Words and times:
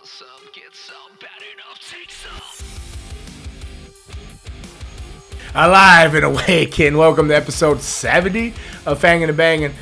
want 0.00 0.08
some, 0.08 0.28
get 0.54 0.74
some, 0.74 0.96
bad 1.20 1.42
enough, 1.52 1.78
take 1.90 2.10
some. 2.10 2.40
Alive 5.54 6.14
and 6.14 6.24
awakened. 6.24 6.96
Welcome 6.96 7.28
to 7.28 7.36
episode 7.36 7.82
70 7.82 8.54
of 8.86 8.98
Fangin' 8.98 9.28
and 9.28 9.36
Bangin'. 9.36 9.74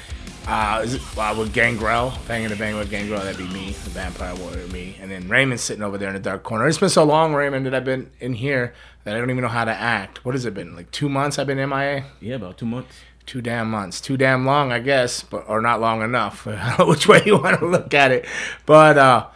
Uh, 0.49 0.81
is 0.83 0.95
it, 0.95 1.03
uh, 1.17 1.35
with 1.39 1.53
Gangrel. 1.53 2.11
Fangin' 2.27 2.51
and 2.51 2.59
Bangin' 2.59 2.79
with 2.79 2.91
Gangrel. 2.91 3.21
That'd 3.21 3.39
be 3.39 3.47
me, 3.53 3.71
the 3.71 3.91
vampire 3.91 4.35
warrior, 4.35 4.67
me. 4.69 4.97
And 5.01 5.09
then 5.09 5.29
Raymond's 5.29 5.63
sitting 5.63 5.85
over 5.85 5.99
there 5.99 6.09
in 6.09 6.15
the 6.15 6.21
dark 6.21 6.43
corner. 6.43 6.67
It's 6.67 6.79
been 6.79 6.89
so 6.89 7.05
long, 7.05 7.33
Raymond, 7.35 7.67
that 7.67 7.75
I've 7.75 7.85
been 7.85 8.11
in 8.19 8.33
here 8.33 8.75
that 9.05 9.15
I 9.15 9.19
don't 9.19 9.31
even 9.31 9.43
know 9.43 9.49
how 9.49 9.67
to 9.67 9.71
act. 9.73 10.25
What 10.25 10.35
has 10.35 10.45
it 10.45 10.55
been? 10.55 10.75
Like 10.75 10.91
two 10.91 11.09
months 11.09 11.39
I've 11.39 11.47
been 11.47 11.59
MIA? 11.59 12.07
Yeah, 12.21 12.37
about 12.37 12.59
two 12.59 12.67
months. 12.67 12.97
Two 13.25 13.41
damn 13.41 13.71
months. 13.71 14.01
Too 14.01 14.17
damn 14.17 14.47
long, 14.47 14.73
I 14.73 14.81
guess, 14.81 15.23
but 15.23 15.45
or 15.49 15.61
not 15.61 15.81
long 15.81 16.03
enough. 16.03 16.45
Which 16.81 17.07
way 17.07 17.23
you 17.25 17.37
want 17.39 17.61
to 17.61 17.67
look 17.67 17.95
at 17.95 18.11
it. 18.11 18.27
But 18.65 18.99
uh, 18.99 19.27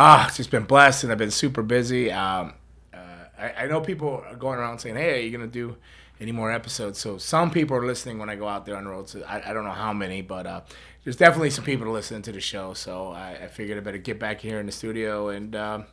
ah, 0.00 0.26
it's 0.26 0.38
just 0.38 0.50
been 0.50 0.64
blessed 0.64 1.04
and 1.04 1.12
I've 1.12 1.18
been 1.18 1.30
super 1.30 1.62
busy. 1.62 2.10
Um, 2.10 2.54
uh, 2.92 2.96
I, 3.38 3.52
I 3.58 3.66
know 3.66 3.80
people 3.80 4.24
are 4.26 4.34
going 4.34 4.58
around 4.58 4.78
saying, 4.78 4.96
"Hey, 4.96 5.20
are 5.20 5.22
you 5.22 5.30
gonna 5.30 5.46
do 5.46 5.76
any 6.20 6.32
more 6.32 6.50
episodes?" 6.50 6.98
So 6.98 7.18
some 7.18 7.50
people 7.50 7.76
are 7.76 7.84
listening 7.84 8.18
when 8.18 8.30
I 8.30 8.36
go 8.36 8.48
out 8.48 8.64
there 8.64 8.76
on 8.76 8.84
the 8.84 8.90
road. 8.90 9.08
So 9.08 9.22
I, 9.28 9.50
I 9.50 9.52
don't 9.52 9.64
know 9.64 9.70
how 9.70 9.92
many, 9.92 10.22
but 10.22 10.46
uh, 10.46 10.62
there's 11.04 11.16
definitely 11.16 11.50
some 11.50 11.64
people 11.64 11.90
listening 11.90 12.22
to 12.22 12.32
the 12.32 12.40
show. 12.40 12.72
So 12.72 13.08
I, 13.08 13.40
I 13.42 13.48
figured 13.48 13.76
I 13.76 13.82
better 13.82 13.98
get 13.98 14.18
back 14.18 14.40
here 14.40 14.58
in 14.58 14.66
the 14.66 14.72
studio 14.72 15.28
and. 15.28 15.54
Um, 15.54 15.86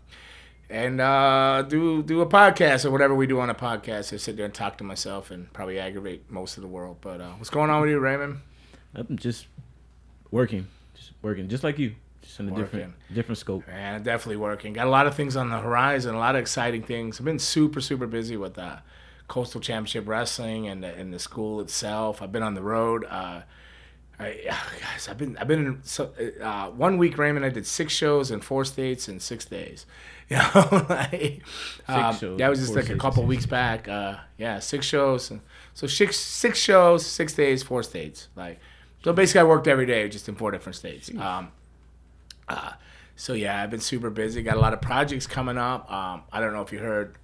and 0.70 1.00
uh, 1.00 1.62
do 1.62 2.04
do 2.04 2.20
a 2.20 2.26
podcast 2.26 2.84
or 2.84 2.92
whatever 2.92 3.16
we 3.16 3.26
do 3.26 3.40
on 3.40 3.50
a 3.50 3.56
podcast. 3.56 4.12
I 4.12 4.18
sit 4.18 4.36
there 4.36 4.44
and 4.44 4.54
talk 4.54 4.78
to 4.80 4.84
myself 4.84 5.32
and 5.32 5.52
probably 5.54 5.80
aggravate 5.80 6.30
most 6.30 6.58
of 6.58 6.62
the 6.62 6.68
world. 6.68 6.98
But 7.00 7.22
uh, 7.22 7.32
what's 7.38 7.50
going 7.50 7.70
on 7.70 7.80
with 7.80 7.90
you, 7.90 8.00
Raymond? 8.00 8.40
I'm 8.94 9.16
just 9.16 9.48
working, 10.30 10.68
just 10.94 11.14
working, 11.22 11.48
just 11.48 11.64
like 11.64 11.80
you, 11.80 11.96
just 12.28 12.40
in 12.40 12.48
a 12.48 12.52
different 12.52 12.86
Working. 12.88 12.94
different 13.16 13.38
scope. 13.38 13.68
Man, 13.68 14.04
definitely 14.04 14.38
working. 14.38 14.74
Got 14.74 14.88
a 14.88 14.90
lot 14.90 15.08
of 15.08 15.16
things 15.16 15.36
on 15.36 15.50
the 15.50 15.60
horizon, 15.60 16.14
a 16.14 16.20
lot 16.20 16.36
of 16.36 16.42
exciting 16.42 16.84
things. 16.84 17.20
I've 17.20 17.26
been 17.26 17.40
super, 17.40 17.80
super 17.80 18.06
busy 18.06 18.36
with 18.36 18.58
uh, 18.60 18.78
Coastal 19.28 19.62
Championship 19.62 20.08
Wrestling 20.08 20.68
and 20.68 20.84
the, 20.84 20.94
and 20.94 21.14
the 21.14 21.20
school 21.20 21.62
itself. 21.62 22.22
I've 22.22 22.32
been 22.32 22.44
on 22.44 22.54
the 22.54 22.62
road. 22.62 23.06
Uh, 23.10 23.42
I, 24.20 24.36
guys, 24.82 25.08
I've 25.10 25.18
been 25.18 25.38
I've 25.38 25.48
been 25.48 25.66
in 25.66 25.80
so, 25.84 26.12
uh, 26.42 26.70
one 26.72 26.98
week. 26.98 27.18
Raymond, 27.18 27.46
I 27.46 27.50
did 27.50 27.66
six 27.68 27.94
shows 27.94 28.32
in 28.32 28.42
four 28.42 28.66
states 28.66 29.08
in 29.08 29.20
six 29.20 29.46
days. 29.46 29.86
You 30.30 30.36
know, 30.36 30.86
like, 30.90 31.42
um, 31.88 32.14
shows 32.14 32.38
that 32.40 32.50
was 32.50 32.60
just 32.60 32.76
like 32.76 32.90
a 32.90 32.98
couple 32.98 33.24
weeks 33.24 33.46
back. 33.46 33.88
Uh, 33.88 34.18
yeah, 34.38 34.60
six 34.60 34.86
shows. 34.86 35.32
So 35.74 35.88
six 35.88 36.20
six 36.20 36.60
shows, 36.60 37.06
six 37.06 37.32
days, 37.32 37.64
four 37.64 37.82
states. 37.82 38.28
Like, 38.36 38.60
so 39.06 39.14
basically, 39.14 39.40
I 39.40 39.44
worked 39.46 39.70
every 39.70 39.86
day, 39.86 40.10
just 40.10 40.28
in 40.28 40.36
four 40.36 40.52
different 40.52 40.76
states. 40.76 41.10
Um, 41.18 41.54
uh, 42.48 42.72
so 43.16 43.34
yeah, 43.34 43.62
I've 43.62 43.72
been 43.72 43.80
super 43.80 44.10
busy. 44.10 44.44
Got 44.44 44.58
a 44.58 44.60
lot 44.60 44.74
of 44.74 44.82
projects 44.82 45.26
coming 45.28 45.58
up. 45.58 45.92
Um, 45.92 46.24
I 46.32 46.40
don't 46.40 46.54
know 46.54 46.62
if 46.62 46.72
you 46.72 46.80
heard 46.80 47.16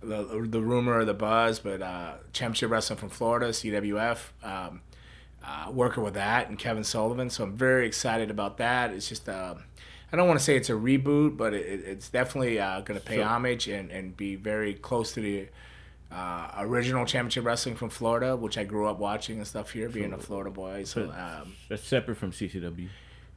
the, 0.00 0.46
the 0.48 0.60
rumor 0.60 0.98
or 0.98 1.04
the 1.04 1.14
buzz, 1.14 1.58
but 1.58 1.82
uh, 1.82 2.14
Championship 2.32 2.70
Wrestling 2.70 2.98
from 2.98 3.08
Florida, 3.08 3.48
CWF, 3.48 4.18
um, 4.42 4.80
uh, 5.44 5.70
working 5.72 6.02
with 6.04 6.14
that 6.14 6.48
and 6.48 6.58
Kevin 6.58 6.84
Sullivan. 6.84 7.28
So 7.30 7.44
I'm 7.44 7.56
very 7.56 7.86
excited 7.86 8.30
about 8.30 8.58
that. 8.58 8.92
It's 8.92 9.08
just 9.08 9.28
uh, 9.28 9.54
I 10.12 10.16
don't 10.16 10.28
want 10.28 10.38
to 10.38 10.44
say 10.44 10.56
it's 10.56 10.70
a 10.70 10.74
reboot, 10.74 11.36
but 11.36 11.54
it, 11.54 11.80
it's 11.86 12.08
definitely 12.08 12.60
uh, 12.60 12.80
going 12.82 13.00
to 13.00 13.04
pay 13.04 13.16
So- 13.16 13.24
homage 13.24 13.66
and, 13.68 13.90
and 13.90 14.16
be 14.16 14.36
very 14.36 14.74
close 14.74 15.12
to 15.14 15.20
the 15.20 15.48
uh, 16.10 16.50
original 16.58 17.06
Championship 17.06 17.44
Wrestling 17.44 17.74
from 17.74 17.88
Florida, 17.88 18.36
which 18.36 18.58
I 18.58 18.64
grew 18.64 18.86
up 18.86 18.98
watching 18.98 19.38
and 19.38 19.46
stuff 19.46 19.70
here, 19.70 19.88
being 19.88 20.12
a 20.12 20.18
Florida 20.18 20.50
boy. 20.50 20.84
So. 20.84 21.04
Um, 21.04 21.54
That's 21.70 21.82
separate 21.82 22.16
from 22.18 22.32
CCW. 22.32 22.88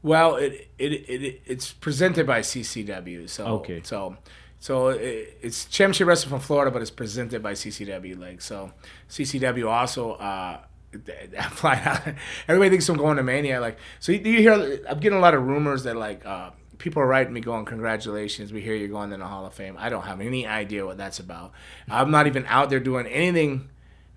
Well, 0.05 0.35
it 0.35 0.69
it, 0.77 0.91
it 1.09 1.41
it's 1.45 1.73
presented 1.73 2.27
by 2.27 2.41
CCW. 2.41 3.27
So 3.27 3.45
Okay. 3.57 3.81
So 3.83 4.15
so 4.59 4.89
it, 4.89 5.37
it's 5.41 5.65
Championship 5.65 6.07
Wrestling 6.07 6.29
from 6.29 6.39
Florida, 6.41 6.69
but 6.69 6.83
it's 6.83 6.91
presented 6.91 7.41
by 7.41 7.53
CCW. 7.53 8.17
Like 8.19 8.41
so, 8.41 8.71
CCW 9.09 9.67
also. 9.67 10.13
Uh, 10.13 10.59
out. 11.63 12.01
Everybody 12.47 12.69
thinks 12.69 12.87
I'm 12.87 12.95
going 12.95 13.17
to 13.17 13.23
Mania. 13.23 13.59
Like, 13.59 13.77
so 13.99 14.13
you, 14.13 14.19
you 14.19 14.39
hear? 14.39 14.79
I'm 14.87 14.99
getting 14.99 15.17
a 15.17 15.21
lot 15.21 15.33
of 15.33 15.43
rumors 15.43 15.83
that 15.83 15.97
like 15.97 16.25
uh, 16.25 16.51
people 16.77 17.01
are 17.01 17.07
writing 17.07 17.33
me 17.33 17.41
going, 17.41 17.65
"Congratulations, 17.65 18.53
we 18.53 18.61
hear 18.61 18.75
you're 18.75 18.87
going 18.87 19.09
to 19.09 19.17
the 19.17 19.25
Hall 19.25 19.45
of 19.45 19.53
Fame." 19.53 19.75
I 19.77 19.89
don't 19.89 20.03
have 20.03 20.21
any 20.21 20.47
idea 20.47 20.85
what 20.85 20.97
that's 20.97 21.19
about. 21.19 21.51
I'm 21.89 22.11
not 22.11 22.27
even 22.27 22.45
out 22.47 22.69
there 22.69 22.79
doing 22.79 23.07
anything 23.07 23.69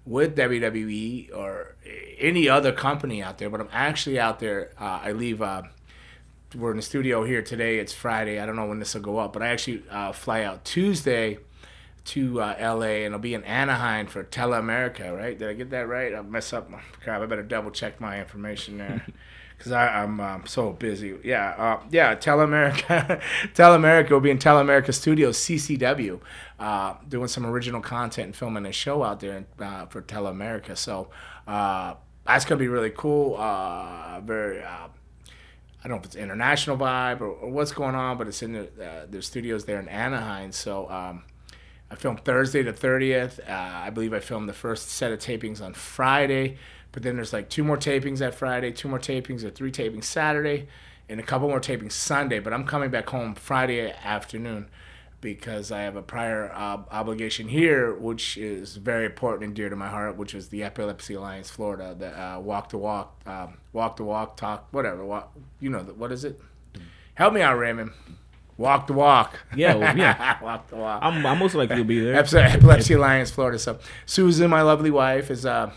with 0.04 0.37
WWE 0.37 1.37
or 1.37 1.75
any 2.19 2.48
other 2.48 2.72
company 2.72 3.22
out 3.22 3.38
there, 3.38 3.50
but 3.50 3.60
I'm 3.60 3.71
actually 3.72 4.21
out 4.21 4.38
there. 4.38 4.71
Uh, 4.78 5.00
I 5.03 5.12
leave. 5.12 5.43
Uh, 5.43 5.62
we're 6.54 6.70
in 6.70 6.76
the 6.76 6.82
studio 6.82 7.25
here 7.25 7.42
today. 7.42 7.78
It's 7.78 7.92
Friday. 7.92 8.41
I 8.41 8.47
don't 8.47 8.56
know 8.56 8.66
when 8.66 8.78
this 8.78 8.94
will 8.94 9.03
go 9.03 9.19
up, 9.19 9.32
but 9.32 9.42
I 9.42 9.48
actually 9.48 9.82
uh, 9.91 10.12
fly 10.12 10.44
out 10.44 10.64
Tuesday 10.64 11.38
to 12.06 12.41
uh, 12.41 12.56
LA 12.59 13.04
and 13.04 13.14
I'll 13.14 13.20
be 13.20 13.34
in 13.34 13.44
Anaheim 13.44 14.06
for 14.06 14.25
Teleamerica. 14.25 15.14
Right? 15.14 15.38
Did 15.38 15.48
I 15.48 15.53
get 15.53 15.70
that 15.70 15.88
right? 15.88 16.14
I 16.14 16.22
mess 16.22 16.53
up. 16.53 16.70
My, 16.70 16.81
crap. 17.03 17.20
I 17.20 17.26
better 17.26 17.42
double 17.42 17.70
check 17.70 18.00
my 18.00 18.20
information 18.20 18.78
there. 18.78 19.06
Because 19.59 19.72
I'm 19.72 20.20
um, 20.20 20.44
so 20.47 20.70
busy. 20.70 21.16
Yeah, 21.25 21.48
uh, 21.59 21.82
yeah. 21.91 22.14
Teleamerica, 22.14 23.20
Teleamerica 23.54 24.10
will 24.10 24.20
be 24.20 24.30
in 24.30 24.38
Teleamerica 24.38 24.94
Studios, 24.94 25.36
CCW, 25.36 26.20
uh, 26.60 26.94
doing 27.09 27.26
some 27.26 27.44
original 27.44 27.80
content 27.80 28.26
and 28.26 28.36
filming 28.36 28.66
a 28.66 28.70
show 28.70 29.03
out 29.03 29.19
there 29.19 29.47
uh, 29.59 29.86
for 29.86 30.00
Teleamerica. 30.00 30.76
So 30.76 31.10
uh, 31.48 31.94
that's 32.25 32.44
gonna 32.44 32.60
be 32.60 32.69
really 32.69 32.92
cool. 32.97 33.36
Uh, 33.36 34.20
very. 34.20 34.62
I 35.88 35.91
don't 35.91 36.00
know 36.00 36.00
if 36.00 36.06
it's 36.06 36.16
international 36.16 36.76
vibe 36.76 37.22
or, 37.22 37.28
or 37.28 37.49
what's 37.49 37.72
going 37.72 37.94
on, 37.94 38.19
but 38.19 38.28
it's 38.28 38.43
in 38.43 38.53
the, 38.53 38.65
uh, 38.65 39.06
their 39.09 39.22
studios 39.22 39.65
there 39.65 39.81
in 39.81 39.88
Anaheim. 39.88 40.53
So 40.53 40.87
um, 40.91 41.25
I 41.91 41.94
filmed 41.94 42.26
Thursday 42.26 42.62
the 42.62 42.75
30th. 42.75 43.41
Uh, 43.49 43.53
I 43.53 43.88
believe 43.88 44.12
I 44.12 44.21
filmed 44.21 44.50
the 44.50 44.53
first 44.53 44.91
set 44.91 45.12
of 45.12 45.19
tapings 45.19 45.62
on 45.62 45.72
Friday, 45.72 46.59
but 46.93 47.03
then 47.03 47.16
there's 47.16 47.32
like 47.32 47.48
two 47.48 47.65
more 47.65 47.78
tapings 47.78 48.19
that 48.19 48.34
Friday, 48.34 48.71
two 48.71 48.87
more 48.87 48.98
tapings 48.98 49.44
or 49.44 49.48
three 49.48 49.72
tapings 49.72 50.04
Saturday, 50.04 50.69
and 51.09 51.21
a 51.21 51.22
couple 51.22 51.48
more 51.48 51.59
tapings 51.59 51.93
Sunday. 51.93 52.38
But 52.38 52.53
I'm 52.53 52.66
coming 52.66 52.91
back 52.91 53.09
home 53.09 53.34
Friday 53.34 53.91
afternoon 53.91 54.69
because 55.21 55.73
I 55.73 55.81
have 55.81 55.97
a 55.97 56.03
prior 56.03 56.51
uh, 56.53 56.79
obligation 56.91 57.49
here, 57.49 57.95
which 57.95 58.37
is 58.37 58.77
very 58.77 59.06
important 59.06 59.45
and 59.45 59.55
dear 59.55 59.69
to 59.69 59.77
my 59.77 59.89
heart, 59.89 60.17
which 60.17 60.34
is 60.34 60.49
the 60.49 60.62
Epilepsy 60.62 61.15
Alliance 61.15 61.51
Florida, 61.51 61.95
the 61.99 62.21
uh, 62.21 62.39
walk 62.39 62.69
to 62.71 62.79
walk, 62.79 63.21
um, 63.27 63.59
walk 63.73 63.97
to 63.97 64.05
walk, 64.05 64.37
talk, 64.37 64.69
whatever. 64.71 65.05
Walk, 65.05 65.33
you 65.61 65.71
know, 65.71 65.83
the, 65.83 65.95
what 65.95 66.12
is 66.12 66.25
it? 66.25 66.41
Help 67.15 67.34
me 67.34 67.43
out, 67.43 67.59
Raymond. 67.59 67.91
Walk 68.57 68.89
the 68.89 68.93
walk. 68.93 69.39
Yeah, 69.55 69.75
well, 69.75 69.97
yeah. 69.97 70.39
walk 70.43 70.69
the 70.69 70.77
walk. 70.77 71.01
I'm, 71.03 71.25
I'm 71.25 71.39
most 71.39 71.55
likely 71.55 71.77
to 71.77 71.84
be 71.84 72.01
there. 72.01 72.15
Epilepsy 72.15 72.95
Alliance 72.95 73.31
Florida. 73.31 73.59
So 73.59 73.78
Susan, 74.07 74.51
my 74.51 74.62
lovely 74.62 74.91
wife, 74.91 75.31
is 75.31 75.47
uh, 75.47 75.71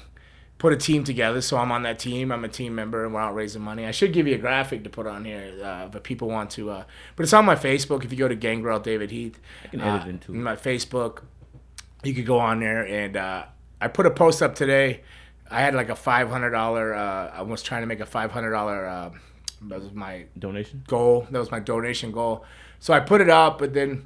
put 0.62 0.72
a 0.72 0.78
team 0.78 1.04
together. 1.04 1.42
So 1.42 1.58
I'm 1.58 1.72
on 1.72 1.82
that 1.84 1.98
team. 1.98 2.32
I'm 2.32 2.46
a 2.46 2.48
team 2.48 2.76
member, 2.76 3.04
and 3.04 3.16
we're 3.16 3.20
out 3.20 3.34
raising 3.34 3.64
money. 3.64 3.88
I 3.88 3.90
should 3.92 4.14
give 4.14 4.28
you 4.28 4.36
a 4.36 4.38
graphic 4.38 4.84
to 4.84 4.92
put 4.92 5.08
on 5.08 5.26
here, 5.26 5.52
uh, 5.64 5.88
but 5.88 6.04
people 6.04 6.28
want 6.28 6.52
to. 6.52 6.70
Uh, 6.70 6.84
but 7.16 7.24
it's 7.24 7.34
on 7.34 7.46
my 7.46 7.56
Facebook. 7.56 8.06
If 8.06 8.12
you 8.12 8.18
go 8.20 8.28
to 8.28 8.36
Gangrel 8.36 8.80
David 8.80 9.10
Heath, 9.10 9.40
I 9.66 9.68
can 9.70 9.82
edit 9.82 10.08
into 10.08 10.34
my 10.34 10.56
Facebook. 10.56 11.24
You 12.04 12.14
could 12.14 12.28
go 12.28 12.38
on 12.38 12.60
there, 12.60 12.86
and 12.86 13.18
uh, 13.18 13.46
I 13.82 13.88
put 13.88 14.06
a 14.06 14.12
post 14.12 14.44
up 14.44 14.54
today. 14.54 15.02
I 15.50 15.62
had 15.62 15.74
like 15.74 15.90
a 15.90 15.96
five 15.96 16.30
hundred 16.30 16.52
dollar. 16.52 16.94
Uh, 16.94 17.32
I 17.34 17.42
was 17.42 17.64
trying 17.64 17.82
to 17.82 17.88
make 17.88 18.00
a 18.00 18.06
five 18.06 18.32
hundred 18.32 18.52
dollar. 18.52 18.86
Uh, 18.86 19.10
that 19.64 19.82
was 19.82 19.92
my 19.94 20.26
Donation. 20.38 20.84
goal. 20.88 21.26
That 21.32 21.40
was 21.40 21.50
my 21.50 21.60
donation 21.60 22.12
goal. 22.12 22.46
So 22.80 22.94
I 22.94 23.00
put 23.00 23.20
it 23.20 23.30
up, 23.30 23.58
but 23.58 23.74
then 23.74 24.06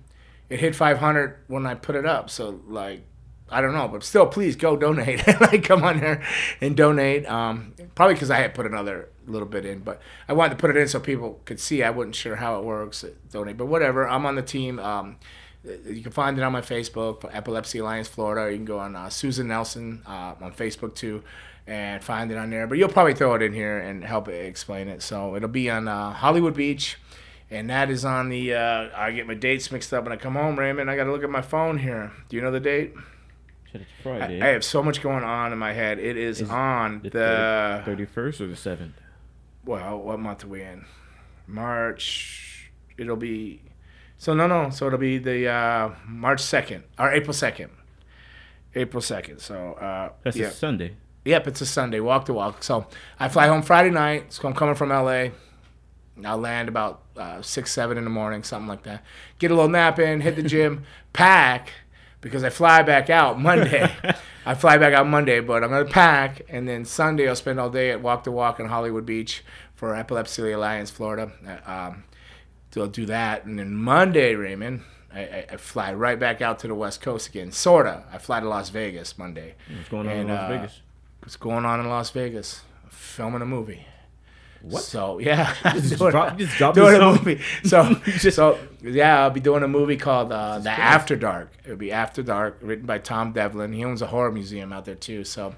it 0.49 0.59
hit 0.59 0.75
500 0.75 1.37
when 1.47 1.65
I 1.65 1.75
put 1.75 1.95
it 1.95 2.05
up. 2.05 2.29
So 2.29 2.61
like, 2.67 3.03
I 3.49 3.61
don't 3.61 3.73
know, 3.73 3.87
but 3.87 4.03
still, 4.03 4.25
please 4.25 4.55
go 4.55 4.75
donate. 4.75 5.25
like, 5.41 5.63
come 5.63 5.83
on 5.83 5.99
there 5.99 6.23
and 6.61 6.75
donate. 6.75 7.27
Um, 7.29 7.73
probably 7.93 8.15
because 8.15 8.31
I 8.31 8.37
had 8.37 8.55
put 8.55 8.65
another 8.65 9.09
little 9.27 9.47
bit 9.47 9.65
in, 9.65 9.79
but 9.79 10.01
I 10.27 10.33
wanted 10.33 10.51
to 10.51 10.55
put 10.55 10.71
it 10.71 10.77
in 10.77 10.87
so 10.87 10.99
people 10.99 11.39
could 11.45 11.59
see. 11.59 11.83
I 11.83 11.91
wasn't 11.91 12.15
sure 12.15 12.37
how 12.37 12.57
it 12.57 12.65
works. 12.65 13.03
uh, 13.03 13.09
Donate, 13.31 13.57
but 13.57 13.67
whatever. 13.67 14.07
I'm 14.07 14.25
on 14.25 14.35
the 14.35 14.41
team. 14.41 14.79
Um, 14.79 15.17
you 15.63 16.01
can 16.01 16.11
find 16.11 16.37
it 16.37 16.43
on 16.43 16.51
my 16.51 16.61
Facebook, 16.61 17.29
Epilepsy 17.31 17.79
Alliance 17.79 18.07
Florida. 18.07 18.41
Or 18.41 18.49
you 18.49 18.57
can 18.57 18.65
go 18.65 18.79
on 18.79 18.95
uh, 18.95 19.09
Susan 19.09 19.47
Nelson 19.47 20.01
uh, 20.07 20.33
on 20.41 20.51
Facebook 20.51 20.95
too, 20.95 21.23
and 21.67 22.03
find 22.03 22.31
it 22.31 22.37
on 22.37 22.49
there. 22.49 22.65
But 22.65 22.79
you'll 22.79 22.89
probably 22.89 23.13
throw 23.13 23.35
it 23.35 23.43
in 23.43 23.53
here 23.53 23.77
and 23.77 24.03
help 24.03 24.27
explain 24.27 24.87
it. 24.87 25.03
So 25.03 25.35
it'll 25.35 25.49
be 25.49 25.69
on 25.69 25.87
uh, 25.87 26.13
Hollywood 26.13 26.55
Beach, 26.55 26.97
and 27.51 27.69
that 27.69 27.91
is 27.91 28.05
on 28.05 28.29
the. 28.29 28.55
Uh, 28.55 28.89
I 28.95 29.11
get 29.11 29.27
my 29.27 29.35
dates 29.35 29.71
mixed 29.71 29.93
up 29.93 30.03
when 30.03 30.13
I 30.13 30.17
come 30.17 30.33
home, 30.33 30.57
Raymond. 30.57 30.89
I 30.89 30.95
got 30.95 31.03
to 31.03 31.11
look 31.11 31.23
at 31.23 31.29
my 31.29 31.43
phone 31.43 31.77
here. 31.77 32.11
Do 32.27 32.35
you 32.35 32.41
know 32.41 32.51
the 32.51 32.59
date? 32.59 32.93
Shit, 33.75 33.81
it's 33.81 33.99
I, 33.99 34.03
Friday. 34.03 34.41
I 34.41 34.47
have 34.47 34.63
so 34.63 34.81
much 34.81 35.01
going 35.01 35.23
on 35.23 35.51
in 35.51 35.59
my 35.59 35.73
head. 35.73 35.99
It 35.99 36.17
is, 36.17 36.41
Is 36.41 36.49
on 36.49 37.01
the 37.03 37.09
the. 37.09 37.81
thirty 37.85 38.05
first 38.05 38.39
or 38.41 38.47
the 38.47 38.55
seventh. 38.55 38.95
well, 39.65 39.99
what 39.99 40.19
month 40.19 40.43
are 40.45 40.47
we 40.47 40.61
in? 40.61 40.85
March. 41.47 42.71
It'll 42.97 43.15
be. 43.17 43.61
So 44.17 44.33
no, 44.33 44.47
no. 44.47 44.69
So 44.69 44.87
it'll 44.87 44.99
be 44.99 45.17
the 45.17 45.49
uh, 45.49 45.91
March 46.07 46.41
second 46.41 46.83
or 46.97 47.11
April 47.11 47.33
second. 47.33 47.71
April 48.73 49.01
second. 49.01 49.39
So 49.39 49.73
uh, 49.73 50.11
That's 50.23 50.37
yeah. 50.37 50.47
a 50.47 50.51
Sunday. 50.51 50.95
Yep, 51.25 51.47
it's 51.47 51.61
a 51.61 51.65
Sunday, 51.65 51.99
walk 51.99 52.25
to 52.25 52.33
walk. 52.33 52.63
So 52.63 52.85
I 53.19 53.29
fly 53.29 53.47
home 53.47 53.63
Friday 53.63 53.89
night. 53.89 54.31
So 54.31 54.47
I'm 54.47 54.53
coming 54.53 54.75
from 54.75 54.89
LA. 54.89 55.29
I'll 56.23 56.37
land 56.37 56.69
about 56.69 57.01
uh, 57.17 57.41
six, 57.41 57.71
seven 57.71 57.97
in 57.97 58.03
the 58.03 58.09
morning, 58.09 58.43
something 58.43 58.67
like 58.67 58.83
that. 58.83 59.03
Get 59.39 59.51
a 59.51 59.55
little 59.55 59.69
nap 59.69 59.97
in, 59.99 60.21
hit 60.21 60.35
the 60.35 60.43
gym, 60.43 60.83
pack 61.13 61.71
because 62.25 62.43
I 62.43 62.49
fly 62.49 62.81
back 62.81 63.11
out 63.11 63.39
Monday. 63.49 63.87
I 64.47 64.55
fly 64.55 64.79
back 64.79 64.93
out 64.95 65.05
Monday, 65.05 65.41
but 65.41 65.63
I'm 65.63 65.69
gonna 65.69 65.85
pack, 65.85 66.41
and 66.49 66.67
then 66.67 66.83
Sunday 66.85 67.29
I'll 67.29 67.35
spend 67.35 67.59
all 67.59 67.69
day 67.69 67.91
at 67.91 68.01
Walk 68.01 68.23
the 68.23 68.31
Walk 68.31 68.59
in 68.59 68.65
Hollywood 68.65 69.05
Beach 69.05 69.43
for 69.75 69.95
Epilepsy 69.95 70.51
Alliance, 70.51 70.89
Florida. 70.89 71.31
Uh, 71.47 71.71
Um, 71.71 72.03
so 72.71 72.81
I'll 72.81 72.87
do 72.87 73.05
that, 73.05 73.45
and 73.45 73.59
then 73.59 73.75
Monday, 73.75 74.33
Raymond, 74.33 74.81
I, 75.13 75.19
I, 75.21 75.45
I 75.51 75.57
fly 75.57 75.93
right 75.93 76.19
back 76.19 76.41
out 76.41 76.57
to 76.59 76.67
the 76.67 76.73
West 76.75 76.99
Coast 76.99 77.29
again. 77.29 77.51
Sorta. 77.51 78.03
I 78.11 78.17
fly 78.17 78.39
to 78.39 78.49
Las 78.49 78.69
Vegas 78.69 79.17
Monday. 79.19 79.53
What's 79.69 79.89
going 79.89 80.07
on 80.07 80.15
in 80.17 80.27
Las 80.27 80.41
uh, 80.43 80.47
Vegas? 80.49 80.81
What's 81.21 81.35
going 81.37 81.63
on 81.65 81.79
in 81.79 81.87
Las 81.87 82.09
Vegas? 82.09 82.61
Filming 82.89 83.41
a 83.43 83.45
movie. 83.45 83.85
What? 84.69 84.83
So 84.83 85.19
yeah, 85.19 85.53
Just 85.73 85.97
doing, 85.99 86.11
drop- 86.11 86.37
just 86.37 86.57
drop 86.57 86.73
doing 86.81 86.95
a 87.01 87.05
movie. 87.11 87.41
So 87.63 87.93
so 88.29 88.57
yeah, 88.81 89.21
I'll 89.23 89.29
be 89.29 89.39
doing 89.39 89.63
a 89.63 89.67
movie 89.67 89.97
called 89.97 90.31
uh, 90.31 90.59
The 90.59 90.69
After 90.71 91.15
Dark. 91.15 91.51
It'll 91.63 91.77
be 91.77 91.91
After 91.91 92.23
Dark, 92.23 92.57
written 92.61 92.85
by 92.85 92.97
Tom 92.97 93.31
Devlin. 93.31 93.73
He 93.73 93.83
owns 93.85 94.01
a 94.01 94.07
horror 94.07 94.31
museum 94.31 94.71
out 94.73 94.85
there 94.85 94.95
too. 94.95 95.23
So 95.23 95.55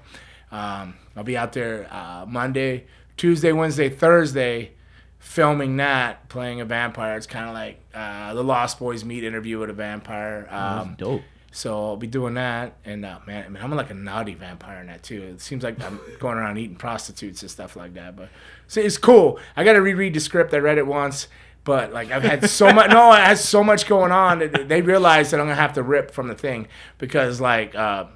um, 0.52 0.94
I'll 1.16 1.24
be 1.24 1.36
out 1.36 1.52
there 1.52 1.86
uh, 1.90 2.24
Monday, 2.26 2.86
Tuesday, 3.16 3.52
Wednesday, 3.52 3.88
Thursday, 3.88 4.72
filming 5.18 5.76
that, 5.78 6.28
playing 6.28 6.60
a 6.60 6.64
vampire. 6.64 7.16
It's 7.16 7.26
kind 7.26 7.48
of 7.48 7.54
like 7.54 7.80
uh, 7.94 8.34
the 8.34 8.42
Lost 8.44 8.78
Boys 8.78 9.04
meet 9.04 9.24
interview 9.24 9.58
with 9.58 9.70
a 9.70 9.74
vampire. 9.74 10.46
That's 10.50 10.86
Um, 10.86 10.94
dope. 10.98 11.22
So 11.58 11.74
I'll 11.74 11.96
be 11.96 12.06
doing 12.06 12.34
that, 12.34 12.76
and 12.84 13.04
uh, 13.04 13.18
man, 13.26 13.44
I 13.44 13.48
mean, 13.48 13.60
I'm 13.60 13.74
like 13.74 13.90
a 13.90 13.94
naughty 13.94 14.34
vampire 14.34 14.80
in 14.80 14.86
that 14.86 15.02
too. 15.02 15.24
It 15.24 15.40
seems 15.40 15.64
like 15.64 15.82
I'm 15.82 15.98
going 16.20 16.38
around 16.38 16.56
eating 16.56 16.76
prostitutes 16.76 17.42
and 17.42 17.50
stuff 17.50 17.74
like 17.74 17.94
that. 17.94 18.14
But 18.14 18.28
so 18.68 18.80
it's 18.80 18.96
cool. 18.96 19.40
I 19.56 19.64
got 19.64 19.72
to 19.72 19.82
reread 19.82 20.14
the 20.14 20.20
script. 20.20 20.54
I 20.54 20.58
read 20.58 20.78
it 20.78 20.86
once, 20.86 21.26
but 21.64 21.92
like 21.92 22.12
I've 22.12 22.22
had 22.22 22.48
so 22.48 22.72
much. 22.72 22.90
No, 22.92 23.12
it 23.12 23.24
has 23.24 23.42
so 23.42 23.64
much 23.64 23.88
going 23.88 24.12
on. 24.12 24.38
They 24.68 24.82
realize 24.82 25.32
that 25.32 25.40
I'm 25.40 25.46
gonna 25.46 25.56
have 25.56 25.72
to 25.72 25.82
rip 25.82 26.12
from 26.12 26.28
the 26.28 26.36
thing 26.36 26.68
because 26.96 27.40
like. 27.40 27.74
Uh, 27.74 28.06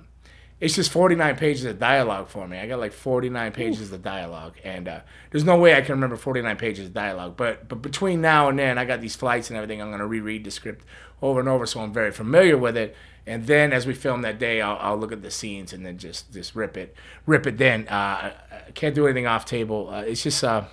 it's 0.61 0.77
just 0.77 0.93
49 0.93 1.35
pages 1.35 1.65
of 1.65 1.81
dialogue 1.81 2.29
for 2.29 2.47
me. 2.47 2.57
I 2.57 2.69
got 2.69 2.79
like 2.79 2.93
49 2.93 3.51
pages 3.51 3.91
of 3.91 4.01
dialogue, 4.01 4.55
and 4.63 4.87
uh, 4.87 5.01
there's 5.33 5.43
no 5.43 5.59
way 5.59 5.75
I 5.75 5.81
can 5.81 5.97
remember 5.97 6.15
49 6.15 6.57
pages 6.57 6.87
of 6.87 6.95
dialogue. 6.95 7.37
But 7.37 7.69
but 7.69 7.83
between 7.83 8.21
now 8.21 8.49
and 8.49 8.57
then, 8.57 8.79
I 8.79 8.85
got 8.85 9.01
these 9.01 9.17
flights 9.17 9.51
and 9.51 9.57
everything. 9.57 9.83
I'm 9.83 9.91
gonna 9.91 10.07
reread 10.07 10.45
the 10.45 10.53
script 10.53 10.87
over 11.21 11.41
and 11.41 11.49
over, 11.49 11.67
so 11.67 11.81
I'm 11.81 11.93
very 11.93 12.13
familiar 12.13 12.57
with 12.57 12.77
it. 12.77 12.95
And 13.27 13.47
then 13.47 13.73
as 13.73 13.87
we 13.87 13.95
film 13.95 14.23
that 14.23 14.39
day, 14.39 14.61
I'll, 14.61 14.79
I'll 14.81 14.97
look 14.97 15.13
at 15.13 15.23
the 15.23 15.31
scenes 15.31 15.73
and 15.73 15.87
then 15.87 15.97
just 15.99 16.33
just 16.33 16.55
rip 16.57 16.77
it, 16.77 16.95
rip 17.27 17.47
it. 17.47 17.57
Then 17.59 17.87
uh, 17.89 18.33
can't 18.75 18.95
do 18.95 19.07
anything 19.07 19.27
off 19.27 19.45
table. 19.45 19.91
Uh, 19.91 20.03
it's 20.03 20.23
just. 20.23 20.43
Uh, 20.43 20.65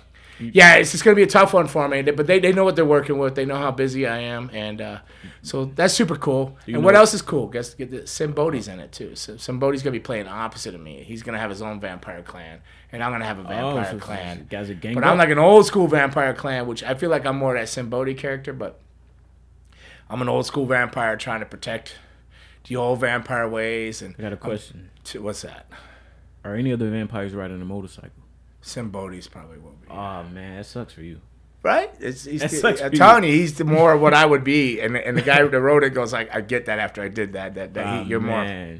yeah, 0.42 0.76
it's 0.76 0.90
just 0.92 1.04
gonna 1.04 1.14
be 1.16 1.22
a 1.22 1.26
tough 1.26 1.52
one 1.52 1.66
for 1.66 1.86
me, 1.86 2.00
but 2.00 2.26
they, 2.26 2.38
they 2.38 2.50
know 2.50 2.64
what 2.64 2.74
they're 2.74 2.82
working 2.86 3.18
with. 3.18 3.34
They 3.34 3.44
know 3.44 3.58
how 3.58 3.70
busy 3.70 4.06
I 4.06 4.20
am, 4.20 4.50
and 4.54 4.80
uh, 4.80 4.98
so 5.42 5.66
that's 5.66 5.92
super 5.92 6.16
cool. 6.16 6.56
you 6.64 6.76
and 6.76 6.82
what 6.82 6.94
else 6.96 7.12
is 7.12 7.20
cool? 7.20 7.46
Guess 7.46 7.74
get 7.74 7.90
the 7.90 8.06
Sinn 8.06 8.32
Bodhi's 8.32 8.66
in 8.66 8.80
it 8.80 8.90
too. 8.90 9.14
So 9.16 9.36
Sinn 9.36 9.58
Bodhi's 9.58 9.82
gonna 9.82 9.92
be 9.92 10.00
playing 10.00 10.28
opposite 10.28 10.74
of 10.74 10.80
me. 10.80 11.02
He's 11.02 11.22
gonna 11.22 11.38
have 11.38 11.50
his 11.50 11.60
own 11.60 11.78
vampire 11.78 12.22
clan, 12.22 12.60
and 12.90 13.02
I'm 13.04 13.12
gonna 13.12 13.26
have 13.26 13.38
a 13.38 13.42
vampire 13.42 13.86
Oh, 13.86 13.98
so- 13.98 13.98
clan. 13.98 14.46
guys 14.48 14.70
are 14.70 14.74
gang 14.74 14.94
But 14.94 15.04
I'm 15.04 15.18
like 15.18 15.28
an 15.28 15.38
old 15.38 15.66
school 15.66 15.86
vampire 15.88 16.32
clan, 16.32 16.66
which 16.66 16.82
I 16.82 16.94
feel 16.94 17.10
like 17.10 17.26
I'm 17.26 17.36
more 17.36 17.52
that 17.52 17.68
Sinn 17.68 17.90
Bodhi 17.90 18.14
character, 18.14 18.54
but 18.54 18.80
I'm 20.08 20.22
an 20.22 20.28
old 20.30 20.46
school 20.46 20.64
vampire 20.64 21.18
trying 21.18 21.40
to 21.40 21.46
protect 21.46 21.96
the 22.68 22.76
old 22.76 23.00
vampire 23.00 23.48
ways. 23.48 24.02
And 24.02 24.14
I 24.18 24.22
got 24.22 24.32
a 24.32 24.36
question. 24.36 24.90
T- 25.04 25.18
what's 25.18 25.42
that? 25.42 25.66
Are 26.44 26.54
any 26.54 26.72
other 26.72 26.90
vampires 26.90 27.32
riding 27.34 27.60
a 27.60 27.64
motorcycle? 27.64 28.10
Sinn 28.62 28.88
Bodhi's 28.88 29.28
probably 29.28 29.58
will 29.58 29.72
be. 29.72 29.88
Oh 29.90 30.24
man, 30.32 30.56
that 30.56 30.66
sucks 30.66 30.92
for 30.92 31.02
you. 31.02 31.20
Right? 31.62 31.90
It's, 32.00 32.24
he's 32.24 32.40
That 32.40 32.50
the- 32.50 32.56
sucks 32.56 32.80
I'm 32.80 32.92
telling 32.92 33.24
you, 33.24 33.32
he's 33.32 33.58
the 33.58 33.64
more 33.64 33.96
what 33.96 34.14
I 34.14 34.24
would 34.24 34.44
be. 34.44 34.80
And 34.80 34.96
and 34.96 35.16
the 35.16 35.22
guy 35.22 35.42
that 35.42 35.60
wrote 35.60 35.84
it 35.84 35.90
goes 35.90 36.12
like, 36.12 36.34
I 36.34 36.40
get 36.40 36.66
that 36.66 36.78
after 36.78 37.02
I 37.02 37.08
did 37.08 37.34
that. 37.34 37.54
That, 37.54 37.74
that 37.74 37.86
Ah, 37.86 38.02
he, 38.02 38.08
you're 38.10 38.20
more 38.20 38.78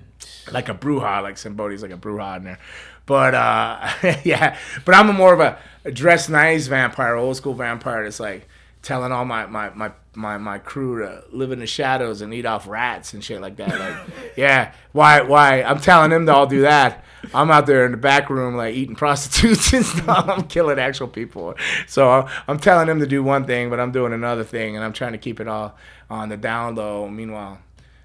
like 0.51 0.69
a 0.71 0.75
bruja, 0.75 1.23
like 1.23 1.37
somebody's 1.39 1.83
like 1.83 1.91
a 1.93 1.97
bruja 1.99 2.39
in 2.39 2.45
there. 2.45 2.59
But 3.07 3.35
uh, 3.35 3.91
yeah, 4.25 4.59
but 4.85 4.95
I'm 4.95 5.09
a 5.11 5.13
more 5.13 5.35
of 5.35 5.41
a, 5.41 5.59
a 5.85 5.91
dress 5.91 6.29
nice 6.31 6.69
vampire, 6.69 7.17
old 7.17 7.37
school 7.37 7.55
vampire 7.55 8.05
that's 8.05 8.21
like 8.21 8.49
telling 8.83 9.13
all 9.13 9.25
my, 9.25 9.47
my, 9.47 9.71
my, 9.71 9.93
my, 10.15 10.39
my 10.39 10.59
crew 10.59 11.01
to 11.01 11.25
live 11.33 11.53
in 11.53 11.59
the 11.59 11.67
shadows 11.67 12.21
and 12.21 12.33
eat 12.33 12.47
off 12.47 12.67
rats 12.67 13.13
and 13.13 13.23
shit 13.23 13.41
like 13.41 13.57
that. 13.57 13.79
Like, 13.79 13.97
yeah, 14.37 14.73
why 14.93 15.21
why 15.23 15.63
I'm 15.63 15.81
telling 15.81 16.11
them 16.11 16.27
to 16.27 16.35
all 16.35 16.47
do 16.47 16.63
that. 16.63 17.05
I'm 17.35 17.51
out 17.51 17.67
there 17.67 17.85
in 17.85 17.93
the 17.93 17.99
back 17.99 18.31
room 18.31 18.57
like 18.57 18.75
eating 18.75 18.95
prostitutes 18.97 19.73
and 19.73 19.85
stuff. 19.85 20.29
I'm 20.29 20.45
killing 20.45 20.79
actual 20.79 21.09
people. 21.09 21.55
So 21.87 22.27
I'm 22.49 22.59
telling 22.59 22.87
them 22.87 23.01
to 23.01 23.07
do 23.07 23.23
one 23.23 23.45
thing, 23.45 23.71
but 23.71 23.79
I'm 23.79 23.93
doing 23.93 24.13
another 24.13 24.45
thing, 24.45 24.77
and 24.77 24.85
I'm 24.85 24.93
trying 24.93 25.13
to 25.13 25.19
keep 25.19 25.41
it 25.41 25.49
all 25.49 25.77
on 26.09 26.29
the 26.29 26.37
down 26.37 26.75
low. 26.75 27.09
Meanwhile, 27.09 27.61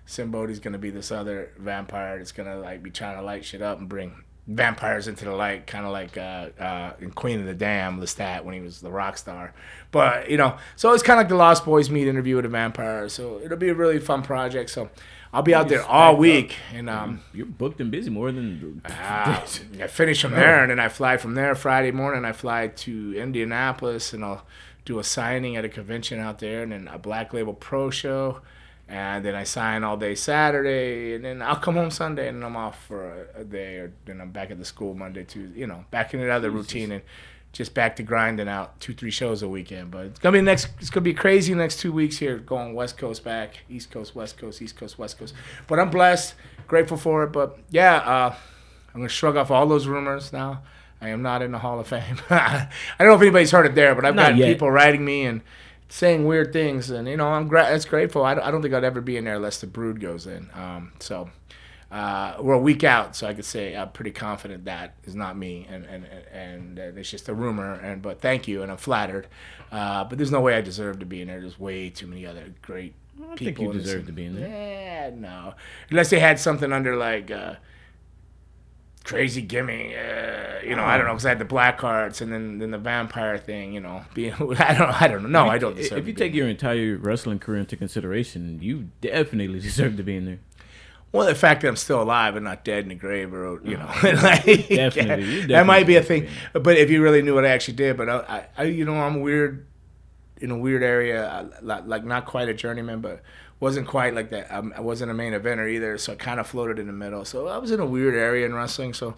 Sinn 0.05 0.29
Bodhi's 0.29 0.59
gonna 0.59 0.77
be 0.77 0.91
this 0.91 1.11
other 1.11 1.51
vampire 1.57 2.17
that's 2.17 2.31
gonna 2.31 2.57
like 2.57 2.83
be 2.83 2.91
trying 2.91 3.17
to 3.17 3.23
light 3.23 3.45
shit 3.45 3.61
up 3.61 3.79
and 3.79 3.89
bring 3.89 4.23
vampires 4.47 5.07
into 5.07 5.25
the 5.25 5.31
light, 5.31 5.65
kind 5.65 5.85
of 5.85 5.91
like 5.91 6.17
uh, 6.17 6.49
uh, 6.59 6.93
in 6.99 7.11
Queen 7.11 7.39
of 7.39 7.45
the 7.45 7.53
Damned, 7.53 8.01
Lestat 8.01 8.43
when 8.43 8.53
he 8.53 8.61
was 8.61 8.81
the 8.81 8.91
rock 8.91 9.17
star. 9.17 9.53
But 9.91 10.29
you 10.29 10.37
know, 10.37 10.57
so 10.75 10.93
it's 10.93 11.03
kind 11.03 11.19
of 11.19 11.23
like 11.23 11.29
the 11.29 11.35
Lost 11.35 11.65
Boys 11.65 11.89
meet 11.89 12.07
interview 12.07 12.35
with 12.35 12.45
a 12.45 12.49
vampire. 12.49 13.09
So 13.09 13.39
it'll 13.43 13.57
be 13.57 13.69
a 13.69 13.75
really 13.75 13.99
fun 13.99 14.21
project. 14.21 14.69
So 14.69 14.89
I'll 15.33 15.41
be 15.41 15.53
out 15.53 15.67
there 15.67 15.83
all 15.83 16.15
week, 16.15 16.55
and 16.73 16.89
um, 16.89 17.21
You're 17.33 17.45
booked 17.45 17.81
and 17.81 17.91
busy 17.91 18.09
more 18.09 18.31
than. 18.31 18.81
Ah, 18.85 19.43
I 19.81 19.87
finish 19.87 20.21
from 20.21 20.31
there, 20.31 20.61
and 20.61 20.71
then 20.71 20.79
I 20.79 20.87
fly 20.87 21.17
from 21.17 21.33
there 21.35 21.55
Friday 21.55 21.91
morning. 21.91 22.23
I 22.23 22.31
fly 22.31 22.67
to 22.67 23.13
Indianapolis, 23.17 24.13
and 24.13 24.23
I'll 24.23 24.45
do 24.85 24.97
a 24.97 25.03
signing 25.03 25.57
at 25.57 25.65
a 25.65 25.69
convention 25.69 26.19
out 26.19 26.39
there, 26.39 26.63
and 26.63 26.71
then 26.71 26.87
a 26.87 26.97
Black 26.97 27.33
Label 27.33 27.53
Pro 27.53 27.89
show, 27.89 28.39
and 28.87 29.25
then 29.25 29.35
I 29.35 29.43
sign 29.43 29.83
all 29.83 29.97
day 29.97 30.15
Saturday, 30.15 31.15
and 31.15 31.25
then 31.25 31.41
I'll 31.41 31.55
come 31.55 31.75
home 31.75 31.91
Sunday, 31.91 32.27
and 32.27 32.43
I'm 32.43 32.55
off 32.55 32.85
for 32.85 33.27
a, 33.35 33.41
a 33.41 33.43
day, 33.43 33.77
or 33.77 33.93
then 34.05 34.21
I'm 34.21 34.31
back 34.31 34.51
at 34.51 34.59
the 34.59 34.65
school 34.65 34.93
Monday, 34.93 35.23
Tuesday, 35.23 35.59
you 35.59 35.67
know, 35.67 35.85
back 35.91 36.13
in 36.13 36.19
another 36.19 36.49
routine, 36.51 36.91
and 36.91 37.03
just 37.51 37.73
back 37.73 37.95
to 37.95 38.03
grinding 38.03 38.49
out 38.49 38.79
two, 38.79 38.93
three 38.93 39.11
shows 39.11 39.41
a 39.41 39.47
weekend. 39.47 39.91
But 39.91 40.07
it's 40.07 40.19
gonna 40.19 40.37
be 40.37 40.41
next. 40.41 40.69
It's 40.79 40.89
gonna 40.89 41.03
be 41.03 41.13
crazy 41.13 41.53
next 41.53 41.79
two 41.79 41.91
weeks 41.91 42.17
here, 42.17 42.37
going 42.37 42.73
West 42.73 42.97
Coast 42.97 43.23
back, 43.23 43.59
East 43.69 43.91
Coast, 43.91 44.15
West 44.15 44.37
Coast, 44.37 44.61
East 44.61 44.77
Coast, 44.77 44.99
West 44.99 45.17
Coast. 45.17 45.33
But 45.67 45.79
I'm 45.79 45.89
blessed, 45.89 46.35
grateful 46.67 46.97
for 46.97 47.23
it. 47.23 47.31
But 47.31 47.57
yeah. 47.71 47.95
uh 47.97 48.35
I'm 48.95 49.01
gonna 49.01 49.09
shrug 49.09 49.35
off 49.35 49.51
all 49.51 49.67
those 49.67 49.87
rumors 49.87 50.31
now. 50.31 50.63
I 51.01 51.09
am 51.09 51.21
not 51.21 51.41
in 51.41 51.51
the 51.51 51.59
Hall 51.59 51.81
of 51.81 51.87
Fame. 51.87 52.17
I 52.29 52.69
don't 52.97 53.09
know 53.09 53.15
if 53.15 53.21
anybody's 53.21 53.51
heard 53.51 53.65
it 53.65 53.75
there, 53.75 53.93
but 53.93 54.05
I've 54.05 54.15
Not 54.15 54.37
got 54.37 54.45
people 54.45 54.71
writing 54.71 55.03
me 55.03 55.25
and 55.25 55.41
saying 55.95 56.25
weird 56.25 56.51
things, 56.51 56.89
and 56.89 57.07
you 57.07 57.15
know 57.15 57.29
I'm 57.29 57.47
gra- 57.47 57.69
that's 57.69 57.85
grateful. 57.85 58.25
I 58.25 58.35
don't, 58.35 58.43
I 58.43 58.51
don't 58.51 58.61
think 58.61 58.73
I'd 58.73 58.83
ever 58.83 58.99
be 58.99 59.15
in 59.15 59.23
there 59.23 59.35
unless 59.35 59.61
the 59.61 59.67
Brood 59.67 60.01
goes 60.01 60.27
in. 60.27 60.49
Um, 60.53 60.91
so 60.99 61.29
uh, 61.89 62.35
we're 62.41 62.55
a 62.55 62.59
week 62.59 62.83
out, 62.83 63.15
so 63.15 63.27
I 63.27 63.33
could 63.33 63.45
say 63.45 63.75
I'm 63.77 63.89
pretty 63.91 64.11
confident 64.11 64.65
that 64.65 64.95
is 65.05 65.15
not 65.15 65.37
me, 65.37 65.65
and 65.69 65.85
and 65.85 66.05
and, 66.33 66.77
and 66.77 66.97
it's 66.97 67.09
just 67.09 67.29
a 67.29 67.33
rumor. 67.33 67.75
And 67.75 68.01
but 68.01 68.19
thank 68.19 68.45
you, 68.45 68.61
and 68.61 68.71
I'm 68.71 68.77
flattered. 68.77 69.27
Uh, 69.71 70.03
but 70.03 70.17
there's 70.17 70.31
no 70.31 70.41
way 70.41 70.55
I 70.55 70.61
deserve 70.61 70.99
to 70.99 71.05
be 71.05 71.21
in 71.21 71.29
there. 71.29 71.39
There's 71.39 71.59
way 71.59 71.89
too 71.89 72.07
many 72.07 72.25
other 72.25 72.53
great 72.61 72.93
I 73.17 73.35
people. 73.35 73.45
think 73.45 73.59
you 73.59 73.71
deserve 73.71 74.05
to 74.07 74.11
be 74.11 74.25
in 74.25 74.35
there. 74.35 74.49
Yeah, 74.49 75.11
no, 75.15 75.53
unless 75.89 76.09
they 76.09 76.19
had 76.19 76.39
something 76.39 76.73
under 76.73 76.97
like. 76.97 77.31
Uh, 77.31 77.55
crazy 79.05 79.41
gimme. 79.41 79.95
Uh, 79.95 80.59
you 80.63 80.75
know, 80.75 80.83
I 80.83 80.97
don't 80.97 81.05
know 81.05 81.13
because 81.13 81.25
I 81.25 81.29
had 81.29 81.39
the 81.39 81.45
black 81.45 81.79
hearts 81.79 82.19
and 82.19 82.33
then 82.33 82.57
then 82.57 82.71
the 82.71 82.77
vampire 82.77 83.37
thing. 83.37 83.73
You 83.73 83.79
know, 83.79 84.03
being 84.13 84.33
I 84.59 84.73
don't 84.73 85.01
I 85.01 85.07
don't 85.07 85.23
know. 85.23 85.29
No, 85.29 85.47
I 85.47 85.57
don't 85.57 85.75
deserve. 85.75 85.99
If 85.99 86.07
you 86.07 86.13
be 86.13 86.17
take 86.17 86.33
your 86.33 86.49
entire 86.49 86.97
wrestling 86.97 87.39
career 87.39 87.59
into 87.61 87.77
consideration, 87.77 88.59
you 88.61 88.89
definitely 88.99 89.59
deserve 89.69 89.95
to 89.97 90.03
be 90.03 90.17
in 90.17 90.25
there. 90.25 90.39
well, 91.13 91.25
the 91.25 91.35
fact 91.35 91.61
that 91.61 91.69
I'm 91.69 91.77
still 91.77 92.01
alive 92.01 92.35
and 92.35 92.43
not 92.43 92.65
dead 92.65 92.83
in 92.83 92.89
the 92.89 92.95
grave, 92.95 93.33
or 93.33 93.61
you 93.63 93.77
know, 93.77 93.89
like, 94.03 94.67
Definitely, 94.67 95.25
you 95.25 95.47
that 95.47 95.65
might 95.65 95.87
be 95.87 95.95
a 95.95 96.03
thing. 96.03 96.27
deserve 96.51 96.51
But 96.51 96.77
if 96.77 96.89
you 96.89 97.01
really 97.01 97.21
knew 97.21 97.35
what 97.35 97.45
I 97.45 97.49
actually 97.49 97.75
did, 97.75 97.95
but 97.95 98.09
I, 98.09 98.47
I, 98.57 98.63
you 98.63 98.83
know, 98.83 98.95
I'm 98.95 99.21
weird 99.21 99.65
in 100.41 100.51
a 100.51 100.57
weird 100.57 100.83
area, 100.83 101.49
like 101.61 102.03
not 102.03 102.25
quite 102.25 102.49
a 102.49 102.53
journeyman, 102.53 102.99
but 102.99 103.21
wasn't 103.59 103.87
quite 103.87 104.13
like 104.13 104.29
that. 104.31 104.51
Um, 104.51 104.73
I 104.75 104.81
wasn't 104.81 105.11
a 105.11 105.13
main 105.13 105.33
eventer 105.33 105.69
either, 105.71 105.97
so 105.97 106.13
I 106.13 106.15
kind 106.15 106.39
of 106.39 106.47
floated 106.47 106.77
in 106.77 106.87
the 106.87 106.93
middle. 106.93 107.23
So 107.25 107.47
I 107.47 107.57
was 107.57 107.71
in 107.71 107.79
a 107.79 107.85
weird 107.85 108.13
area 108.15 108.45
in 108.45 108.53
wrestling. 108.53 108.93
So 108.93 109.15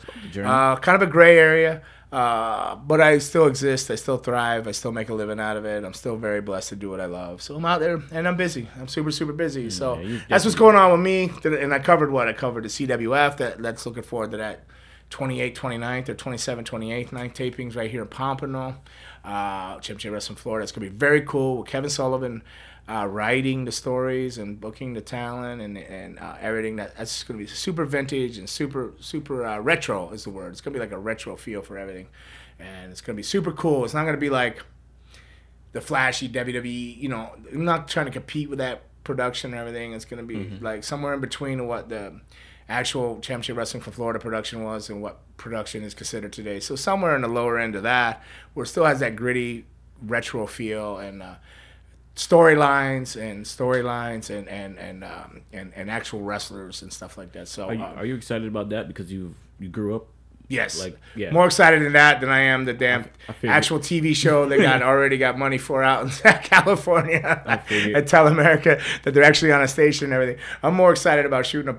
uh, 0.47 0.75
kind 0.77 1.01
of 1.01 1.07
a 1.07 1.11
gray 1.11 1.37
area, 1.39 1.81
uh, 2.11 2.75
but 2.75 3.01
I 3.01 3.17
still 3.17 3.47
exist. 3.47 3.89
I 3.89 3.95
still 3.95 4.17
thrive. 4.17 4.67
I 4.67 4.71
still 4.71 4.91
make 4.91 5.09
a 5.09 5.13
living 5.15 5.39
out 5.39 5.57
of 5.57 5.65
it. 5.65 5.83
I'm 5.83 5.93
still 5.95 6.17
very 6.17 6.41
blessed 6.41 6.69
to 6.69 6.75
do 6.75 6.89
what 6.89 7.01
I 7.01 7.05
love. 7.07 7.41
So 7.41 7.55
I'm 7.55 7.65
out 7.65 7.79
there 7.79 8.01
and 8.11 8.27
I'm 8.27 8.37
busy. 8.37 8.67
I'm 8.79 8.87
super 8.87 9.11
super 9.11 9.33
busy. 9.33 9.69
So 9.69 9.95
Mm, 9.95 10.03
yeah, 10.03 10.07
you 10.07 10.21
that's 10.29 10.45
what's 10.45 10.55
going 10.55 10.75
on 10.75 10.91
with 10.91 11.01
me. 11.01 11.31
And 11.43 11.73
I 11.73 11.79
covered 11.79 12.11
what 12.11 12.27
I 12.27 12.33
covered 12.33 12.63
the 12.63 12.69
CWF. 12.69 13.37
That 13.37 13.61
that's 13.61 13.85
looking 13.85 14.03
forward 14.03 14.31
to 14.31 14.37
that. 14.37 14.63
28th, 15.09 15.55
29th 15.55 16.09
or 16.09 16.15
27th, 16.15 16.65
28th 16.65 17.09
9th 17.11 17.33
tapings 17.33 17.77
right 17.77 17.89
here 17.89 18.01
in 18.01 18.09
Pompano, 18.09 18.75
uh, 19.23 19.75
Championship 19.79 20.11
Wrestling, 20.11 20.35
Florida. 20.35 20.63
It's 20.63 20.73
going 20.73 20.85
to 20.85 20.91
be 20.91 20.97
very 20.97 21.21
cool 21.21 21.59
with 21.59 21.67
Kevin 21.67 21.89
Sullivan 21.89 22.43
uh, 22.89 23.07
writing 23.09 23.65
the 23.65 23.71
stories 23.71 24.37
and 24.37 24.59
booking 24.59 24.93
the 24.93 25.01
talent 25.01 25.61
and, 25.61 25.77
and 25.77 26.19
uh, 26.19 26.35
everything. 26.39 26.77
That, 26.77 26.95
that's 26.97 27.23
going 27.23 27.37
to 27.39 27.43
be 27.43 27.49
super 27.49 27.85
vintage 27.85 28.37
and 28.37 28.49
super, 28.49 28.93
super 28.99 29.45
uh, 29.45 29.59
retro 29.59 30.11
is 30.11 30.23
the 30.23 30.29
word. 30.29 30.51
It's 30.51 30.61
going 30.61 30.73
to 30.73 30.79
be 30.79 30.85
like 30.85 30.93
a 30.93 30.99
retro 30.99 31.35
feel 31.35 31.61
for 31.61 31.77
everything. 31.77 32.07
And 32.59 32.91
it's 32.91 33.01
going 33.01 33.15
to 33.15 33.17
be 33.17 33.23
super 33.23 33.51
cool. 33.51 33.85
It's 33.85 33.93
not 33.93 34.03
going 34.03 34.15
to 34.15 34.21
be 34.21 34.29
like 34.29 34.63
the 35.73 35.81
flashy 35.81 36.29
WWE. 36.29 36.97
You 36.97 37.09
know, 37.09 37.31
I'm 37.51 37.65
not 37.65 37.87
trying 37.87 38.07
to 38.07 38.11
compete 38.11 38.49
with 38.49 38.59
that 38.59 38.81
production 39.07 39.51
and 39.51 39.59
everything. 39.59 39.93
It's 39.93 40.05
gonna 40.05 40.23
be 40.23 40.51
like 40.61 40.83
somewhere 40.83 41.13
in 41.13 41.21
between 41.21 41.65
what 41.65 41.89
the 41.89 42.19
actual 42.69 43.19
championship 43.21 43.55
wrestling 43.55 43.81
from 43.81 43.93
Florida 43.93 44.19
production 44.19 44.63
was 44.63 44.89
and 44.89 45.01
what 45.01 45.19
production 45.37 45.83
is 45.83 45.93
considered 45.93 46.33
today. 46.33 46.59
So 46.59 46.75
somewhere 46.75 47.15
in 47.15 47.21
the 47.21 47.29
lower 47.29 47.57
end 47.57 47.75
of 47.75 47.83
that, 47.83 48.21
where 48.53 48.65
it 48.65 48.67
still 48.67 48.85
has 48.85 48.99
that 48.99 49.15
gritty 49.15 49.65
retro 50.01 50.45
feel 50.45 50.97
and 50.97 51.23
uh, 51.23 51.35
storylines 52.17 53.15
and 53.15 53.45
storylines 53.45 54.29
and 54.35 54.49
and 54.49 54.77
and, 54.77 55.03
um, 55.03 55.41
and 55.53 55.71
and 55.75 55.89
actual 55.89 56.21
wrestlers 56.21 56.81
and 56.81 56.91
stuff 56.91 57.17
like 57.17 57.31
that. 57.33 57.47
So 57.47 57.67
Are 57.67 57.73
you, 57.73 57.83
uh, 57.83 57.93
are 57.95 58.05
you 58.05 58.15
excited 58.15 58.47
about 58.47 58.69
that 58.69 58.87
because 58.87 59.11
you 59.11 59.35
you 59.59 59.69
grew 59.69 59.95
up? 59.95 60.07
Yes. 60.49 60.81
Like, 60.81 60.97
yeah. 61.13 61.31
More 61.31 61.45
excited 61.45 61.81
than 61.81 61.93
that 61.93 62.21
than 62.21 62.29
I 62.29 62.39
am 62.39 62.63
the 62.65 62.73
damn 62.73 63.05
I 63.27 63.33
figured. 63.33 63.51
actual 63.51 63.79
TV 63.79 64.15
show 64.15 64.47
they 64.47 64.57
got 64.57 64.81
already 64.91 65.17
got 65.17 65.37
money 65.37 65.57
for 65.57 65.83
out 65.83 66.03
in 66.03 66.09
California 66.43 67.43
at 67.45 67.67
Telemerica 68.07 68.81
that 69.03 69.13
they're 69.13 69.23
actually 69.23 69.51
on 69.51 69.61
a 69.61 69.67
station 69.67 70.05
and 70.05 70.13
everything. 70.13 70.37
I'm 70.63 70.73
more 70.73 70.91
excited 70.91 71.25
about 71.25 71.45
shooting 71.45 71.77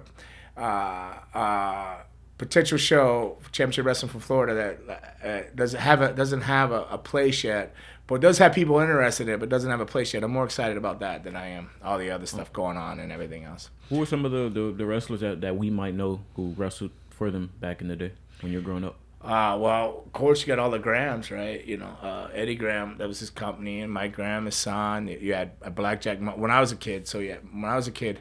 a 0.56 0.60
uh, 0.60 1.14
uh, 1.34 1.96
potential 2.38 2.78
show 2.78 3.36
championship 3.52 3.84
wrestling 3.84 4.10
from 4.10 4.20
Florida 4.20 4.76
that 4.86 5.18
uh, 5.24 5.50
doesn't 5.54 5.80
have 5.80 6.00
a 6.00 6.12
doesn't 6.12 6.42
have 6.42 6.70
a, 6.70 6.86
a 6.90 6.98
place 6.98 7.44
yet, 7.44 7.74
but 8.06 8.20
does 8.20 8.38
have 8.38 8.54
people 8.54 8.78
interested 8.78 9.28
in 9.28 9.34
it, 9.34 9.40
but 9.40 9.48
doesn't 9.48 9.70
have 9.70 9.80
a 9.80 9.86
place 9.86 10.14
yet. 10.14 10.22
I'm 10.22 10.30
more 10.30 10.44
excited 10.44 10.76
about 10.76 11.00
that 11.00 11.24
than 11.24 11.36
I 11.36 11.48
am 11.48 11.70
all 11.82 11.98
the 11.98 12.10
other 12.10 12.26
stuff 12.26 12.52
going 12.52 12.76
on 12.76 13.00
and 13.00 13.12
everything 13.12 13.44
else. 13.44 13.70
Who 13.88 14.02
are 14.02 14.06
some 14.06 14.24
of 14.24 14.32
the, 14.32 14.48
the, 14.48 14.72
the 14.72 14.86
wrestlers 14.86 15.20
that, 15.20 15.40
that 15.40 15.56
we 15.56 15.68
might 15.68 15.94
know 15.94 16.20
who 16.36 16.54
wrestled 16.56 16.92
for 17.10 17.30
them 17.30 17.50
back 17.60 17.80
in 17.80 17.88
the 17.88 17.96
day 17.96 18.12
when 18.40 18.52
you're 18.52 18.62
growing 18.62 18.84
up? 18.84 18.96
Uh, 19.20 19.58
well, 19.60 20.04
of 20.06 20.12
course, 20.12 20.40
you 20.40 20.46
got 20.46 20.60
all 20.60 20.70
the 20.70 20.78
Grahams, 20.78 21.32
right? 21.32 21.64
You 21.64 21.78
know, 21.78 21.96
uh, 22.00 22.28
Eddie 22.32 22.54
Graham, 22.54 22.98
that 22.98 23.08
was 23.08 23.18
his 23.18 23.30
company, 23.30 23.80
and 23.80 23.92
Mike 23.92 24.14
Graham, 24.14 24.44
his 24.44 24.54
son. 24.54 25.08
You 25.08 25.34
had 25.34 25.52
a 25.60 25.70
Blackjack. 25.70 26.20
When 26.20 26.52
I 26.52 26.60
was 26.60 26.70
a 26.70 26.76
kid, 26.76 27.08
so 27.08 27.18
yeah, 27.18 27.38
when 27.52 27.64
I 27.64 27.74
was 27.74 27.88
a 27.88 27.90
kid, 27.90 28.20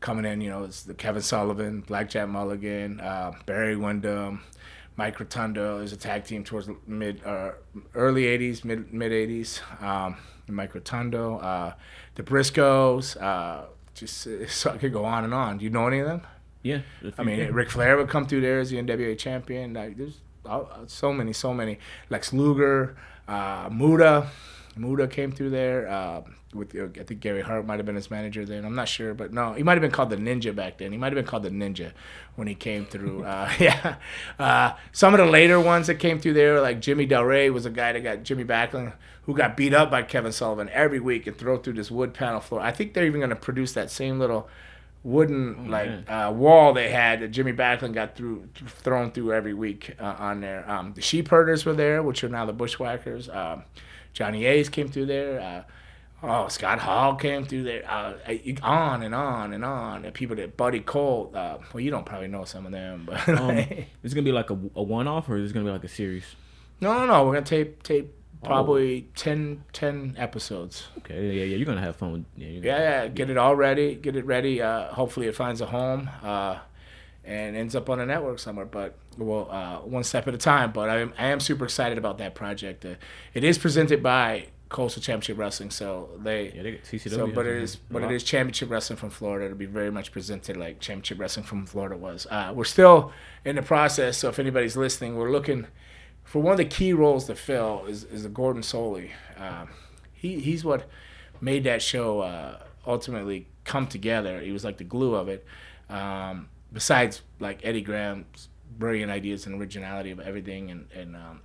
coming 0.00 0.24
in, 0.24 0.40
you 0.40 0.50
know, 0.50 0.64
it's 0.64 0.82
the 0.82 0.94
Kevin 0.94 1.22
Sullivan, 1.22 1.82
Blackjack 1.82 2.28
Mulligan, 2.28 3.00
uh, 3.00 3.32
Barry 3.46 3.76
Windham, 3.76 4.42
Mike 4.96 5.18
Rotundo. 5.20 5.78
There's 5.78 5.92
a 5.92 5.96
tag 5.96 6.24
team 6.24 6.44
towards 6.44 6.68
mid, 6.86 7.22
uh, 7.24 7.52
early 7.94 8.24
'80s, 8.24 8.64
mid 8.64 8.92
mid 8.92 9.12
'80s. 9.12 9.60
Um, 9.82 10.16
Mike 10.48 10.74
Rotundo, 10.74 11.38
uh, 11.38 11.74
the 12.16 12.22
Briscoes. 12.22 13.20
Uh, 13.20 13.66
just 13.94 14.26
so 14.48 14.70
I 14.70 14.78
could 14.78 14.92
go 14.92 15.04
on 15.04 15.24
and 15.24 15.34
on. 15.34 15.58
Do 15.58 15.64
you 15.64 15.70
know 15.70 15.86
any 15.86 16.00
of 16.00 16.06
them? 16.06 16.22
Yeah. 16.62 16.80
I 17.16 17.22
mean, 17.22 17.52
Ric 17.52 17.70
Flair 17.70 17.96
would 17.96 18.08
come 18.08 18.26
through 18.26 18.42
there 18.42 18.60
as 18.60 18.70
the 18.70 18.76
NWA 18.76 19.16
champion. 19.16 19.72
Like, 19.72 19.96
there's 19.96 20.18
uh, 20.44 20.64
so 20.86 21.12
many, 21.12 21.32
so 21.32 21.54
many. 21.54 21.78
Lex 22.10 22.32
Luger, 22.34 22.96
uh, 23.26 23.70
Muta, 23.72 24.28
Muta 24.76 25.08
came 25.08 25.32
through 25.32 25.50
there. 25.50 25.88
Uh, 25.88 26.22
with 26.54 26.74
uh, 26.74 26.86
I 27.00 27.04
think 27.04 27.20
Gary 27.20 27.42
Hart 27.42 27.66
might 27.66 27.78
have 27.78 27.86
been 27.86 27.94
his 27.94 28.10
manager 28.10 28.44
then. 28.44 28.64
I'm 28.64 28.74
not 28.74 28.88
sure, 28.88 29.14
but 29.14 29.32
no, 29.32 29.52
he 29.52 29.62
might 29.62 29.74
have 29.74 29.82
been 29.82 29.90
called 29.90 30.10
the 30.10 30.16
Ninja 30.16 30.54
back 30.54 30.78
then. 30.78 30.90
He 30.90 30.98
might 30.98 31.12
have 31.12 31.14
been 31.14 31.24
called 31.24 31.44
the 31.44 31.50
Ninja 31.50 31.92
when 32.34 32.48
he 32.48 32.54
came 32.54 32.86
through. 32.86 33.24
Uh, 33.30 33.52
yeah, 33.60 33.96
uh, 34.38 34.72
some 34.92 35.14
of 35.14 35.18
the 35.18 35.26
later 35.26 35.60
ones 35.60 35.86
that 35.86 35.96
came 35.96 36.18
through 36.18 36.32
there, 36.32 36.60
like 36.60 36.80
Jimmy 36.80 37.06
Del 37.06 37.24
Rey, 37.24 37.48
was 37.48 37.64
a 37.64 37.70
guy 37.70 37.92
that 37.92 38.00
got 38.00 38.22
Jimmy 38.24 38.44
Backlund, 38.44 38.92
who 39.22 39.36
got 39.36 39.56
beat 39.56 39.72
up 39.72 39.90
by 39.90 40.02
Kevin 40.02 40.32
Sullivan 40.32 40.68
every 40.72 40.98
week 40.98 41.26
and 41.26 41.36
throw 41.36 41.58
through 41.58 41.74
this 41.74 41.90
wood 41.90 42.12
panel 42.12 42.40
floor. 42.40 42.60
I 42.60 42.72
think 42.72 42.94
they're 42.94 43.06
even 43.06 43.20
going 43.20 43.30
to 43.30 43.36
produce 43.36 43.72
that 43.74 43.90
same 43.90 44.18
little 44.18 44.48
wooden 45.02 45.70
like 45.70 45.88
uh, 46.10 46.32
wall 46.34 46.74
they 46.74 46.90
had 46.90 47.20
that 47.20 47.28
Jimmy 47.28 47.52
Backlund 47.52 47.94
got 47.94 48.16
through 48.16 48.48
thrown 48.54 49.10
through 49.12 49.32
every 49.32 49.54
week 49.54 49.94
uh, 50.00 50.16
on 50.18 50.40
there. 50.40 50.68
Um, 50.68 50.92
the 50.94 51.02
sheep 51.02 51.28
herders 51.28 51.64
were 51.64 51.74
there, 51.74 52.02
which 52.02 52.24
are 52.24 52.28
now 52.28 52.46
the 52.46 52.52
bushwhackers. 52.52 53.28
Um, 53.28 53.62
Johnny 54.12 54.44
Ace 54.44 54.68
came 54.68 54.88
through 54.88 55.06
there. 55.06 55.40
Uh, 55.40 55.62
oh, 56.22 56.48
Scott 56.48 56.78
Hall 56.78 57.14
came 57.16 57.44
through 57.44 57.64
there. 57.64 57.82
Uh, 57.88 58.14
on 58.62 59.02
and 59.02 59.14
on 59.14 59.52
and 59.52 59.64
on. 59.64 60.04
And 60.04 60.14
people 60.14 60.36
that 60.36 60.56
Buddy 60.56 60.80
Colt. 60.80 61.34
Uh, 61.34 61.58
well, 61.72 61.80
you 61.80 61.90
don't 61.90 62.06
probably 62.06 62.28
know 62.28 62.44
some 62.44 62.66
of 62.66 62.72
them, 62.72 63.04
but 63.06 63.28
Um, 63.28 63.50
is 64.02 64.12
it 64.12 64.14
gonna 64.14 64.22
be 64.22 64.32
like 64.32 64.50
a, 64.50 64.58
a 64.74 64.82
one 64.82 65.08
off 65.08 65.28
or 65.28 65.36
is 65.36 65.50
it 65.50 65.54
gonna 65.54 65.66
be 65.66 65.72
like 65.72 65.84
a 65.84 65.88
series? 65.88 66.24
no, 66.80 66.94
no, 66.98 67.06
no. 67.06 67.24
We're 67.26 67.34
gonna 67.34 67.46
tape 67.46 67.82
tape 67.82 68.14
probably 68.42 69.02
10, 69.16 69.64
10 69.74 70.14
episodes. 70.16 70.88
Okay, 70.98 71.26
yeah, 71.26 71.44
yeah, 71.44 71.56
you're 71.56 71.66
gonna 71.66 71.80
have 71.82 71.96
fun. 71.96 72.12
With, 72.12 72.24
yeah, 72.36 72.48
Yeah, 72.48 72.78
yeah. 72.78 73.08
Get 73.08 73.28
it 73.30 73.36
all 73.36 73.54
ready. 73.54 73.94
Get 73.94 74.16
it 74.16 74.24
ready. 74.24 74.62
Uh, 74.62 74.92
hopefully, 74.94 75.26
it 75.26 75.34
finds 75.36 75.60
a 75.60 75.66
home 75.66 76.08
uh, 76.22 76.58
and 77.22 77.54
ends 77.54 77.76
up 77.76 77.90
on 77.90 78.00
a 78.00 78.06
network 78.06 78.38
somewhere. 78.38 78.64
But 78.64 78.96
well, 79.18 79.46
uh, 79.50 79.76
one 79.86 80.04
step 80.04 80.26
at 80.26 80.34
a 80.34 80.38
time. 80.38 80.72
But 80.72 80.88
I 80.88 81.00
am, 81.00 81.12
I 81.18 81.26
am 81.26 81.38
super 81.40 81.64
excited 81.64 81.98
about 81.98 82.16
that 82.18 82.34
project. 82.34 82.84
Uh, 82.86 82.94
it 83.34 83.44
is 83.44 83.58
presented 83.58 84.02
by 84.02 84.46
Coastal 84.70 85.02
Championship 85.02 85.36
Wrestling, 85.36 85.70
so 85.70 86.10
they. 86.18 86.52
Yeah, 86.54 86.62
they 86.62 86.70
get 86.70 86.84
TCW. 86.84 87.10
So, 87.10 87.26
but 87.26 87.44
it 87.44 87.56
is, 87.56 87.76
but 87.76 88.02
it 88.02 88.10
is 88.10 88.22
Championship 88.22 88.70
Wrestling 88.70 88.96
from 88.96 89.10
Florida. 89.10 89.46
It'll 89.46 89.58
be 89.58 89.66
very 89.66 89.90
much 89.90 90.12
presented 90.12 90.56
like 90.56 90.80
Championship 90.80 91.18
Wrestling 91.18 91.44
from 91.44 91.66
Florida 91.66 91.96
was. 91.96 92.26
Uh, 92.30 92.52
we're 92.54 92.64
still 92.64 93.12
in 93.44 93.56
the 93.56 93.62
process, 93.62 94.16
so 94.16 94.28
if 94.28 94.38
anybody's 94.38 94.76
listening, 94.76 95.16
we're 95.16 95.32
looking 95.32 95.66
for 96.24 96.40
one 96.40 96.52
of 96.52 96.58
the 96.58 96.64
key 96.64 96.92
roles 96.92 97.24
to 97.24 97.34
fill 97.34 97.84
is, 97.86 98.04
is 98.04 98.22
the 98.22 98.28
Gordon 98.28 98.62
Solie. 98.62 99.10
Um, 99.36 99.68
he 100.12 100.38
he's 100.38 100.64
what 100.64 100.88
made 101.40 101.64
that 101.64 101.82
show 101.82 102.20
uh, 102.20 102.58
ultimately 102.86 103.48
come 103.64 103.88
together. 103.88 104.40
He 104.40 104.52
was 104.52 104.64
like 104.64 104.78
the 104.78 104.84
glue 104.84 105.16
of 105.16 105.28
it. 105.28 105.44
Um, 105.88 106.48
besides 106.72 107.22
like 107.40 107.58
Eddie 107.64 107.82
Graham's 107.82 108.48
brilliant 108.78 109.10
ideas 109.10 109.46
and 109.46 109.60
originality 109.60 110.12
of 110.12 110.20
everything, 110.20 110.70
and 110.70 110.86
and 110.94 111.16
um, 111.16 111.40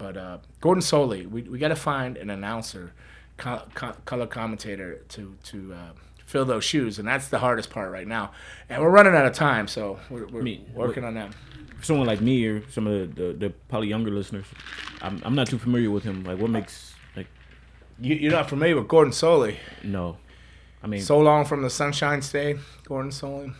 but 0.00 0.16
uh, 0.16 0.38
Gordon 0.60 0.82
Solie, 0.82 1.28
we 1.30 1.42
we 1.42 1.58
got 1.58 1.68
to 1.68 1.76
find 1.76 2.16
an 2.16 2.30
announcer, 2.30 2.92
co- 3.36 3.62
co- 3.74 3.96
color 4.04 4.26
commentator 4.26 4.96
to 5.10 5.36
to. 5.44 5.74
Uh, 5.74 5.92
Fill 6.26 6.44
those 6.44 6.62
shoes, 6.62 7.00
and 7.00 7.08
that's 7.08 7.26
the 7.26 7.40
hardest 7.40 7.70
part 7.70 7.90
right 7.90 8.06
now. 8.06 8.30
And 8.68 8.80
we're 8.80 8.90
running 8.90 9.16
out 9.16 9.26
of 9.26 9.32
time, 9.32 9.66
so 9.66 9.98
we're, 10.08 10.28
we're 10.28 10.42
Me- 10.42 10.64
working 10.72 11.02
on 11.02 11.14
that. 11.14 11.32
Someone 11.82 12.06
like 12.06 12.20
me 12.20 12.46
or 12.46 12.62
some 12.70 12.86
of 12.86 13.16
the, 13.16 13.22
the, 13.24 13.32
the 13.32 13.50
probably 13.68 13.88
younger 13.88 14.12
listeners, 14.12 14.46
I'm, 15.02 15.20
I'm 15.24 15.34
not 15.34 15.48
too 15.48 15.58
familiar 15.58 15.90
with 15.90 16.04
him. 16.04 16.22
Like, 16.22 16.38
what 16.38 16.48
makes 16.48 16.94
like 17.16 17.26
You, 17.98 18.14
you're 18.14 18.30
not 18.30 18.48
familiar 18.48 18.76
with 18.76 18.86
Gordon 18.86 19.12
Solie? 19.12 19.56
no? 19.82 20.18
I 20.84 20.86
mean, 20.86 21.00
So 21.00 21.18
long 21.18 21.44
from 21.46 21.62
the 21.62 21.70
Sunshine 21.70 22.22
State, 22.22 22.58
Gordon 22.84 23.10
Solie. 23.10 23.52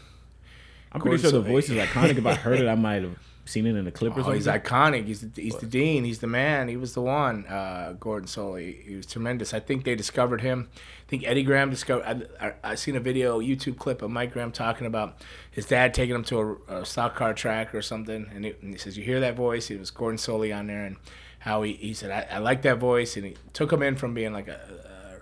I'm 0.93 1.01
pretty 1.01 1.17
Gordon 1.17 1.19
sure 1.23 1.43
the 1.43 1.49
voice 1.51 1.69
is 1.71 1.77
iconic. 1.77 2.19
If 2.19 2.27
I 2.27 2.35
heard 2.37 2.61
it, 2.61 2.69
I 2.69 2.77
might 2.77 3.03
have 3.03 3.19
seen 3.51 3.67
it 3.67 3.77
in 3.77 3.87
a 3.87 3.91
clip 3.91 4.13
or 4.17 4.21
Oh, 4.21 4.23
something. 4.23 4.35
he's 4.37 4.47
iconic. 4.47 5.07
He's 5.07 5.21
the, 5.21 5.43
he's 5.43 5.57
the 5.57 5.67
dean. 5.67 6.05
He's 6.05 6.21
the 6.21 6.27
man. 6.27 6.69
He 6.69 6.77
was 6.77 6.95
the 6.95 7.03
one. 7.03 7.47
Uh, 7.47 7.95
Gordon 7.99 8.27
Solie. 8.29 8.83
He 8.85 8.97
was 8.97 9.07
tremendous. 9.07 9.53
I 9.53 9.61
think 9.61 9.85
they 9.85 9.95
discovered 9.95 10.41
him. 10.41 10.69
I 10.75 11.11
think 11.11 11.25
Eddie 11.27 11.43
Graham 11.43 11.69
discovered. 11.71 12.29
I, 12.41 12.47
I, 12.49 12.53
I 12.63 12.75
seen 12.77 12.97
a 12.97 13.01
video, 13.01 13.41
YouTube 13.41 13.77
clip 13.79 14.03
of 14.03 14.11
Mike 14.11 14.33
Graham 14.33 14.53
talking 14.53 14.87
about 14.87 15.17
his 15.51 15.67
dad 15.67 15.93
taking 15.93 16.15
him 16.15 16.25
to 16.25 16.59
a, 16.69 16.77
a 16.81 16.87
stock 16.87 17.17
car 17.17 17.35
track 17.35 17.75
or 17.75 17.83
something, 17.83 18.31
and, 18.35 18.45
he- 18.45 18.55
and 18.63 18.73
he 18.73 18.79
says, 18.79 18.97
"You 18.97 19.05
hear 19.05 19.21
that 19.21 19.35
voice?" 19.37 19.71
It 19.71 19.79
was 19.81 19.91
Gordon 19.91 20.19
Solie 20.19 20.57
on 20.57 20.69
there, 20.69 20.85
and 20.85 20.97
how 21.41 21.63
he, 21.63 21.73
he 21.73 21.93
said, 21.95 22.11
I, 22.11 22.37
"I 22.37 22.39
like 22.39 22.63
that 22.63 22.79
voice," 22.79 23.17
and 23.17 23.27
he 23.27 23.37
took 23.53 23.73
him 23.73 23.83
in 23.83 23.97
from 23.97 24.15
being 24.15 24.33
like 24.33 24.47
a, 24.49 24.61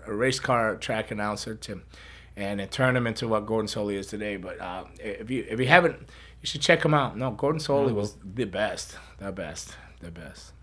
a, 0.07 0.11
a 0.11 0.13
race 0.13 0.39
car 0.39 0.75
track 0.75 1.09
announcer 1.11 1.55
to, 1.55 1.81
and 2.37 2.61
it 2.61 2.71
turned 2.71 2.95
him 2.95 3.07
into 3.07 3.27
what 3.27 3.45
Gordon 3.47 3.67
Solie 3.67 3.95
is 3.95 4.05
today. 4.07 4.37
But 4.37 4.61
uh, 4.61 4.83
if 4.99 5.31
you 5.31 5.45
if 5.49 5.59
you 5.59 5.65
haven't, 5.67 6.07
you 6.41 6.47
should 6.47 6.61
check 6.61 6.83
him 6.83 6.93
out. 6.93 7.17
No, 7.17 7.31
Gordon 7.31 7.59
Solie 7.61 7.93
was 7.93 8.15
the 8.23 8.45
best, 8.45 8.97
the 9.17 9.31
best, 9.31 9.75
the 9.99 10.11
best. 10.11 10.53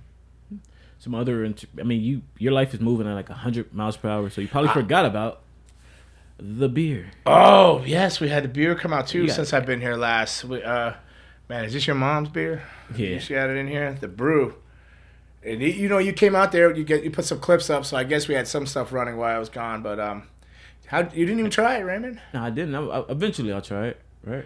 some 0.98 1.14
other. 1.14 1.44
Int- 1.44 1.64
I 1.78 1.82
mean, 1.82 2.00
you 2.02 2.22
your 2.38 2.52
life 2.52 2.72
is 2.74 2.80
moving 2.80 3.06
at 3.06 3.14
like 3.14 3.28
100 3.28 3.72
miles 3.74 3.96
per 3.96 4.08
hour, 4.08 4.30
so 4.30 4.40
you 4.40 4.48
probably 4.48 4.70
forgot 4.72 5.04
about 5.04 5.42
the 6.38 6.68
beer. 6.68 7.10
Oh 7.24 7.82
yes, 7.86 8.20
we 8.20 8.28
had 8.28 8.44
the 8.44 8.48
beer 8.48 8.74
come 8.74 8.92
out 8.92 9.06
too 9.06 9.22
You 9.22 9.26
got- 9.28 9.36
since 9.36 9.52
I've 9.52 9.66
been 9.66 9.80
here 9.80 9.96
last. 9.96 10.44
We, 10.44 10.62
uh, 10.62 10.94
man, 11.48 11.64
is 11.64 11.72
this 11.72 11.86
your 11.86 11.96
mom's 11.96 12.28
beer? 12.28 12.62
Yeah. 12.96 13.18
she 13.18 13.34
had 13.34 13.50
it 13.50 13.56
in 13.56 13.66
here. 13.68 13.96
The 14.00 14.08
brew. 14.08 14.54
And 15.42 15.60
you, 15.60 15.68
you 15.68 15.88
know, 15.88 15.98
you 15.98 16.12
came 16.12 16.34
out 16.34 16.50
there. 16.52 16.74
You 16.74 16.84
get 16.84 17.04
you 17.04 17.10
put 17.10 17.24
some 17.24 17.38
clips 17.38 17.70
up, 17.70 17.84
so 17.84 17.96
I 17.96 18.04
guess 18.04 18.26
we 18.28 18.34
had 18.34 18.48
some 18.48 18.66
stuff 18.66 18.92
running 18.92 19.16
while 19.16 19.34
I 19.34 19.38
was 19.38 19.48
gone. 19.48 19.82
But 19.82 20.00
um, 20.00 20.24
how 20.86 21.00
you 21.00 21.24
didn't 21.26 21.38
even 21.38 21.50
try 21.50 21.76
it, 21.76 21.82
Raymond? 21.82 22.20
No, 22.34 22.42
I 22.42 22.50
didn't. 22.50 22.74
I, 22.74 22.80
I, 22.82 23.04
eventually, 23.10 23.52
I'll 23.52 23.60
try 23.62 23.88
it. 23.88 24.00
Right. 24.24 24.44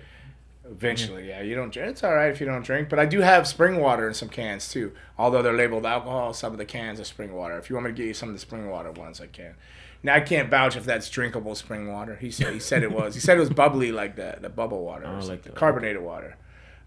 Eventually, 0.71 1.29
yeah. 1.29 1.43
You 1.43 1.55
don't 1.55 1.73
drink. 1.73 1.91
It's 1.91 2.05
all 2.05 2.15
right 2.15 2.31
if 2.31 2.41
you 2.41 2.47
don't 2.47 2.65
drink. 2.65 2.89
But 2.89 2.99
I 2.99 3.07
do 3.07 3.21
have 3.21 3.47
spring 3.47 3.81
water 3.81 4.07
in 4.07 4.15
some 4.15 4.29
cans 4.29 4.69
too. 4.69 4.93
Although 5.19 5.43
they're 5.43 5.53
labeled 5.53 5.85
alcohol, 5.85 6.33
some 6.33 6.53
of 6.53 6.59
the 6.59 6.65
cans 6.65 7.01
are 7.01 7.05
spring 7.05 7.33
water. 7.35 7.59
If 7.59 7.69
you 7.69 7.77
want 7.77 7.87
me 7.87 7.93
to 7.93 7.97
get 7.97 8.07
you 8.07 8.15
some 8.15 8.29
of 8.29 8.35
the 8.35 8.41
spring 8.41 8.69
water 8.71 8.93
ones, 8.93 9.21
I 9.21 9.27
can. 9.27 9.55
Now 10.03 10.15
I 10.15 10.21
can't 10.21 10.49
vouch 10.49 10.77
if 10.77 10.85
that's 10.85 11.11
drinkable 11.11 11.55
spring 11.55 11.93
water. 11.93 12.17
He 12.17 12.31
said 12.31 12.55
he 12.55 12.61
said 12.61 12.83
it 12.83 12.93
was. 12.93 13.15
He 13.15 13.21
said 13.21 13.37
it 13.37 13.41
was 13.41 13.51
bubbly 13.51 13.93
like 13.93 14.17
the 14.17 14.39
the 14.41 14.49
bubble 14.49 14.85
water, 14.85 15.07
or 15.07 15.21
like 15.23 15.43
that. 15.43 15.55
carbonated 15.55 16.03
water. 16.03 16.37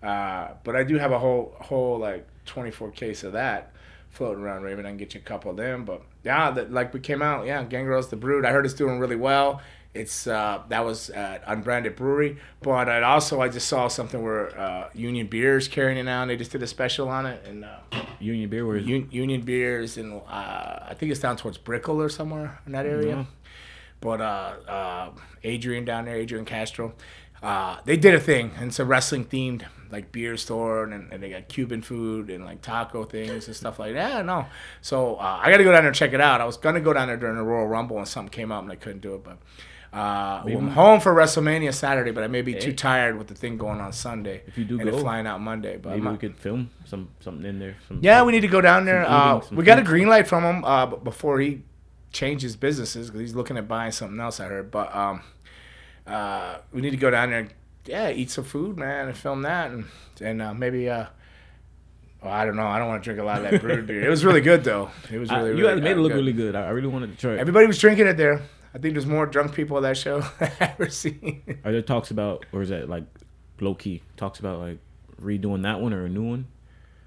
Uh, 0.01 0.49
but 0.63 0.75
I 0.75 0.83
do 0.83 0.97
have 0.97 1.11
a 1.11 1.19
whole 1.19 1.55
whole 1.59 1.97
like 1.99 2.27
24 2.45 2.91
case 2.91 3.23
of 3.23 3.33
that 3.33 3.71
floating 4.09 4.43
around, 4.43 4.63
Raven. 4.63 4.85
I 4.85 4.89
can 4.89 4.97
get 4.97 5.13
you 5.13 5.19
a 5.19 5.23
couple 5.23 5.51
of 5.51 5.57
them. 5.57 5.85
But 5.85 6.01
yeah, 6.23 6.51
that 6.51 6.71
like 6.71 6.93
we 6.93 6.99
came 6.99 7.21
out. 7.21 7.45
Yeah, 7.45 7.63
Gangrel's 7.63 8.09
the 8.09 8.15
brood. 8.15 8.45
I 8.45 8.51
heard 8.51 8.65
it's 8.65 8.73
doing 8.73 8.99
really 8.99 9.15
well. 9.15 9.61
It's 9.93 10.25
uh, 10.25 10.63
that 10.69 10.83
was 10.83 11.11
at 11.11 11.43
Unbranded 11.45 11.95
Brewery, 11.95 12.37
but 12.63 12.89
I 12.89 13.03
also 13.03 13.41
I 13.41 13.47
just 13.49 13.67
saw 13.67 13.87
something 13.87 14.23
where 14.23 14.57
uh, 14.59 14.89
Union 14.95 15.27
Beers 15.27 15.67
carrying 15.67 15.99
it 15.99 16.03
now. 16.03 16.23
and 16.23 16.31
They 16.31 16.35
just 16.35 16.51
did 16.51 16.63
a 16.63 16.67
special 16.67 17.09
on 17.09 17.27
it, 17.27 17.45
and 17.47 17.63
uh, 17.63 17.77
Union 18.19 18.49
Beer, 18.49 18.65
where 18.65 18.77
Un- 18.79 19.09
Union 19.11 19.41
Beers, 19.41 19.97
and 19.97 20.13
uh, 20.27 20.79
I 20.89 20.95
think 20.97 21.11
it's 21.11 21.21
down 21.21 21.37
towards 21.37 21.59
Brickell 21.59 22.01
or 22.01 22.09
somewhere 22.09 22.59
in 22.65 22.71
that 22.71 22.87
area. 22.87 23.17
Yeah. 23.17 23.25
But 24.01 24.19
uh, 24.19 24.53
uh, 24.67 25.09
Adrian 25.43 25.85
down 25.85 26.05
there, 26.05 26.15
Adrian 26.15 26.45
Castro, 26.45 26.93
uh, 27.43 27.77
they 27.85 27.95
did 27.95 28.15
a 28.15 28.19
thing, 28.19 28.49
and 28.57 28.69
it's 28.69 28.79
a 28.79 28.85
wrestling 28.85 29.25
themed 29.25 29.63
like 29.91 30.11
beer 30.11 30.37
store, 30.37 30.85
and, 30.85 31.13
and 31.13 31.21
they 31.21 31.29
got 31.29 31.47
Cuban 31.49 31.83
food 31.83 32.31
and 32.31 32.43
like 32.43 32.63
taco 32.63 33.03
things 33.03 33.45
and 33.45 33.55
stuff 33.55 33.77
like 33.77 33.93
that. 33.93 34.09
Yeah, 34.11 34.21
no. 34.23 34.47
So 34.81 35.17
uh, 35.17 35.39
I 35.43 35.51
got 35.51 35.57
to 35.57 35.63
go 35.63 35.71
down 35.71 35.83
there 35.83 35.89
and 35.89 35.95
check 35.95 36.13
it 36.13 36.19
out. 36.21 36.41
I 36.41 36.45
was 36.45 36.57
gonna 36.57 36.81
go 36.81 36.93
down 36.93 37.09
there 37.09 37.17
during 37.17 37.35
the 37.37 37.43
Royal 37.43 37.67
Rumble, 37.67 37.99
and 37.99 38.07
something 38.07 38.31
came 38.31 38.51
up, 38.51 38.63
and 38.63 38.71
I 38.71 38.75
couldn't 38.75 39.01
do 39.01 39.13
it, 39.13 39.23
but. 39.23 39.37
Uh, 39.93 40.41
well, 40.43 40.57
I'm 40.57 40.69
home 40.69 40.99
for 40.99 41.13
WrestleMania 41.13 41.71
Saturday, 41.71 42.09
but 42.09 42.23
I 42.23 42.27
may 42.27 42.41
be 42.41 42.55
too 42.55 42.73
tired 42.73 43.15
with 43.15 43.27
the 43.27 43.35
thing 43.35 43.57
going 43.57 43.79
on 43.79 43.93
Sunday. 43.93 44.41
If 44.47 44.57
you 44.57 44.65
do 44.65 44.79
and 44.79 44.89
go, 44.89 44.97
flying 44.97 45.27
out 45.27 45.39
Monday, 45.39 45.77
but 45.77 45.91
maybe 45.91 46.07
we 46.07 46.17
could 46.17 46.35
film 46.35 46.71
some 46.83 47.09
something 47.19 47.45
in 47.45 47.59
there. 47.59 47.75
Some, 47.87 47.99
yeah, 48.01 48.23
we 48.23 48.31
need 48.31 48.41
to 48.41 48.47
go 48.47 48.59
down 48.59 48.85
there. 48.85 49.05
Uh, 49.07 49.37
eating, 49.37 49.55
we 49.55 49.63
got 49.63 49.77
a 49.77 49.83
green 49.83 50.07
light 50.07 50.27
from 50.27 50.43
him 50.43 50.65
uh, 50.65 50.87
before 50.87 51.39
he 51.39 51.61
changes 52.11 52.55
businesses 52.55 53.07
because 53.07 53.21
he's 53.21 53.35
looking 53.35 53.55
at 53.55 53.67
buying 53.67 53.91
something 53.91 54.19
else. 54.19 54.39
I 54.39 54.45
heard, 54.45 54.71
but 54.71 54.95
um, 54.95 55.21
uh, 56.07 56.57
we 56.71 56.81
need 56.81 56.91
to 56.91 56.97
go 56.97 57.11
down 57.11 57.29
there 57.29 57.39
and 57.41 57.53
yeah, 57.85 58.09
eat 58.09 58.31
some 58.31 58.45
food, 58.45 58.77
man, 58.77 59.09
and 59.09 59.15
film 59.15 59.43
that, 59.43 59.69
and 59.69 59.85
and 60.19 60.41
uh, 60.41 60.55
maybe. 60.55 60.89
Uh, 60.89 61.05
well, 62.23 62.33
I 62.33 62.45
don't 62.45 62.55
know. 62.55 62.65
I 62.65 62.79
don't 62.79 62.87
want 62.87 63.03
to 63.03 63.05
drink 63.05 63.19
a 63.19 63.23
lot 63.23 63.43
of 63.43 63.51
that 63.51 63.61
brewed 63.61 63.85
beer. 63.85 64.03
It 64.03 64.09
was 64.09 64.25
really 64.25 64.41
good 64.41 64.63
though. 64.63 64.89
It 65.11 65.19
was 65.19 65.29
I- 65.29 65.37
really. 65.37 65.49
you 65.49 65.55
really, 65.57 65.75
guys 65.75 65.83
made 65.83 65.91
it 65.91 65.97
uh, 65.97 66.01
look 66.01 66.11
good. 66.13 66.17
really 66.17 66.33
good. 66.33 66.55
I, 66.55 66.65
I 66.65 66.69
really 66.69 66.87
wanted 66.87 67.11
to 67.11 67.17
try. 67.17 67.33
it. 67.33 67.39
Everybody 67.39 67.67
was 67.67 67.77
drinking 67.77 68.07
it 68.07 68.17
there. 68.17 68.41
I 68.73 68.79
think 68.79 68.95
there's 68.95 69.05
more 69.05 69.25
drunk 69.25 69.53
people 69.53 69.77
at 69.77 69.81
that 69.81 69.97
show 69.97 70.23
I've 70.39 70.61
ever 70.61 70.89
seen. 70.89 71.59
Are 71.63 71.71
there 71.71 71.81
talks 71.81 72.11
about, 72.11 72.45
or 72.51 72.61
is 72.61 72.69
that 72.69 72.89
like 72.89 73.05
low 73.59 73.75
key 73.75 74.01
talks 74.17 74.39
about 74.39 74.59
like 74.59 74.79
redoing 75.21 75.63
that 75.63 75.79
one 75.79 75.93
or 75.93 76.05
a 76.05 76.09
new 76.09 76.23
one? 76.23 76.47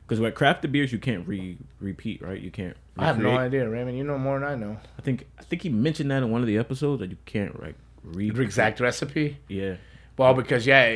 Because 0.07 0.21
with 0.21 0.35
crafted 0.35 0.71
beers, 0.71 0.93
you 0.93 0.99
can't 1.01 1.27
re 1.27 1.59
repeat, 1.81 2.23
right? 2.23 2.41
You 2.41 2.51
can't. 2.53 2.77
I 2.97 3.07
have 3.07 3.19
no 3.19 3.37
idea, 3.37 3.69
Raymond. 3.69 3.99
You 3.99 4.05
know 4.05 4.17
more 4.17 4.39
than 4.39 4.49
I 4.49 4.55
know. 4.55 4.79
I 4.97 5.03
think 5.03 5.27
I 5.39 5.43
think 5.43 5.63
he 5.63 5.69
mentioned 5.69 6.11
that 6.13 6.23
in 6.23 6.31
one 6.31 6.41
of 6.41 6.47
the 6.47 6.59
episodes 6.59 7.01
that 7.01 7.11
you 7.11 7.17
can't 7.25 7.61
like 7.61 7.75
re 8.05 8.31
The 8.31 8.43
exact 8.43 8.79
recipe. 8.79 9.39
Yeah, 9.49 9.77
Well, 10.19 10.35
because 10.35 10.67
yeah, 10.67 10.95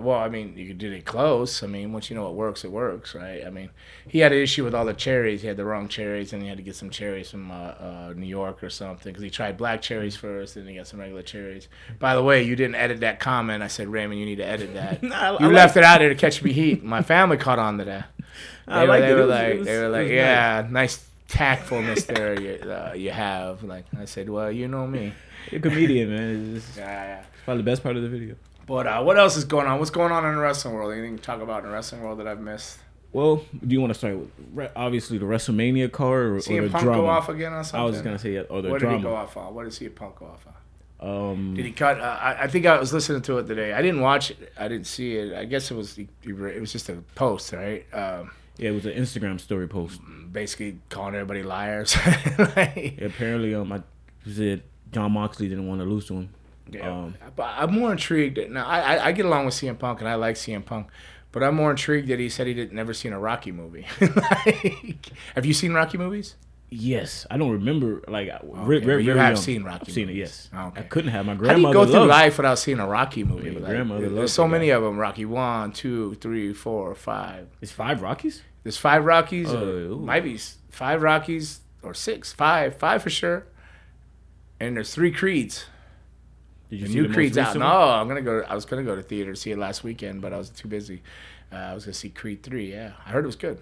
well, 0.00 0.18
I 0.18 0.28
mean, 0.28 0.54
you 0.56 0.74
did 0.74 0.92
it 0.92 1.04
close. 1.04 1.62
I 1.62 1.66
mean, 1.68 1.92
once 1.92 2.10
you 2.10 2.16
know 2.16 2.24
what 2.24 2.34
works, 2.34 2.64
it 2.64 2.70
works, 2.72 3.14
right? 3.14 3.44
I 3.46 3.50
mean, 3.50 3.70
he 4.08 4.18
had 4.18 4.32
an 4.32 4.38
issue 4.38 4.64
with 4.64 4.74
all 4.74 4.84
the 4.84 4.92
cherries. 4.92 5.40
He 5.42 5.48
had 5.48 5.56
the 5.56 5.64
wrong 5.64 5.88
cherries, 5.88 6.32
and 6.32 6.42
he 6.42 6.48
had 6.48 6.56
to 6.58 6.62
get 6.62 6.74
some 6.76 6.90
cherries 6.90 7.30
from 7.30 7.50
uh, 7.50 7.54
uh, 7.54 8.12
New 8.16 8.26
York 8.26 8.62
or 8.64 8.68
something 8.70 9.10
because 9.12 9.22
he 9.22 9.30
tried 9.30 9.56
black 9.56 9.80
cherries 9.82 10.16
first, 10.16 10.56
then 10.56 10.66
he 10.66 10.74
got 10.74 10.86
some 10.88 11.00
regular 11.00 11.22
cherries. 11.22 11.68
By 11.98 12.14
the 12.14 12.22
way, 12.22 12.42
you 12.42 12.56
didn't 12.56 12.74
edit 12.74 13.00
that 13.00 13.20
comment. 13.20 13.62
I 13.62 13.68
said, 13.68 13.88
Raymond, 13.88 14.18
you 14.20 14.26
need 14.26 14.36
to 14.36 14.46
edit 14.46 14.74
that. 14.74 15.02
Nah, 15.02 15.36
I- 15.36 15.40
you 15.40 15.48
I 15.48 15.52
left 15.52 15.76
it 15.76 15.84
out 15.84 16.00
there 16.00 16.08
to 16.08 16.14
catch 16.14 16.42
me 16.42 16.52
heat. 16.52 16.82
My 16.84 17.02
family 17.02 17.36
caught 17.36 17.58
on 17.60 17.78
to 17.78 17.84
that. 17.84 18.08
They 18.66 18.72
I 18.72 18.82
were, 18.82 18.88
liked 18.88 19.06
they 19.06 19.14
were 19.14 19.20
was- 19.20 19.30
like, 19.30 19.58
was- 19.58 19.66
they 19.66 19.78
were 19.78 19.88
like, 19.88 20.08
yeah, 20.08 20.66
nice 20.68 21.06
tactfulness 21.28 22.04
there 22.14 22.38
you, 22.40 22.70
uh, 22.70 22.92
you 22.94 23.12
have. 23.12 23.62
Like 23.62 23.84
I 23.98 24.04
said, 24.04 24.28
well, 24.28 24.50
you 24.52 24.66
know 24.68 24.86
me. 24.86 25.12
You're 25.50 25.60
a 25.60 25.62
comedian, 25.62 26.10
man. 26.10 26.56
It's 26.56 26.66
just- 26.66 26.78
Yeah, 26.78 26.84
yeah. 27.04 27.18
it's 27.20 27.28
probably 27.44 27.62
the 27.62 27.70
best 27.70 27.82
part 27.82 27.96
of 27.96 28.02
the 28.02 28.08
video. 28.08 28.34
But 28.66 28.86
uh, 28.86 29.02
what 29.02 29.18
else 29.18 29.36
is 29.36 29.44
going 29.44 29.66
on? 29.66 29.78
What's 29.78 29.90
going 29.90 30.12
on 30.12 30.24
in 30.26 30.34
the 30.34 30.40
wrestling 30.40 30.74
world? 30.74 30.92
Anything 30.92 31.16
to 31.16 31.22
talk 31.22 31.40
about 31.40 31.62
in 31.62 31.70
the 31.70 31.74
wrestling 31.74 32.02
world 32.02 32.18
that 32.18 32.26
I've 32.26 32.40
missed? 32.40 32.78
Well, 33.12 33.36
do 33.66 33.72
you 33.72 33.80
want 33.80 33.92
to 33.92 33.98
start 33.98 34.16
with 34.18 34.30
re- 34.52 34.70
obviously 34.74 35.18
the 35.18 35.24
WrestleMania 35.24 35.90
card 35.90 36.26
or, 36.26 36.36
or 36.36 36.40
the 36.40 36.68
Punk 36.68 36.84
drama? 36.84 37.02
go 37.02 37.06
off 37.06 37.28
again 37.28 37.52
on 37.52 37.64
something? 37.64 37.80
I 37.80 37.84
was 37.84 37.94
just 37.94 38.04
gonna 38.04 38.18
say 38.18 38.34
yeah, 38.34 38.40
or 38.42 38.60
the 38.60 38.68
What 38.68 38.80
did 38.80 38.90
he 38.90 38.98
go 38.98 39.14
off 39.14 39.36
on? 39.36 39.54
What 39.54 39.64
did 39.64 39.72
see 39.72 39.88
Punk 39.88 40.16
go 40.16 40.26
off 40.26 40.46
on? 40.46 40.52
Um, 40.98 41.54
Did 41.54 41.66
he 41.66 41.72
cut? 41.72 42.00
Uh, 42.00 42.18
I, 42.20 42.44
I 42.44 42.46
think 42.48 42.64
I 42.64 42.78
was 42.78 42.92
listening 42.92 43.20
to 43.22 43.38
it 43.38 43.46
today. 43.46 43.72
I 43.74 43.82
didn't 43.82 44.00
watch 44.00 44.30
it. 44.30 44.52
I 44.58 44.66
didn't 44.66 44.86
see 44.86 45.16
it. 45.16 45.34
I 45.34 45.44
guess 45.44 45.70
it 45.70 45.74
was 45.74 45.94
he, 45.94 46.08
he 46.22 46.30
it 46.30 46.60
was 46.60 46.72
just 46.72 46.88
a 46.88 46.94
post, 47.14 47.52
right? 47.52 47.84
Um, 47.92 48.30
yeah, 48.56 48.70
it 48.70 48.72
was 48.72 48.86
an 48.86 48.92
Instagram 48.92 49.38
story 49.38 49.68
post. 49.68 50.00
basically 50.32 50.78
calling 50.88 51.14
everybody 51.14 51.42
liars. 51.42 51.94
like, 52.38 52.98
Apparently, 53.02 53.54
um, 53.54 53.72
I 53.72 53.82
said 54.30 54.62
Jon 54.90 55.12
Moxley 55.12 55.48
didn't 55.48 55.68
want 55.68 55.80
to 55.80 55.84
lose 55.84 56.06
to 56.06 56.14
him. 56.14 56.30
Yeah, 56.70 56.90
Um, 56.90 57.14
but 57.36 57.44
I'm 57.56 57.72
more 57.74 57.92
intrigued. 57.92 58.38
Now, 58.50 58.66
I, 58.66 58.80
I 58.96 59.06
I 59.06 59.12
get 59.12 59.24
along 59.24 59.44
with 59.46 59.54
CM 59.54 59.78
Punk, 59.78 60.00
and 60.00 60.08
I 60.08 60.14
like 60.16 60.34
CM 60.36 60.64
Punk, 60.64 60.88
but 61.32 61.42
I'm 61.42 61.54
more 61.54 61.70
intrigued 61.70 62.08
that 62.08 62.18
he 62.18 62.28
said 62.28 62.46
he 62.46 62.54
did 62.54 62.72
never 62.72 62.92
seen 62.92 63.12
a 63.12 63.18
Rocky 63.20 63.52
movie. 63.52 63.86
like, 64.00 65.10
have 65.34 65.46
you 65.46 65.54
seen 65.54 65.72
Rocky 65.72 65.98
movies? 65.98 66.34
Yes, 66.68 67.24
I 67.30 67.36
don't 67.38 67.52
remember. 67.52 68.02
Like, 68.08 68.28
Okay, 68.28 68.40
re- 68.64 68.80
very, 68.84 69.04
you 69.04 69.12
have 69.12 69.34
young. 69.34 69.36
seen 69.36 69.62
Rocky 69.62 69.84
I've 69.86 69.92
seen 69.94 70.08
it. 70.10 70.16
Yes, 70.16 70.50
Okay. 70.52 70.80
I 70.80 70.82
couldn't 70.82 71.12
have 71.12 71.24
my 71.24 71.34
grandmother. 71.36 71.78
How 71.78 71.84
do 71.84 71.90
you 71.90 71.92
go 71.94 72.00
through 72.00 72.08
life 72.10 72.36
without 72.38 72.58
seeing 72.58 72.80
a 72.80 72.86
Rocky 72.88 73.22
movie? 73.22 73.46
Yeah, 73.46 73.52
my 73.52 73.60
Like, 73.60 73.68
grandmother 73.70 74.08
there's 74.08 74.32
so 74.32 74.48
many 74.48 74.66
guy. 74.68 74.74
of 74.74 74.82
them. 74.82 74.98
Rocky 74.98 75.24
one, 75.24 75.70
two, 75.70 76.14
three, 76.16 76.52
four, 76.52 76.94
five. 76.96 77.46
It's 77.60 77.70
five 77.70 78.02
Rockies. 78.02 78.42
There's 78.64 78.76
five 78.76 79.04
Rockies. 79.04 79.48
Oh, 79.52 79.96
might 80.02 80.24
be 80.24 80.36
five 80.70 81.02
Rockies 81.02 81.60
or 81.84 81.94
six. 81.94 82.32
Five, 82.32 82.74
five 82.76 83.00
for 83.00 83.10
sure. 83.10 83.46
And 84.58 84.76
there's 84.76 84.92
three 84.92 85.12
Creeds. 85.12 85.66
Did 86.70 86.80
you 86.80 86.86
The 86.86 86.92
see 86.92 87.00
new 87.00 87.08
the 87.08 87.14
Creed's 87.14 87.38
out. 87.38 87.56
No. 87.56 87.66
I'm 87.66 88.08
gonna 88.08 88.22
go. 88.22 88.44
I 88.48 88.54
was 88.54 88.64
gonna 88.64 88.82
go 88.82 88.96
to 88.96 89.02
theater 89.02 89.32
to 89.32 89.36
see 89.38 89.52
it 89.52 89.58
last 89.58 89.84
weekend, 89.84 90.20
but 90.20 90.32
I 90.32 90.38
was 90.38 90.50
too 90.50 90.68
busy. 90.68 91.02
Uh, 91.52 91.56
I 91.56 91.74
was 91.74 91.84
gonna 91.84 91.94
see 91.94 92.08
Creed 92.10 92.42
three. 92.42 92.72
Yeah, 92.72 92.92
I 93.06 93.10
heard 93.10 93.24
it 93.24 93.28
was 93.28 93.36
good. 93.36 93.58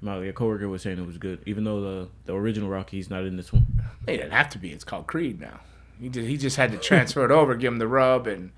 My 0.00 0.30
coworker 0.32 0.68
was 0.68 0.82
saying 0.82 0.98
it 0.98 1.06
was 1.06 1.16
good, 1.16 1.40
even 1.46 1.64
though 1.64 1.80
the 1.80 2.08
the 2.26 2.34
original 2.34 2.68
Rocky's 2.68 3.08
not 3.08 3.24
in 3.24 3.36
this 3.36 3.52
one. 3.52 3.66
It 4.06 4.16
didn't 4.18 4.32
have 4.32 4.48
to 4.50 4.58
be. 4.58 4.70
It's 4.70 4.84
called 4.84 5.06
Creed 5.06 5.40
now. 5.40 5.60
He 6.00 6.08
just 6.08 6.26
he 6.28 6.36
just 6.36 6.56
had 6.56 6.72
to 6.72 6.78
transfer 6.78 7.24
it 7.24 7.30
over, 7.30 7.54
give 7.54 7.72
him 7.72 7.78
the 7.78 7.86
rub, 7.88 8.26
and 8.26 8.50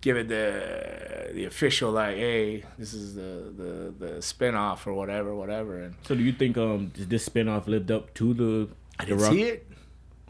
give 0.00 0.16
it 0.16 0.28
the 0.28 1.30
the 1.34 1.44
official 1.44 1.90
like, 1.90 2.16
hey, 2.16 2.62
this 2.78 2.94
is 2.94 3.14
the 3.16 3.52
the 3.56 3.94
the 4.06 4.12
spinoff 4.20 4.86
or 4.86 4.94
whatever, 4.94 5.34
whatever. 5.34 5.78
And 5.82 5.94
So, 6.04 6.14
do 6.14 6.22
you 6.22 6.32
think 6.32 6.56
um 6.56 6.92
this 6.94 7.28
spinoff 7.28 7.66
lived 7.66 7.90
up 7.90 8.14
to 8.14 8.32
the 8.32 8.68
I 8.98 9.04
the 9.04 9.08
didn't 9.10 9.22
Rock? 9.22 9.32
see 9.32 9.42
it. 9.42 9.66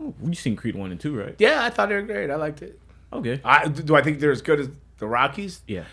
Oh, 0.00 0.14
you 0.24 0.34
seen 0.34 0.56
Creed 0.56 0.74
one 0.74 0.90
and 0.90 1.00
two, 1.00 1.16
right? 1.18 1.34
Yeah, 1.38 1.62
I 1.64 1.70
thought 1.70 1.88
they 1.88 1.94
were 1.94 2.02
great. 2.02 2.30
I 2.30 2.36
liked 2.36 2.62
it. 2.62 2.78
Okay. 3.12 3.40
I 3.44 3.68
do. 3.68 3.94
I 3.94 4.02
think 4.02 4.20
they're 4.20 4.30
as 4.32 4.42
good 4.42 4.58
as 4.60 4.68
the 4.98 5.06
Rockies. 5.06 5.60
Yeah. 5.66 5.84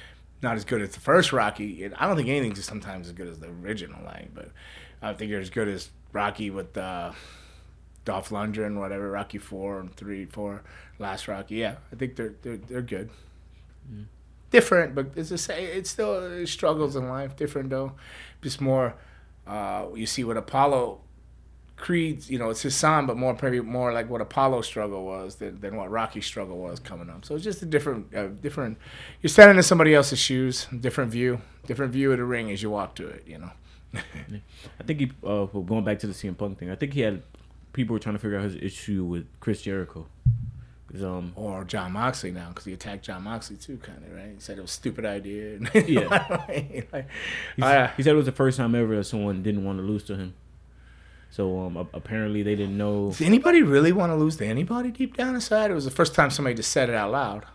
not 0.42 0.56
as 0.56 0.64
good 0.64 0.82
as 0.82 0.92
the 0.92 1.00
first 1.02 1.34
Rocky. 1.34 1.84
And 1.84 1.94
I 1.96 2.08
don't 2.08 2.16
think 2.16 2.30
anything's 2.30 2.64
sometimes 2.64 3.08
as 3.08 3.14
good 3.14 3.28
as 3.28 3.40
the 3.40 3.50
original, 3.50 4.02
like, 4.06 4.34
but 4.34 4.52
I 5.02 5.14
think 5.14 5.32
they're 5.32 5.42
as 5.42 5.50
good 5.50 5.68
as 5.68 5.90
Rocky 6.14 6.50
with 6.50 6.78
uh, 6.78 7.12
Dolph 8.06 8.30
Lundgren, 8.30 8.80
whatever, 8.80 9.12
Rocky 9.12 9.38
four 9.38 9.80
and 9.82 9.94
three, 9.94 10.26
four, 10.26 10.64
last 10.98 11.28
Rocky. 11.28 11.56
Yeah, 11.56 11.76
I 11.92 11.96
think 11.98 12.16
they're 12.16 12.36
they're 12.42 12.58
they're 12.58 12.82
good. 12.82 13.10
Different, 14.52 14.96
but 14.96 15.12
it's 15.16 15.30
the 15.30 15.38
same. 15.38 15.68
It's 15.68 15.92
still 15.92 16.16
uh, 16.42 16.46
struggles 16.46 16.96
in 16.96 17.08
life. 17.08 17.36
Different 17.36 17.70
though, 17.70 17.92
just 18.42 18.60
more. 18.60 18.96
Uh, 19.46 19.88
you 19.94 20.06
see 20.08 20.24
what 20.24 20.38
Apollo. 20.38 21.02
Creed's, 21.80 22.30
you 22.30 22.38
know, 22.38 22.50
it's 22.50 22.62
his 22.62 22.76
son, 22.76 23.06
but 23.08 23.18
more 23.18 23.34
probably 23.34 23.62
more 23.62 23.92
like 23.94 24.10
what 24.10 24.22
Apollo's 24.22 24.68
struggle 24.68 25.06
was 25.06 25.36
than, 25.36 25.60
than 25.62 25.76
what 25.78 25.89
Rocky's 25.89 26.26
struggle 26.26 26.58
was 26.58 26.80
coming 26.80 27.10
up. 27.10 27.26
So 27.26 27.36
it's 27.36 27.44
just 27.44 27.62
a 27.62 27.65
different, 27.65 28.13
uh, 28.13 28.28
different. 28.28 28.78
You're 29.22 29.30
standing 29.30 29.58
in 29.58 29.63
somebody 29.63 29.96
else's 29.96 30.20
shoes, 30.20 30.68
different 30.80 31.12
view, 31.12 31.42
different 31.65 31.92
view 31.94 32.12
of 32.12 32.18
the 32.18 32.26
ring 32.26 32.52
as 32.52 32.62
you 32.62 32.70
walk 32.70 32.96
to 32.96 33.08
it. 33.08 33.24
You 33.26 33.39
know. 33.39 33.52
I 33.96 34.84
think 34.86 35.00
he 35.00 35.12
uh 35.26 35.46
going 35.46 35.84
back 35.84 36.00
to 36.00 36.08
the 36.08 36.13
CM 36.13 36.38
Punk 36.38 36.60
thing. 36.60 36.70
I 36.70 36.76
think 36.76 36.94
he 36.94 37.02
had 37.02 37.24
people 37.74 37.94
were 37.94 38.00
trying 38.00 38.15
to 38.15 38.20
figure 38.20 38.38
out 38.38 38.44
his 38.44 38.56
issue 38.56 39.04
with 39.04 39.26
Chris 39.39 39.62
Jericho. 39.63 40.06
um 41.02 41.34
or 41.36 41.63
Jon 41.63 41.94
Moxley 41.94 42.32
now 42.32 42.50
because 42.50 42.65
he 42.65 42.74
attacked 42.74 43.06
Jon 43.06 43.24
Moxley 43.24 43.56
too, 43.56 43.78
kind 43.78 44.04
of 44.06 44.12
right. 44.13 44.32
He 44.36 44.39
said 44.39 44.58
it 44.58 44.62
was 44.62 44.72
a 44.72 44.74
stupid 44.74 45.06
idea. 45.06 45.60
Yeah. 45.88 46.46
he, 46.52 46.84
I- 47.63 47.88
he 47.98 48.04
said 48.04 48.13
it 48.13 48.18
was 48.18 48.26
the 48.26 48.32
first 48.32 48.58
time 48.58 48.76
ever 48.76 48.96
that 48.98 49.06
someone 49.06 49.42
didn't 49.42 49.63
want 49.63 49.80
to 49.80 49.84
lose 49.84 50.04
to 50.06 50.15
him. 50.15 50.34
So 51.32 51.60
um 51.60 51.78
apparently 51.94 52.44
they 52.44 52.56
didn't 52.56 52.78
know. 52.78 53.10
does 53.10 53.22
anybody 53.22 53.62
really 53.62 53.92
want 53.92 54.12
to 54.12 54.15
lose 54.15 54.38
to 54.38 54.46
anybody 54.46 54.92
deep 54.92 55.15
down 55.15 55.36
inside? 55.36 55.72
It 55.72 55.76
was 55.76 55.86
the 55.86 55.92
first 55.92 56.15
time 56.15 56.30
somebody 56.30 56.56
just 56.56 56.72
said 56.72 56.89
it 56.89 56.96
out 56.96 57.12
loud. 57.12 57.46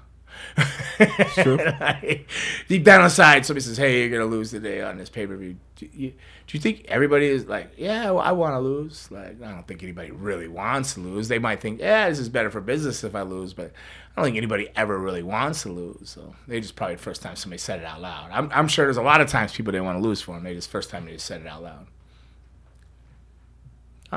true. 1.34 1.58
Like, 1.80 2.28
deep 2.68 2.84
down 2.84 3.04
inside, 3.04 3.44
somebody 3.44 3.64
says, 3.64 3.76
"Hey, 3.76 4.00
you're 4.00 4.10
gonna 4.10 4.30
lose 4.30 4.50
today 4.50 4.80
on 4.82 4.98
this 4.98 5.08
pay 5.10 5.26
per 5.26 5.36
view." 5.36 5.56
Do 5.76 5.88
you, 5.92 6.10
do 6.10 6.56
you 6.56 6.60
think 6.60 6.84
everybody 6.88 7.26
is 7.26 7.46
like, 7.46 7.72
"Yeah, 7.76 8.12
I 8.12 8.32
want 8.32 8.54
to 8.54 8.60
lose"? 8.60 9.10
Like, 9.10 9.42
I 9.42 9.50
don't 9.50 9.66
think 9.66 9.82
anybody 9.82 10.10
really 10.10 10.48
wants 10.48 10.94
to 10.94 11.00
lose. 11.00 11.28
They 11.28 11.38
might 11.38 11.60
think, 11.60 11.80
"Yeah, 11.80 12.08
this 12.08 12.18
is 12.18 12.28
better 12.28 12.50
for 12.50 12.60
business 12.60 13.04
if 13.04 13.14
I 13.14 13.22
lose," 13.22 13.52
but 13.54 13.72
I 14.16 14.20
don't 14.20 14.26
think 14.26 14.36
anybody 14.36 14.68
ever 14.76 14.98
really 14.98 15.22
wants 15.22 15.62
to 15.62 15.70
lose. 15.72 16.10
So 16.10 16.34
they 16.46 16.60
just 16.60 16.76
probably 16.76 16.96
the 16.96 17.02
first 17.02 17.22
time 17.22 17.36
somebody 17.36 17.58
said 17.58 17.80
it 17.80 17.84
out 17.84 18.00
loud. 18.00 18.30
I'm, 18.32 18.50
I'm 18.52 18.68
sure 18.68 18.86
there's 18.86 18.96
a 18.96 19.02
lot 19.02 19.20
of 19.20 19.28
times 19.28 19.52
people 19.52 19.72
didn't 19.72 19.86
want 19.86 19.98
to 19.98 20.02
lose 20.02 20.20
for 20.22 20.34
them. 20.34 20.44
They 20.44 20.54
just 20.54 20.70
first 20.70 20.90
time 20.90 21.06
they 21.06 21.12
just 21.12 21.26
said 21.26 21.40
it 21.40 21.46
out 21.46 21.62
loud. 21.62 21.86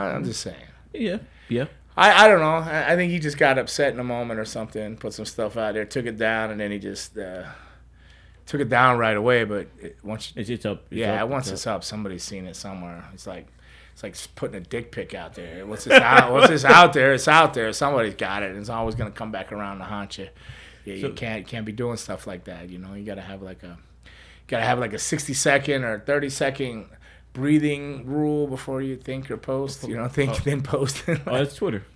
I'm 0.06 0.24
just 0.24 0.42
saying. 0.42 0.56
Yeah. 0.94 1.18
Yeah. 1.50 1.66
I, 1.96 2.26
I 2.26 2.28
don't 2.28 2.40
know. 2.40 2.58
I, 2.72 2.94
I 2.94 2.96
think 2.96 3.12
he 3.12 3.20
just 3.20 3.38
got 3.38 3.58
upset 3.58 3.94
in 3.94 4.00
a 4.00 4.04
moment 4.04 4.40
or 4.40 4.46
something, 4.46 4.98
put 4.98 5.14
some 5.14 5.26
stuff 5.26 5.58
out 5.58 5.74
there, 5.74 5.86
took 5.86 6.06
it 6.06 6.18
down, 6.18 6.52
and 6.52 6.60
then 6.60 6.72
he 6.72 6.78
just 6.80 7.18
uh, 7.18 7.44
took 8.46 8.62
it 8.62 8.70
down 8.70 8.98
right 9.00 9.18
away. 9.18 9.44
But 9.46 9.68
it, 9.82 9.98
once, 10.04 10.32
It's 10.36 10.50
it's 10.50 10.66
up. 10.66 10.84
It's 10.92 10.98
yeah, 11.00 11.24
up, 11.24 11.30
once 11.30 11.48
up. 11.48 11.54
it's 11.54 11.66
up, 11.68 11.84
somebody's 11.84 12.24
seen 12.24 12.46
it 12.46 12.56
somewhere. 12.56 13.04
It's 13.14 13.26
like 13.26 13.48
it's 13.94 14.04
like 14.04 14.16
putting 14.36 14.56
a 14.58 14.60
dick 14.60 14.92
pic 14.92 15.16
out 15.16 15.34
there. 15.34 15.66
What's 15.66 15.86
this 15.86 16.00
out? 16.00 16.32
What's 16.34 16.50
this 16.50 16.66
out 16.66 16.94
there? 16.94 17.14
It's 17.14 17.28
out 17.28 17.56
there. 17.56 17.74
Somebody's 17.74 18.14
got 18.16 18.44
it. 18.44 18.52
And 18.52 18.60
it's 18.60 18.70
always 18.70 18.94
gonna 18.94 19.10
come 19.10 19.32
back 19.32 19.52
around 19.52 19.80
to 19.80 19.86
haunt 19.86 20.20
you. 20.20 20.28
Yeah, 20.86 20.94
you 20.94 21.02
So- 21.02 21.12
can't 21.14 21.48
can't 21.48 21.66
be 21.66 21.72
doing 21.72 21.98
stuff 21.98 22.28
like 22.28 22.44
that. 22.44 22.70
You 22.70 22.78
know, 22.78 22.94
you 22.94 23.04
gotta 23.06 23.22
have 23.22 23.42
like 23.42 23.64
a 23.64 23.76
gotta 24.46 24.64
have 24.66 24.78
like 24.78 24.94
a 24.94 25.00
sixty 25.00 25.34
second 25.34 25.84
or 25.84 26.00
thirty 26.00 26.30
second 26.30 26.86
breathing 27.38 28.06
rule 28.08 28.48
before 28.48 28.82
you 28.82 28.98
think 28.98 29.30
or 29.30 29.38
post. 29.38 29.88
You 29.88 29.96
don't 29.96 30.12
think 30.12 30.44
then 30.44 30.62
post. 30.64 31.04
Oh, 31.08 31.16
that's 31.26 31.56
Twitter. 31.56 31.84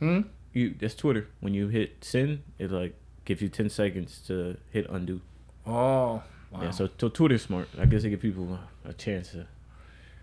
Hmm? 0.00 0.22
You 0.52 0.74
that's 0.78 0.96
Twitter. 0.96 1.28
When 1.40 1.54
you 1.54 1.68
hit 1.68 2.02
send, 2.02 2.42
it 2.58 2.72
like 2.72 2.94
gives 3.24 3.40
you 3.40 3.48
ten 3.48 3.70
seconds 3.70 4.20
to 4.26 4.56
hit 4.72 4.86
undo. 4.90 5.20
oh, 5.64 5.70
wow. 6.50 6.60
Yeah, 6.60 6.72
so 6.72 6.90
so 6.98 7.08
Twitter's 7.08 7.42
smart. 7.42 7.68
I 7.78 7.86
guess 7.86 8.02
they 8.02 8.10
give 8.10 8.20
people 8.20 8.58
a 8.84 8.92
chance 8.92 9.30
to 9.30 9.46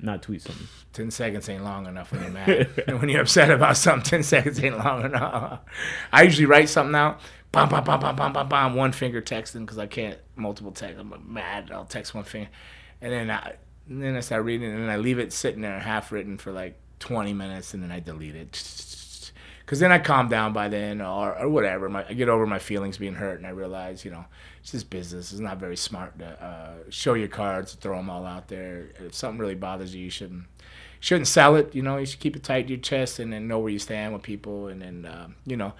not 0.01 0.21
tweet 0.21 0.41
something. 0.41 0.67
10 0.93 1.11
seconds 1.11 1.47
ain't 1.47 1.63
long 1.63 1.85
enough 1.85 2.11
when 2.11 2.21
you're 2.21 2.31
mad. 2.31 2.69
when 2.99 3.07
you're 3.07 3.21
upset 3.21 3.49
about 3.51 3.77
something, 3.77 4.03
10 4.03 4.23
seconds 4.23 4.63
ain't 4.63 4.77
long 4.77 5.05
enough. 5.05 5.59
I 6.11 6.23
usually 6.23 6.47
write 6.47 6.69
something 6.69 6.95
out, 6.95 7.21
bam, 7.51 7.69
bam, 7.69 7.83
bam, 7.83 7.99
bam, 7.99 8.15
bam, 8.15 8.33
bam, 8.33 8.49
bam, 8.49 8.75
one 8.75 8.91
finger 8.91 9.21
texting 9.21 9.61
because 9.61 9.77
I 9.77 9.87
can't 9.87 10.17
multiple 10.35 10.71
text. 10.71 10.99
I'm 10.99 11.13
mad. 11.31 11.71
I'll 11.71 11.85
text 11.85 12.13
one 12.13 12.23
finger. 12.23 12.49
And 12.99 13.13
then 13.13 13.31
I, 13.31 13.55
and 13.91 14.01
then 14.01 14.15
I 14.15 14.21
start 14.21 14.45
reading 14.45 14.69
it 14.69 14.73
and 14.73 14.83
then 14.83 14.89
I 14.89 14.95
leave 14.95 15.19
it 15.19 15.33
sitting 15.33 15.61
there 15.61 15.79
half 15.79 16.11
written 16.11 16.37
for 16.37 16.51
like 16.51 16.79
20 16.99 17.33
minutes 17.33 17.73
and 17.73 17.83
then 17.83 17.91
I 17.91 17.99
delete 17.99 18.35
it. 18.35 18.51
Because 19.61 19.79
then 19.79 19.91
I 19.93 19.99
calm 19.99 20.27
down 20.27 20.51
by 20.51 20.67
then 20.67 20.99
or, 20.99 21.37
or 21.37 21.47
whatever. 21.47 21.87
My, 21.87 22.05
I 22.05 22.11
get 22.11 22.27
over 22.27 22.45
my 22.45 22.59
feelings 22.59 22.97
being 22.97 23.13
hurt 23.13 23.37
and 23.37 23.47
I 23.47 23.51
realize, 23.51 24.03
you 24.03 24.11
know, 24.11 24.25
it's 24.61 24.71
just 24.71 24.89
business. 24.89 25.31
It's 25.31 25.39
not 25.39 25.59
very 25.59 25.77
smart 25.77 26.19
to 26.19 26.25
uh, 26.25 26.89
show 26.89 27.13
your 27.13 27.29
cards, 27.29 27.75
throw 27.75 27.95
them 27.95 28.09
all 28.09 28.25
out 28.25 28.49
there. 28.49 28.89
If 28.99 29.13
something 29.13 29.39
really 29.39 29.55
bothers 29.55 29.95
you, 29.95 30.03
you 30.03 30.09
shouldn't 30.09 30.43
shouldn't 30.99 31.27
sell 31.27 31.55
it. 31.55 31.73
You 31.73 31.83
know, 31.83 31.97
you 31.97 32.05
should 32.05 32.19
keep 32.19 32.35
it 32.35 32.43
tight 32.43 32.63
to 32.63 32.69
your 32.73 32.81
chest 32.81 33.19
and 33.19 33.31
then 33.31 33.47
know 33.47 33.59
where 33.59 33.71
you 33.71 33.79
stand 33.79 34.11
with 34.11 34.23
people, 34.23 34.67
and 34.67 34.81
then 34.81 35.05
um, 35.05 35.35
you 35.45 35.55
know, 35.55 35.71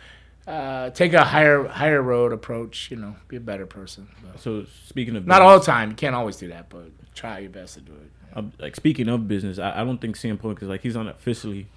uh, 0.47 0.91
take 0.91 1.11
a 1.11 1.25
higher 1.25 1.67
higher 1.67 2.01
road 2.01 2.31
approach. 2.31 2.91
You 2.91 2.97
know, 2.97 3.17
be 3.27 3.35
a 3.35 3.41
better 3.41 3.65
person. 3.65 4.07
But 4.23 4.39
So 4.39 4.65
speaking 4.85 5.17
of 5.17 5.27
not 5.27 5.41
all 5.41 5.59
the 5.59 5.65
time. 5.65 5.89
You 5.89 5.95
can't 5.95 6.15
always 6.15 6.37
do 6.37 6.47
that, 6.47 6.69
but 6.69 6.91
try 7.13 7.39
your 7.39 7.49
best 7.49 7.75
to 7.75 7.81
do 7.81 7.93
it. 7.93 8.11
Uh, 8.33 8.43
like 8.59 8.75
speaking 8.75 9.07
of 9.09 9.27
business, 9.27 9.59
I, 9.59 9.81
I 9.81 9.83
don't 9.83 9.99
think 9.99 10.15
CM 10.15 10.39
Punk 10.39 10.61
is 10.61 10.69
like 10.69 10.81
he's 10.81 10.95
unofficially 10.95 11.67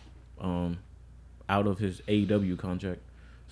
um, 0.40 0.78
out 1.48 1.66
of 1.66 1.78
his 1.78 2.00
AEW 2.02 2.58
contract. 2.58 3.00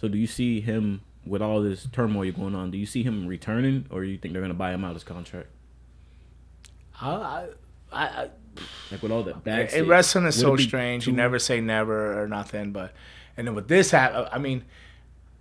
So 0.01 0.09
do 0.09 0.19
you 0.19 0.27
see 0.27 0.61
him 0.61 1.03
with 1.25 1.43
all 1.43 1.63
this 1.63 1.87
turmoil 1.93 2.31
going 2.33 2.55
on? 2.55 2.71
Do 2.71 2.79
you 2.79 2.87
see 2.87 3.03
him 3.03 3.27
returning, 3.27 3.87
or 3.91 4.05
you 4.05 4.19
think 4.19 4.33
they're 4.33 4.43
gonna 4.43 4.55
buy 4.55 4.73
him 4.73 4.85
out 4.85 4.91
of 4.91 4.97
his 4.97 5.05
contract? 5.05 5.49
I, 7.01 7.47
I, 7.93 8.05
I, 8.05 8.31
Like 8.91 9.03
with 9.03 9.13
all 9.13 9.23
that 9.25 9.43
bad. 9.45 9.73
It, 9.73 9.87
wrestling 9.87 10.27
is 10.27 10.37
would 10.37 10.43
so 10.43 10.55
it 10.55 10.59
be 10.59 10.63
strange. 10.65 11.07
You 11.07 11.13
never 11.13 11.39
say 11.39 11.61
never 11.61 12.23
or 12.23 12.29
nothing. 12.29 12.73
But 12.73 12.93
and 13.37 13.47
then 13.47 13.55
with 13.55 13.69
this 13.69 13.91
hap- 13.91 14.29
I 14.33 14.39
mean, 14.39 14.65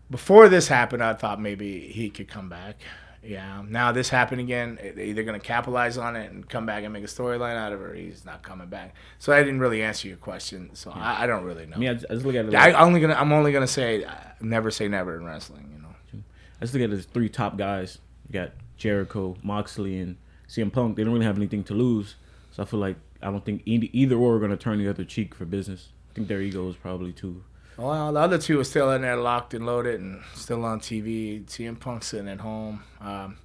before 0.10 0.50
this 0.50 0.68
happened, 0.68 1.04
I 1.04 1.14
thought 1.14 1.40
maybe 1.40 1.88
he 1.88 2.10
could 2.10 2.28
come 2.28 2.50
back. 2.50 2.82
Yeah. 3.24 3.62
Now 3.68 3.92
this 3.92 4.10
happened 4.10 4.42
again. 4.42 4.80
They're 4.82 5.06
either 5.06 5.24
gonna 5.24 5.40
capitalize 5.40 5.98
on 5.98 6.16
it 6.16 6.32
and 6.32 6.48
come 6.48 6.66
back 6.66 6.84
and 6.84 6.92
make 6.92 7.04
a 7.04 7.08
storyline 7.08 7.56
out 7.56 7.72
of 7.72 7.82
it, 7.82 7.84
or 7.84 7.94
he's 7.94 8.26
not 8.26 8.42
coming 8.44 8.68
back. 8.68 8.96
So 9.20 9.32
I 9.34 9.40
didn't 9.40 9.60
really 9.60 9.84
answer 9.84 10.08
your 10.08 10.18
question. 10.18 10.72
So 10.74 10.92
I, 10.92 11.24
I 11.24 11.28
don't 11.28 11.44
really 11.44 11.66
know. 11.66 11.76
I 11.76 11.80
mean, 11.80 11.90
I 11.90 11.94
just, 11.94 12.06
I 12.10 12.14
just 12.16 12.26
look 12.26 12.36
at 12.36 12.46
it. 12.46 12.56
I 12.56 12.72
Like, 12.72 12.82
only 12.82 13.00
gonna. 13.00 13.14
I'm 13.14 13.32
only 13.32 13.52
gonna 13.52 13.68
say 13.68 14.04
uh, 14.04 14.14
never 14.42 14.72
say 14.72 14.88
never 14.88 15.18
in 15.18 15.26
wrestling. 15.26 15.70
You 15.74 15.82
know. 15.82 16.24
I 16.62 16.66
just 16.66 16.74
look 16.74 16.84
at 16.84 16.92
his 16.92 17.06
three 17.06 17.30
top 17.30 17.58
guys. 17.58 17.98
You 18.28 18.34
got 18.34 18.52
Jericho, 18.78 19.36
Moxley, 19.42 20.00
and 20.00 20.18
CM 20.48 20.72
Punk. 20.72 20.96
They 20.96 21.04
don't 21.04 21.14
really 21.14 21.26
have 21.26 21.38
anything 21.38 21.64
to 21.66 21.74
lose. 21.74 22.16
So 22.52 22.64
I 22.64 22.66
feel 22.66 22.80
like 22.80 22.98
I 23.22 23.32
don't 23.32 23.44
think 23.44 23.64
either, 23.66 23.88
either 23.92 24.16
or 24.16 24.36
are 24.36 24.40
going 24.40 24.52
to 24.52 24.58
turn 24.58 24.78
the 24.78 24.88
other 24.88 25.04
cheek 25.04 25.34
for 25.34 25.46
business. 25.46 25.90
I 26.12 26.16
think 26.16 26.28
their 26.28 26.42
ego 26.42 26.68
is 26.70 26.76
probably 26.76 27.14
too. 27.14 27.44
Well, 27.78 28.14
the 28.14 28.20
other 28.20 28.38
two 28.38 28.60
are 28.60 28.64
still 28.64 28.92
in 28.92 29.02
there, 29.02 29.16
locked 29.16 29.54
and 29.54 29.66
loaded, 29.66 30.00
and 30.00 30.22
still 30.36 30.64
on 30.66 30.80
TV. 30.80 31.44
CM 31.46 31.80
Punk 31.80 32.04
sitting 32.04 32.28
at 32.28 32.40
home. 32.42 32.84
Um, 33.00 33.38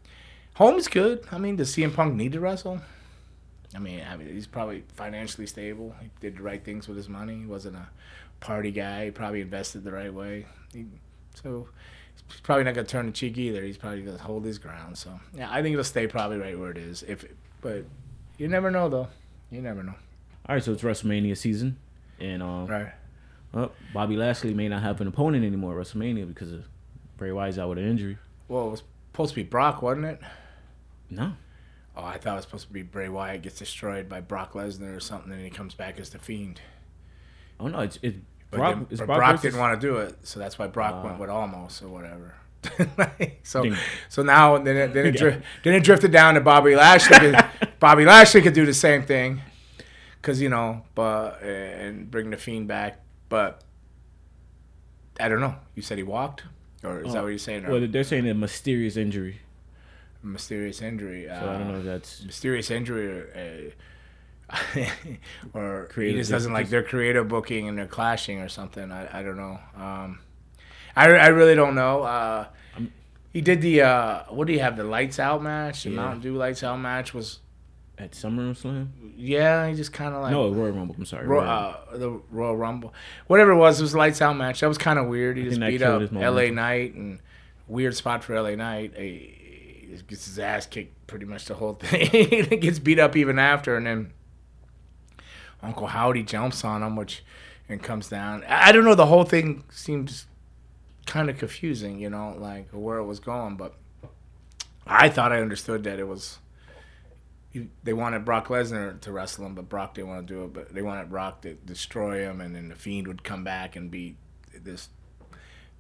home 0.55 0.77
is 0.77 0.89
good. 0.89 1.25
I 1.33 1.39
mean, 1.39 1.57
does 1.57 1.75
CM 1.75 1.95
Punk 1.95 2.15
need 2.15 2.33
to 2.33 2.41
wrestle? 2.41 2.81
I 3.75 3.79
mean, 3.79 4.03
I 4.11 4.17
mean, 4.17 4.29
he's 4.29 4.47
probably 4.47 4.85
financially 4.95 5.47
stable. 5.47 5.95
He 6.01 6.11
did 6.21 6.39
the 6.39 6.43
right 6.43 6.63
things 6.63 6.89
with 6.89 6.97
his 6.97 7.09
money. 7.09 7.41
He 7.41 7.47
wasn't 7.47 7.77
a 7.77 7.89
party 8.41 8.71
guy. 8.71 9.07
He 9.07 9.11
probably 9.11 9.41
invested 9.41 9.85
the 9.85 9.93
right 9.93 10.13
way. 10.13 10.47
He, 10.73 10.87
so 11.35 11.69
he's 12.31 12.41
probably 12.41 12.65
not 12.65 12.75
gonna 12.75 12.87
turn 12.87 13.07
the 13.07 13.13
cheek 13.13 13.37
either. 13.39 13.63
He's 13.63 13.77
probably 13.77 14.03
gonna 14.03 14.19
hold 14.19 14.45
his 14.45 14.59
ground. 14.59 14.97
So 14.97 15.19
yeah, 15.35 15.51
I 15.51 15.63
think 15.63 15.73
it'll 15.73 15.85
stay 15.85 16.07
probably 16.07 16.39
right 16.39 16.59
where 16.59 16.71
it 16.71 16.79
is. 16.79 17.03
If, 17.03 17.25
but 17.61 17.85
you 18.39 18.49
never 18.49 18.71
know 18.71 18.89
though. 18.89 19.09
You 19.51 19.61
never 19.63 19.83
know. 19.83 19.95
All 20.49 20.55
right, 20.55 20.63
so 20.63 20.73
it's 20.73 20.83
WrestleMania 20.83 21.37
season, 21.37 21.77
and 22.21 22.43
um, 22.43 22.67
Right. 22.67 22.93
Well, 23.57 23.73
Bobby 23.95 24.17
Lashley 24.19 24.53
may 24.53 24.69
not 24.69 24.83
have 24.83 25.01
an 25.01 25.09
opponent 25.09 25.43
anymore 25.43 25.81
at 25.81 25.87
WrestleMania 25.87 26.29
because 26.29 26.53
of 26.53 26.65
Bray 27.17 27.33
Wyatt's 27.33 27.57
out 27.57 27.71
with 27.71 27.79
an 27.79 27.89
injury. 27.89 28.19
Well, 28.49 28.69
it 28.69 28.71
was 28.73 28.83
supposed 29.13 29.31
to 29.31 29.37
be 29.37 29.45
Brock, 29.45 29.81
wasn't 29.81 30.05
it? 30.07 30.21
No, 31.09 31.33
Oh, 31.97 32.05
I 32.05 32.19
thought 32.19 32.33
it 32.33 32.37
was 32.37 32.45
supposed 32.45 32.67
to 32.67 32.73
be 32.75 32.83
Bray 32.83 33.09
Wyatt 33.09 33.41
gets 33.41 33.59
destroyed 33.59 34.11
by 34.11 34.21
Brock 34.21 34.53
Lesnar 34.53 34.95
or 34.95 35.01
something, 35.01 35.33
and 35.33 35.41
he 35.41 35.49
comes 35.49 35.73
back 35.73 35.99
as 35.99 36.11
the 36.11 36.19
Fiend. 36.19 36.61
oh 37.59 37.69
no, 37.69 37.79
it's 37.81 37.99
it's 38.03 38.19
But, 38.51 38.59
Brock. 38.59 38.75
then- 38.75 38.87
it's 38.91 39.01
but 39.01 39.07
Brock, 39.07 39.19
Brock, 39.19 39.31
versus- 39.37 39.43
didn't 39.43 39.61
want 39.61 39.81
to 39.81 39.87
do 39.87 39.97
it, 39.97 40.17
so 40.23 40.39
that's 40.39 40.59
why 40.59 40.67
Brock 40.67 40.97
Ah. 40.99 41.05
went 41.05 41.19
with 41.19 41.31
Omos 41.31 41.83
or 41.83 41.89
whatever. 41.89 42.35
so, 43.43 43.63
Ding. 43.63 43.77
so 44.11 44.23
now 44.23 44.59
then 44.59 44.77
it, 44.77 44.93
then 44.93 45.07
it, 45.07 45.13
dri- 45.17 45.41
then 45.65 45.73
it 45.73 45.83
drifted 45.85 46.11
down 46.13 46.35
to 46.35 46.43
Bobby 46.43 46.77
Lashley. 46.77 47.19
could- 47.19 47.45
Bobby 47.81 48.05
Lashley 48.05 48.43
could 48.43 48.53
do 48.53 48.67
the 48.67 48.75
same 48.75 49.03
thing, 49.03 49.41
cause 50.21 50.39
you 50.43 50.51
know, 50.51 50.83
but 50.95 51.41
and 51.43 52.11
bring 52.11 52.29
the 52.29 52.37
Fiend 52.37 52.69
back. 52.69 53.01
But 53.29 53.63
I 55.19 55.29
don't 55.29 55.41
know. 55.41 55.57
You 55.75 55.83
said 55.83 55.99
he 55.99 56.05
walked, 56.05 56.45
or 56.85 57.01
is 57.01 57.13
that 57.13 57.19
Oh, 57.19 57.23
what 57.23 57.29
you're 57.29 57.39
saying? 57.39 57.65
Or 57.67 57.73
Well, 57.73 57.87
they're 57.89 58.05
saying 58.05 58.29
a 58.29 58.35
mysterious 58.35 58.97
injury, 58.97 59.41
mysterious 60.23 60.83
injury. 60.83 61.27
so 61.29 61.35
I 61.35 61.41
don't 61.59 61.63
uh, 61.63 61.73
know 61.73 61.79
if 61.79 61.85
that's 61.85 62.23
mysterious 62.25 62.71
injury 62.71 63.07
or, 63.09 63.73
uh, 64.53 64.81
or 65.55 65.89
he 65.97 66.13
just 66.13 66.31
doesn't 66.31 66.53
like 66.53 66.69
their 66.69 66.83
creative 66.83 67.29
booking 67.29 67.69
and 67.69 67.77
they're 67.77 67.87
clashing 67.87 68.41
or 68.41 68.49
something. 68.49 68.93
I, 68.93 69.21
I 69.21 69.23
don't 69.23 69.37
know. 69.37 69.59
Um, 69.77 70.21
I, 70.95 71.09
I 71.11 71.27
really 71.29 71.55
don't 71.55 71.75
know. 71.75 72.03
Uh, 72.03 72.47
he 73.33 73.41
did 73.41 73.61
the 73.61 73.83
uh, 73.83 74.23
what 74.31 74.47
do 74.47 74.53
you 74.53 74.61
have 74.61 74.77
the 74.77 74.85
lights 74.85 75.19
out 75.19 75.43
match? 75.43 75.83
The 75.83 75.91
Yeah. 75.91 75.97
Mountain 75.97 76.21
Dew 76.21 76.35
lights 76.37 76.63
out 76.63 76.79
match 76.79 77.13
was 77.13 77.41
at 77.99 78.13
SummerSlam. 78.13 78.89
yeah. 79.17 79.67
He 79.69 79.75
just 79.75 79.93
kind 79.93 80.15
of 80.15 80.23
like 80.23 80.33
No, 80.33 80.51
Royal 80.51 80.73
Rumble. 80.73 80.95
I'm 80.99 81.05
sorry. 81.07 81.27
Ro- 81.27 81.41
Royal 81.41 81.49
uh, 81.93 81.97
the 81.97 82.21
Royal 82.31 82.57
Rumble, 82.57 82.93
whatever 83.27 83.53
it 83.53 83.57
was, 83.57 83.81
it 83.81 83.83
was 83.83 83.95
a 83.95 83.99
lights 83.99 84.21
out 84.21 84.37
match. 84.37 84.61
That 84.61 84.69
was 84.69 84.79
kind 84.79 84.99
of 84.99 85.07
weird. 85.07 85.37
He 85.37 85.45
I 85.45 85.49
just 85.49 85.61
beat 85.61 85.83
up 85.83 86.13
L.A. 86.15 86.51
Knight 86.51 86.95
and 86.95 87.21
weird 87.69 87.95
spot 87.97 88.23
for 88.25 88.35
L.A. 88.35 88.55
Knight. 88.57 88.95
He 88.97 89.99
gets 90.09 90.27
his 90.27 90.39
ass 90.39 90.67
kicked 90.67 91.07
pretty 91.07 91.25
much 91.25 91.47
the 91.47 91.55
whole 91.55 91.75
thing. 91.81 92.11
he 92.11 92.43
gets 92.57 92.79
beat 92.79 92.99
up 92.99 93.17
even 93.17 93.39
after, 93.39 93.77
and 93.77 93.87
then 93.87 94.13
Uncle 95.63 95.87
Howdy 95.87 96.23
jumps 96.23 96.65
on 96.65 96.83
him, 96.83 96.97
which 96.97 97.25
and 97.69 97.83
comes 97.83 98.09
down. 98.09 98.45
I 98.49 98.69
I 98.69 98.73
don't 98.73 98.85
know. 98.85 98.95
The 98.95 99.07
whole 99.07 99.25
thing 99.25 99.65
seems 99.71 100.27
kind 101.07 101.31
of 101.31 101.39
confusing, 101.39 101.99
you 101.99 102.11
know, 102.11 102.37
like 102.39 102.69
where 102.73 102.99
it 102.99 103.05
was 103.05 103.21
going. 103.21 103.57
But 103.57 103.75
I 104.87 105.09
thought 105.09 105.33
I 105.33 105.41
understood 105.41 105.85
that 105.85 105.99
it 105.99 106.07
was 106.07 106.39
he- 107.61 107.71
they 107.85 107.93
wanted 107.93 108.25
Brock 108.25 108.49
Lesnar 108.49 109.01
to 109.01 109.13
wrestle 109.13 109.47
him, 109.47 109.55
but 109.55 109.69
Brock 109.69 109.95
didn't 109.95 110.09
want 110.09 110.27
to 110.27 110.35
do 110.35 110.45
it. 110.45 110.53
But 110.53 110.75
they 110.75 110.83
wanted 110.83 111.09
Brock 111.11 111.43
to 111.43 111.55
destroy 111.55 112.19
him, 112.21 112.41
and 112.41 112.55
then 112.55 112.69
the 112.69 112.75
Fiend 112.75 113.07
would 113.09 113.25
come 113.25 113.45
back 113.45 113.77
and 113.77 113.91
be 113.91 114.17
this. 114.55 114.89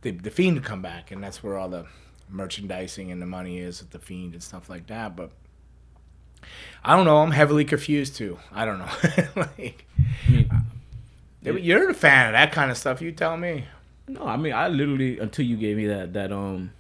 The, 0.02 0.12
the 0.12 0.30
Fiend 0.30 0.56
would 0.56 0.64
come 0.64 0.82
back, 0.82 1.10
and 1.10 1.22
that's 1.22 1.42
where 1.42 1.56
all 1.56 1.68
the 1.68 1.86
merchandising 2.28 3.10
and 3.12 3.20
the 3.20 3.26
money 3.26 3.58
is 3.58 3.80
with 3.80 3.90
the 3.90 3.98
Fiend 3.98 4.34
and 4.34 4.42
stuff 4.42 4.68
like 4.68 4.86
that. 4.86 5.16
But 5.16 5.30
I 6.84 6.96
don't 6.96 7.04
know. 7.04 7.18
I'm 7.18 7.32
heavily 7.32 7.64
confused 7.64 8.16
too. 8.16 8.38
I 8.52 8.64
don't 8.64 8.78
know. 8.78 8.88
like, 9.36 9.86
I 10.28 11.50
mean, 11.50 11.64
you're 11.64 11.90
a 11.90 11.94
fan 11.94 12.28
of 12.28 12.32
that 12.32 12.52
kind 12.52 12.70
of 12.70 12.76
stuff. 12.76 13.00
You 13.02 13.12
tell 13.12 13.36
me. 13.36 13.64
No, 14.08 14.22
I 14.22 14.36
mean 14.36 14.52
I 14.52 14.68
literally 14.68 15.18
until 15.18 15.44
you 15.44 15.56
gave 15.56 15.76
me 15.76 15.86
that 15.86 16.12
that 16.12 16.30
um 16.30 16.70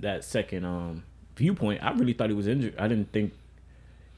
that 0.00 0.24
second 0.24 0.64
um 0.64 1.04
viewpoint, 1.36 1.82
I 1.82 1.92
really 1.92 2.14
thought 2.14 2.30
he 2.30 2.34
was 2.34 2.46
injured. 2.46 2.74
I 2.78 2.88
didn't 2.88 3.12
think 3.12 3.34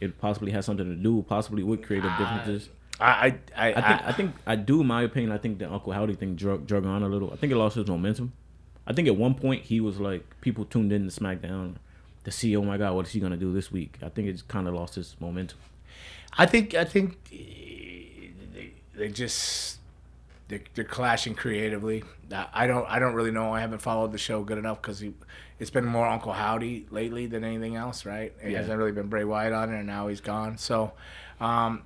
it 0.00 0.18
possibly 0.18 0.52
has 0.52 0.66
something 0.66 0.86
to 0.86 0.94
do 0.94 1.24
possibly 1.28 1.62
with 1.62 1.82
creative 1.82 2.10
differences. 2.18 2.68
I 3.00 3.38
I 3.56 3.72
I, 3.72 3.74
I 3.74 3.80
think 3.80 4.08
I 4.08 4.12
think 4.12 4.34
I 4.46 4.56
do 4.56 4.80
in 4.80 4.86
my 4.86 5.02
opinion, 5.02 5.32
I 5.32 5.38
think 5.38 5.58
the 5.58 5.70
Uncle 5.70 5.92
Howdy 5.92 6.14
thing 6.14 6.34
drug 6.34 6.66
drug 6.66 6.84
on 6.86 7.02
a 7.02 7.08
little. 7.08 7.32
I 7.32 7.36
think 7.36 7.52
it 7.52 7.56
lost 7.56 7.76
his 7.76 7.86
momentum. 7.86 8.32
I 8.86 8.92
think 8.92 9.06
at 9.06 9.16
one 9.16 9.34
point 9.34 9.64
he 9.64 9.80
was 9.80 10.00
like 10.00 10.40
people 10.40 10.64
tuned 10.64 10.92
in 10.92 11.08
to 11.08 11.20
SmackDown 11.20 11.74
to 12.24 12.30
see, 12.30 12.56
oh 12.56 12.62
my 12.62 12.78
god, 12.78 12.94
what 12.94 13.06
is 13.06 13.12
he 13.12 13.20
gonna 13.20 13.36
do 13.36 13.52
this 13.52 13.70
week? 13.70 13.98
I 14.02 14.08
think 14.08 14.28
it's 14.28 14.42
kind 14.42 14.66
of 14.66 14.74
lost 14.74 14.94
his 14.94 15.16
momentum. 15.20 15.58
I 16.36 16.46
think 16.46 16.74
I 16.74 16.84
think 16.84 17.18
eh, 17.32 18.30
they, 18.54 18.72
they 18.94 19.08
just 19.08 19.77
they're, 20.48 20.60
they're 20.74 20.84
clashing 20.84 21.34
creatively. 21.34 22.02
I- 22.32 22.66
don't 22.66 22.86
I 22.88 22.98
don't 22.98 23.14
really 23.14 23.30
know. 23.30 23.52
I 23.52 23.60
haven't 23.60 23.80
followed 23.82 24.12
the 24.12 24.18
show 24.18 24.42
good 24.42 24.58
enough 24.58 24.80
because 24.82 25.02
it's 25.58 25.70
been 25.70 25.84
more 25.84 26.06
Uncle 26.06 26.32
Howdy 26.32 26.86
lately 26.90 27.26
than 27.26 27.44
anything 27.44 27.76
else, 27.76 28.04
right? 28.06 28.32
It 28.42 28.50
Yeah. 28.52 28.58
hasn't 28.58 28.78
really 28.78 28.92
been 28.92 29.08
Bray 29.08 29.24
Wyatt 29.24 29.52
on 29.52 29.72
it, 29.72 29.76
and 29.78 29.86
now 29.86 30.08
he's 30.08 30.20
gone. 30.20 30.56
So, 30.58 30.92
um, 31.40 31.82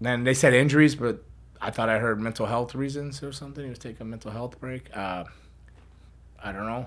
then 0.00 0.24
they 0.24 0.34
said 0.34 0.52
injuries, 0.54 0.94
but 0.94 1.22
I 1.60 1.70
thought 1.70 1.88
I 1.88 1.98
heard 1.98 2.20
mental 2.20 2.46
health 2.46 2.74
reasons 2.74 3.22
or 3.22 3.32
something. 3.32 3.64
He 3.64 3.70
was 3.70 3.78
taking 3.78 4.02
a 4.02 4.04
mental 4.04 4.30
health 4.30 4.60
break. 4.60 4.94
Uh, 4.94 5.24
I 6.42 6.52
don't 6.52 6.66
know. 6.66 6.86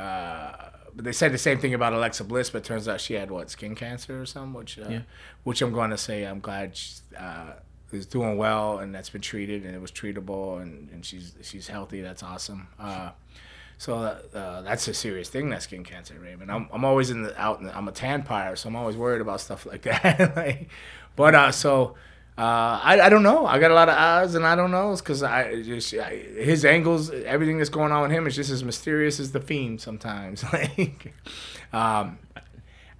Uh, 0.00 0.52
but 0.94 1.04
they 1.04 1.12
said 1.12 1.32
the 1.32 1.38
same 1.38 1.58
thing 1.58 1.74
about 1.74 1.92
Alexa 1.92 2.24
Bliss, 2.24 2.50
but 2.50 2.62
turns 2.64 2.88
out 2.88 3.00
she 3.00 3.14
had 3.14 3.30
what 3.30 3.50
skin 3.50 3.74
cancer 3.74 4.20
or 4.20 4.26
something, 4.26 4.52
which 4.54 4.78
uh, 4.78 4.86
Yeah. 4.88 5.00
which 5.44 5.62
I'm 5.62 5.72
going 5.72 5.90
to 5.90 5.98
say 5.98 6.24
I'm 6.24 6.40
glad 6.40 6.76
she, 6.76 7.00
uh, 7.18 7.52
is 7.92 8.06
doing 8.06 8.36
well 8.36 8.78
and 8.78 8.94
that's 8.94 9.10
been 9.10 9.20
treated 9.20 9.64
and 9.64 9.74
it 9.74 9.80
was 9.80 9.92
treatable 9.92 10.60
and, 10.60 10.90
and 10.90 11.04
she's 11.04 11.34
she's 11.42 11.68
healthy. 11.68 12.00
That's 12.00 12.22
awesome. 12.22 12.68
Uh, 12.78 13.10
so 13.78 13.94
uh, 13.96 14.62
that's 14.62 14.88
a 14.88 14.94
serious 14.94 15.28
thing, 15.28 15.50
that 15.50 15.62
skin 15.62 15.84
cancer, 15.84 16.14
Raymond. 16.18 16.50
I'm, 16.50 16.68
I'm 16.72 16.84
always 16.84 17.10
in 17.10 17.22
the 17.22 17.38
out. 17.40 17.62
The, 17.62 17.76
I'm 17.76 17.88
a 17.88 17.92
tan 17.92 18.22
pyre, 18.22 18.56
so 18.56 18.68
I'm 18.68 18.76
always 18.76 18.96
worried 18.96 19.20
about 19.20 19.40
stuff 19.40 19.66
like 19.66 19.82
that. 20.02 20.34
like, 20.34 20.68
but 21.14 21.34
uh, 21.34 21.52
so 21.52 21.94
uh, 22.38 22.80
I, 22.82 23.00
I 23.02 23.08
don't 23.10 23.22
know. 23.22 23.46
I 23.46 23.58
got 23.58 23.70
a 23.70 23.74
lot 23.74 23.88
of 23.88 23.96
odds 23.96 24.34
and 24.34 24.46
I 24.46 24.56
don't 24.56 24.70
know 24.70 24.94
because 24.96 25.22
I 25.22 25.62
just 25.62 25.92
I, 25.94 26.16
his 26.16 26.64
angles, 26.64 27.10
everything 27.10 27.58
that's 27.58 27.70
going 27.70 27.92
on 27.92 28.02
with 28.02 28.10
him 28.10 28.26
is 28.26 28.34
just 28.34 28.50
as 28.50 28.64
mysterious 28.64 29.20
as 29.20 29.32
the 29.32 29.40
fiend 29.40 29.80
sometimes. 29.80 30.42
like, 30.52 31.14
um, 31.72 32.18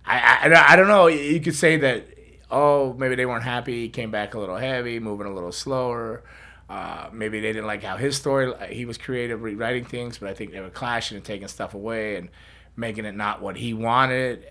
I, 0.04 0.40
I 0.42 0.72
I 0.72 0.76
don't 0.76 0.88
know. 0.88 1.06
You 1.06 1.40
could 1.40 1.54
say 1.54 1.76
that. 1.78 2.15
Oh, 2.50 2.94
maybe 2.94 3.14
they 3.16 3.26
weren't 3.26 3.42
happy. 3.44 3.82
He 3.82 3.88
came 3.88 4.10
back 4.10 4.34
a 4.34 4.38
little 4.38 4.56
heavy, 4.56 5.00
moving 5.00 5.26
a 5.26 5.34
little 5.34 5.52
slower. 5.52 6.22
Uh, 6.68 7.08
maybe 7.12 7.40
they 7.40 7.52
didn't 7.52 7.66
like 7.66 7.82
how 7.82 7.96
his 7.96 8.16
story. 8.16 8.52
He 8.74 8.84
was 8.84 8.98
creative, 8.98 9.42
rewriting 9.42 9.84
things, 9.84 10.18
but 10.18 10.28
I 10.28 10.34
think 10.34 10.52
they 10.52 10.60
were 10.60 10.70
clashing 10.70 11.16
and 11.16 11.24
taking 11.24 11.48
stuff 11.48 11.74
away 11.74 12.16
and 12.16 12.28
making 12.76 13.04
it 13.04 13.14
not 13.14 13.40
what 13.42 13.56
he 13.56 13.72
wanted. 13.74 14.44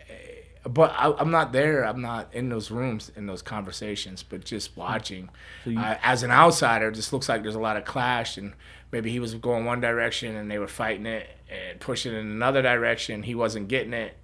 But 0.68 0.92
I, 0.98 1.14
I'm 1.18 1.30
not 1.32 1.52
there. 1.52 1.86
I'm 1.86 2.02
not 2.02 2.34
in 2.34 2.50
those 2.50 2.72
rooms, 2.72 3.12
in 3.16 3.28
those 3.28 3.42
conversations. 3.42 4.24
But 4.24 4.44
just 4.44 4.76
watching, 4.76 5.30
So 5.64 5.70
you- 5.72 5.80
uh, 5.80 5.98
as 6.02 6.24
an 6.24 6.32
outsider, 6.32 6.88
it 6.90 6.96
just 6.96 7.14
looks 7.14 7.30
like 7.30 7.44
there's 7.44 7.56
a 7.56 7.60
lot 7.60 7.78
of 7.78 7.86
clash. 7.86 8.38
And 8.38 8.54
maybe 8.92 9.12
he 9.12 9.20
was 9.20 9.36
going 9.36 9.64
one 9.66 9.80
direction 9.80 10.36
and 10.36 10.50
they 10.50 10.58
were 10.58 10.68
fighting 10.68 11.06
it 11.06 11.28
and 11.50 11.80
pushing 11.80 12.14
it 12.14 12.18
in 12.18 12.28
another 12.28 12.62
direction. 12.62 13.24
He 13.24 13.36
wasn't 13.36 13.68
getting 13.68 13.94
it, 13.94 14.16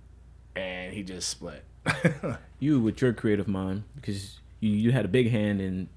and 0.55 0.93
he 0.93 1.03
just 1.03 1.29
split. 1.29 1.63
you 2.59 2.79
with 2.79 3.01
your 3.01 3.13
creative 3.13 3.47
mind 3.47 3.83
because 3.95 4.39
you, 4.59 4.69
you 4.69 4.91
had 4.91 5.05
a 5.05 5.07
big 5.07 5.29
hand 5.29 5.61
in 5.61 5.89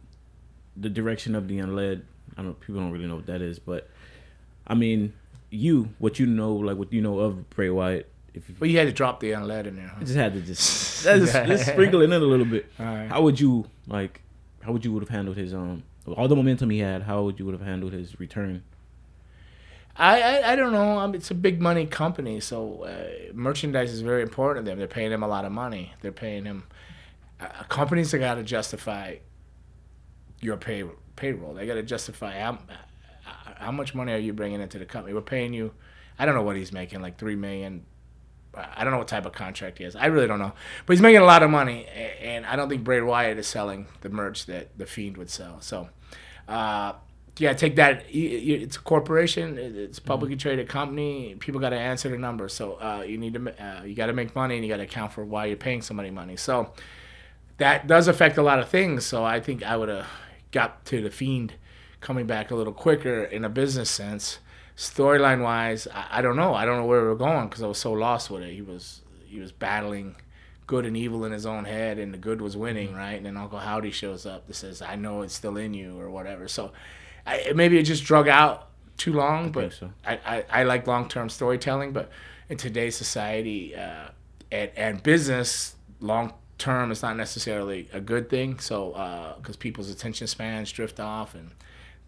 the 0.76 0.88
direction 0.88 1.34
of 1.34 1.48
the 1.48 1.58
unled. 1.58 2.02
I 2.36 2.42
don't 2.42 2.58
people 2.60 2.80
don't 2.80 2.90
really 2.90 3.06
know 3.06 3.16
what 3.16 3.26
that 3.26 3.42
is, 3.42 3.58
but 3.58 3.88
I 4.66 4.74
mean, 4.74 5.12
you 5.50 5.90
what 5.98 6.18
you 6.18 6.26
know 6.26 6.54
like 6.54 6.76
what 6.76 6.92
you 6.92 7.00
know 7.00 7.20
of 7.20 7.48
Bray 7.50 7.70
Wyatt. 7.70 8.10
If 8.32 8.48
you 8.48 8.56
but 8.58 8.68
you 8.68 8.78
had 8.78 8.86
to 8.86 8.92
drop 8.92 9.20
the 9.20 9.32
unled 9.32 9.66
in 9.66 9.76
there. 9.76 9.88
Huh? 9.88 9.98
I 10.00 10.04
just 10.04 10.16
had 10.16 10.32
to 10.34 10.40
just 10.40 11.04
just 11.04 11.66
sprinkle 11.66 12.00
it 12.00 12.04
in 12.04 12.12
a 12.12 12.18
little 12.18 12.46
bit. 12.46 12.66
How 12.78 13.22
would 13.22 13.38
you 13.38 13.66
like? 13.86 14.22
How 14.62 14.72
would 14.72 14.84
you 14.84 14.92
would 14.92 15.02
have 15.02 15.10
handled 15.10 15.36
his 15.36 15.54
um 15.54 15.84
all 16.06 16.28
the 16.28 16.36
momentum 16.36 16.70
he 16.70 16.78
had? 16.78 17.02
How 17.02 17.22
would 17.22 17.38
you 17.38 17.44
would 17.46 17.54
have 17.54 17.66
handled 17.66 17.92
his 17.92 18.18
return? 18.18 18.62
I, 19.96 20.20
I, 20.20 20.52
I 20.52 20.56
don't 20.56 20.72
know. 20.72 20.98
I 20.98 21.06
mean, 21.06 21.16
it's 21.16 21.30
a 21.30 21.34
big 21.34 21.60
money 21.60 21.86
company, 21.86 22.40
so 22.40 22.82
uh, 22.82 23.32
merchandise 23.32 23.92
is 23.92 24.00
very 24.00 24.22
important 24.22 24.66
to 24.66 24.70
them. 24.70 24.78
They're 24.78 24.88
paying 24.88 25.12
him 25.12 25.22
a 25.22 25.28
lot 25.28 25.44
of 25.44 25.52
money. 25.52 25.92
They're 26.00 26.12
paying 26.12 26.44
him. 26.44 26.64
Uh, 27.40 27.46
companies 27.68 28.10
that 28.10 28.18
got 28.18 28.34
to 28.34 28.42
justify 28.42 29.16
your 30.40 30.56
pay 30.56 30.84
payroll. 31.16 31.54
They 31.54 31.66
got 31.66 31.74
to 31.74 31.82
justify 31.82 32.38
how 32.38 32.58
how 33.56 33.72
much 33.72 33.94
money 33.94 34.12
are 34.12 34.18
you 34.18 34.32
bringing 34.32 34.60
into 34.60 34.78
the 34.78 34.84
company. 34.84 35.14
We're 35.14 35.20
paying 35.20 35.54
you. 35.54 35.72
I 36.18 36.26
don't 36.26 36.34
know 36.34 36.42
what 36.42 36.56
he's 36.56 36.72
making, 36.72 37.00
like 37.00 37.18
three 37.18 37.36
million. 37.36 37.84
I 38.54 38.84
don't 38.84 38.92
know 38.92 38.98
what 38.98 39.08
type 39.08 39.26
of 39.26 39.32
contract 39.32 39.78
he 39.78 39.84
has. 39.84 39.96
I 39.96 40.06
really 40.06 40.28
don't 40.28 40.38
know, 40.38 40.52
but 40.86 40.92
he's 40.92 41.02
making 41.02 41.22
a 41.22 41.24
lot 41.24 41.42
of 41.42 41.50
money, 41.50 41.86
and 41.86 42.46
I 42.46 42.54
don't 42.54 42.68
think 42.68 42.84
Bray 42.84 43.00
Wyatt 43.00 43.36
is 43.36 43.48
selling 43.48 43.86
the 44.02 44.10
merch 44.10 44.46
that 44.46 44.78
the 44.78 44.86
Fiend 44.86 45.16
would 45.16 45.28
sell. 45.28 45.60
So, 45.60 45.88
uh, 46.46 46.92
yeah, 47.38 47.52
take 47.52 47.76
that. 47.76 48.04
It's 48.08 48.76
a 48.76 48.80
corporation. 48.80 49.58
It's 49.58 49.98
a 49.98 50.02
publicly 50.02 50.36
traded 50.36 50.68
company. 50.68 51.34
People 51.40 51.60
got 51.60 51.70
to 51.70 51.78
answer 51.78 52.08
the 52.08 52.18
numbers. 52.18 52.54
So 52.54 52.74
uh, 52.74 53.04
you 53.06 53.18
need 53.18 53.34
to 53.34 53.64
uh, 53.64 53.82
you 53.82 53.94
got 53.94 54.06
to 54.06 54.12
make 54.12 54.34
money, 54.36 54.54
and 54.54 54.64
you 54.64 54.70
got 54.70 54.76
to 54.76 54.84
account 54.84 55.12
for 55.12 55.24
why 55.24 55.46
you're 55.46 55.56
paying 55.56 55.82
somebody 55.82 56.10
money. 56.10 56.36
So 56.36 56.72
that 57.58 57.86
does 57.86 58.06
affect 58.06 58.38
a 58.38 58.42
lot 58.42 58.60
of 58.60 58.68
things. 58.68 59.04
So 59.04 59.24
I 59.24 59.40
think 59.40 59.64
I 59.64 59.76
would 59.76 59.88
have 59.88 60.06
got 60.52 60.84
to 60.86 61.02
the 61.02 61.10
Fiend 61.10 61.54
coming 62.00 62.26
back 62.26 62.52
a 62.52 62.54
little 62.54 62.72
quicker 62.72 63.24
in 63.24 63.44
a 63.44 63.48
business 63.48 63.90
sense. 63.90 64.38
Storyline 64.76 65.42
wise, 65.42 65.88
I, 65.92 66.18
I 66.18 66.22
don't 66.22 66.36
know. 66.36 66.54
I 66.54 66.64
don't 66.64 66.76
know 66.76 66.86
where 66.86 67.02
we 67.02 67.08
are 67.08 67.16
going 67.16 67.48
because 67.48 67.62
I 67.62 67.66
was 67.66 67.78
so 67.78 67.92
lost 67.92 68.30
with 68.30 68.42
it. 68.42 68.54
He 68.54 68.62
was 68.62 69.00
he 69.26 69.40
was 69.40 69.50
battling 69.50 70.14
good 70.68 70.86
and 70.86 70.96
evil 70.96 71.24
in 71.24 71.32
his 71.32 71.46
own 71.46 71.64
head, 71.64 71.98
and 71.98 72.14
the 72.14 72.18
good 72.18 72.40
was 72.40 72.56
winning, 72.56 72.94
right? 72.94 73.14
And 73.14 73.26
then 73.26 73.36
Uncle 73.36 73.58
Howdy 73.58 73.90
shows 73.90 74.24
up 74.24 74.46
that 74.46 74.54
says, 74.54 74.82
"I 74.82 74.94
know 74.94 75.22
it's 75.22 75.34
still 75.34 75.56
in 75.56 75.74
you" 75.74 75.98
or 75.98 76.10
whatever. 76.10 76.46
So 76.46 76.72
I, 77.26 77.52
maybe 77.54 77.78
it 77.78 77.84
just 77.84 78.04
drug 78.04 78.28
out 78.28 78.68
too 78.96 79.12
long. 79.12 79.52
But 79.52 79.72
so. 79.72 79.90
I, 80.06 80.18
I, 80.24 80.44
I 80.50 80.62
like 80.64 80.86
long 80.86 81.08
term 81.08 81.28
storytelling, 81.28 81.92
but 81.92 82.10
in 82.48 82.56
today's 82.56 82.96
society 82.96 83.74
uh, 83.74 84.08
and, 84.52 84.70
and 84.76 85.02
business, 85.02 85.76
long 86.00 86.34
term 86.58 86.90
is 86.90 87.02
not 87.02 87.16
necessarily 87.16 87.88
a 87.92 88.00
good 88.00 88.28
thing. 88.28 88.58
So, 88.58 89.36
because 89.38 89.56
people's 89.56 89.90
attention 89.90 90.26
spans 90.26 90.70
drift 90.70 91.00
off 91.00 91.34
and 91.34 91.50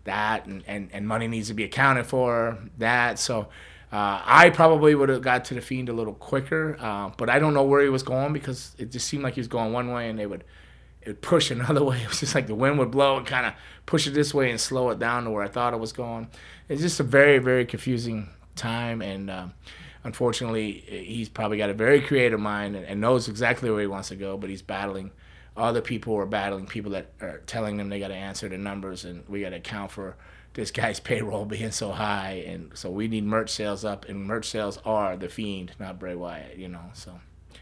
that, 0.04 0.46
and, 0.46 0.62
and, 0.66 0.88
and 0.92 1.06
money 1.08 1.26
needs 1.26 1.48
to 1.48 1.54
be 1.54 1.64
accounted 1.64 2.06
for, 2.06 2.58
that. 2.78 3.18
So, 3.18 3.48
uh, 3.92 4.20
I 4.24 4.50
probably 4.50 4.94
would 4.94 5.08
have 5.08 5.22
got 5.22 5.44
to 5.46 5.54
the 5.54 5.60
Fiend 5.60 5.88
a 5.88 5.92
little 5.92 6.14
quicker, 6.14 6.76
uh, 6.80 7.10
but 7.16 7.30
I 7.30 7.38
don't 7.38 7.54
know 7.54 7.62
where 7.62 7.82
he 7.82 7.88
was 7.88 8.02
going 8.02 8.32
because 8.32 8.74
it 8.78 8.90
just 8.90 9.06
seemed 9.06 9.22
like 9.22 9.34
he 9.34 9.40
was 9.40 9.48
going 9.48 9.72
one 9.72 9.92
way 9.92 10.08
and 10.08 10.18
they 10.18 10.26
would 10.26 10.44
it 11.06 11.10
would 11.10 11.22
push 11.22 11.50
another 11.50 11.84
way. 11.84 12.00
It 12.02 12.08
was 12.08 12.20
just 12.20 12.34
like 12.34 12.48
the 12.48 12.54
wind 12.54 12.78
would 12.78 12.90
blow 12.90 13.16
and 13.16 13.26
kind 13.26 13.46
of 13.46 13.54
push 13.86 14.06
it 14.06 14.10
this 14.10 14.34
way 14.34 14.50
and 14.50 14.60
slow 14.60 14.90
it 14.90 14.98
down 14.98 15.24
to 15.24 15.30
where 15.30 15.44
I 15.44 15.48
thought 15.48 15.72
it 15.72 15.80
was 15.80 15.92
going. 15.92 16.28
It's 16.68 16.82
just 16.82 16.98
a 16.98 17.04
very, 17.04 17.38
very 17.38 17.64
confusing 17.64 18.28
time. 18.56 19.00
And 19.00 19.30
um, 19.30 19.54
unfortunately, 20.02 20.84
he's 20.88 21.28
probably 21.28 21.58
got 21.58 21.70
a 21.70 21.74
very 21.74 22.00
creative 22.00 22.40
mind 22.40 22.74
and, 22.74 22.84
and 22.84 23.00
knows 23.00 23.28
exactly 23.28 23.70
where 23.70 23.80
he 23.80 23.86
wants 23.86 24.08
to 24.08 24.16
go, 24.16 24.36
but 24.36 24.50
he's 24.50 24.62
battling 24.62 25.12
other 25.56 25.80
people 25.80 26.14
who 26.14 26.20
are 26.20 26.26
battling 26.26 26.66
people 26.66 26.90
that 26.92 27.12
are 27.20 27.38
telling 27.46 27.76
them 27.76 27.88
they 27.88 27.98
got 27.98 28.08
to 28.08 28.14
answer 28.14 28.48
the 28.48 28.58
numbers 28.58 29.04
and 29.04 29.26
we 29.28 29.40
got 29.40 29.50
to 29.50 29.56
account 29.56 29.90
for 29.90 30.16
this 30.54 30.70
guy's 30.72 30.98
payroll 31.10 31.44
being 31.44 31.70
so 31.70 31.92
high. 31.92 32.44
And 32.46 32.76
so 32.76 32.90
we 32.90 33.06
need 33.06 33.24
merch 33.24 33.50
sales 33.50 33.84
up, 33.84 34.08
and 34.08 34.24
merch 34.24 34.48
sales 34.48 34.78
are 34.84 35.16
the 35.16 35.28
fiend, 35.28 35.72
not 35.78 36.00
Bray 36.00 36.16
Wyatt, 36.16 36.58
you 36.58 36.68
know. 36.68 36.90
So 36.94 37.20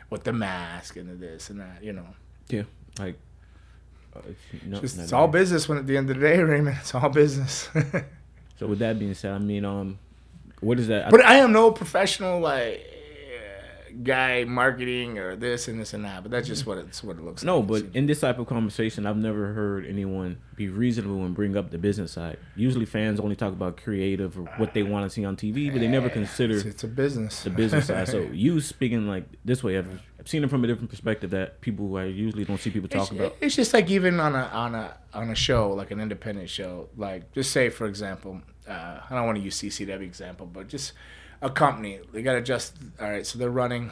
with 0.09 0.25
the 0.25 0.33
mask 0.33 0.97
and 0.97 1.11
the 1.11 1.15
this 1.15 1.51
and 1.51 1.61
that, 1.61 1.85
you 1.85 1.93
know. 1.93 2.07
Yeah, 2.49 2.63
like 2.99 3.19
it's, 4.29 4.65
no, 4.65 4.77
not 4.77 4.85
it's 4.85 5.13
all 5.13 5.29
business 5.29 5.69
when 5.69 5.79
at 5.79 5.87
the 5.87 5.97
end 5.97 6.09
of 6.11 6.17
the 6.17 6.23
day, 6.23 6.39
Raymond. 6.39 6.79
It's 6.81 6.95
all 6.95 7.09
business. 7.09 7.69
So 8.59 8.69
with 8.69 8.79
that 8.79 8.99
being 8.99 9.15
said, 9.15 9.33
I 9.33 9.39
mean, 9.39 9.65
um, 9.65 9.99
what 10.61 10.79
is 10.79 10.89
that? 10.89 11.11
But 11.11 11.25
I 11.25 11.37
am 11.37 11.53
no 11.53 11.73
professional 11.73 12.41
like 12.41 12.89
uh, 12.89 12.94
guy 14.03 14.45
marketing 14.45 15.19
or 15.19 15.37
this 15.37 15.69
and 15.69 15.79
this 15.81 15.95
and 15.95 16.05
that. 16.05 16.23
But 16.23 16.31
that's 16.33 16.47
just 16.49 16.67
what 16.67 16.79
it's 16.79 17.03
what 17.05 17.17
it 17.17 17.23
looks 17.23 17.45
No, 17.45 17.59
like. 17.59 17.69
No, 17.69 17.81
but 17.87 17.97
in 17.97 18.07
this 18.07 18.21
type 18.21 18.39
of 18.39 18.47
conversation, 18.47 19.07
I've 19.07 19.17
never 19.17 19.53
heard 19.53 19.87
anyone 19.87 20.39
be 20.57 20.69
reasonable 20.69 21.25
and 21.25 21.35
bring 21.35 21.57
up 21.57 21.71
the 21.71 21.79
business 21.79 22.13
side. 22.13 22.39
Usually, 22.57 22.85
fans 22.85 23.21
only 23.21 23.37
talk 23.37 23.53
about 23.53 23.77
creative 23.77 24.39
or 24.39 24.43
what 24.57 24.75
they 24.75 24.83
want 24.83 25.05
to 25.05 25.11
see 25.11 25.25
on 25.25 25.37
TV, 25.37 25.71
but 25.71 25.81
they 25.81 25.89
never 25.89 26.09
consider 26.09 26.57
it's, 26.57 26.65
it's 26.65 26.85
a 26.85 26.89
business. 26.89 27.43
the 27.43 27.51
business 27.51 27.87
side. 27.87 28.09
So 28.09 28.21
you 28.33 28.61
speaking 28.61 29.07
like 29.07 29.25
this 29.45 29.63
way, 29.63 29.79
I've, 29.79 30.01
I've 30.19 30.29
seen 30.29 30.43
it 30.45 30.51
from 30.51 30.65
a 30.65 30.67
different 30.67 30.91
perspective 30.91 31.31
that 31.31 31.61
people 31.61 31.89
who 31.89 31.97
I 31.99 32.05
usually 32.05 32.45
don't 32.45 32.59
see 32.61 32.71
people 32.71 32.89
talk 32.89 33.03
it's, 33.03 33.11
about. 33.13 33.37
it's 33.41 33.57
just 33.57 33.75
like 33.75 33.91
even 33.91 34.21
on 34.21 34.35
a 34.35 34.45
on 34.53 34.75
a 34.75 34.97
on 35.13 35.31
a 35.31 35.35
show 35.35 35.73
like 35.73 35.91
an 35.93 36.01
independent 36.01 36.51
show 36.51 36.89
like 36.97 37.33
just 37.33 37.53
say 37.53 37.69
for 37.69 37.87
example 37.87 38.41
uh, 38.69 38.99
i 39.09 39.15
don't 39.15 39.27
want 39.27 39.39
to 39.39 39.45
use 39.45 39.57
ccw 39.61 40.01
example 40.01 40.45
but 40.45 40.67
just 40.67 40.93
a 41.43 41.51
company. 41.51 42.01
They 42.13 42.23
got 42.23 42.35
to 42.35 42.43
just 42.43 42.77
all 43.01 43.09
right 43.09 43.27
so 43.27 43.39
they're 43.39 43.51
running 43.51 43.91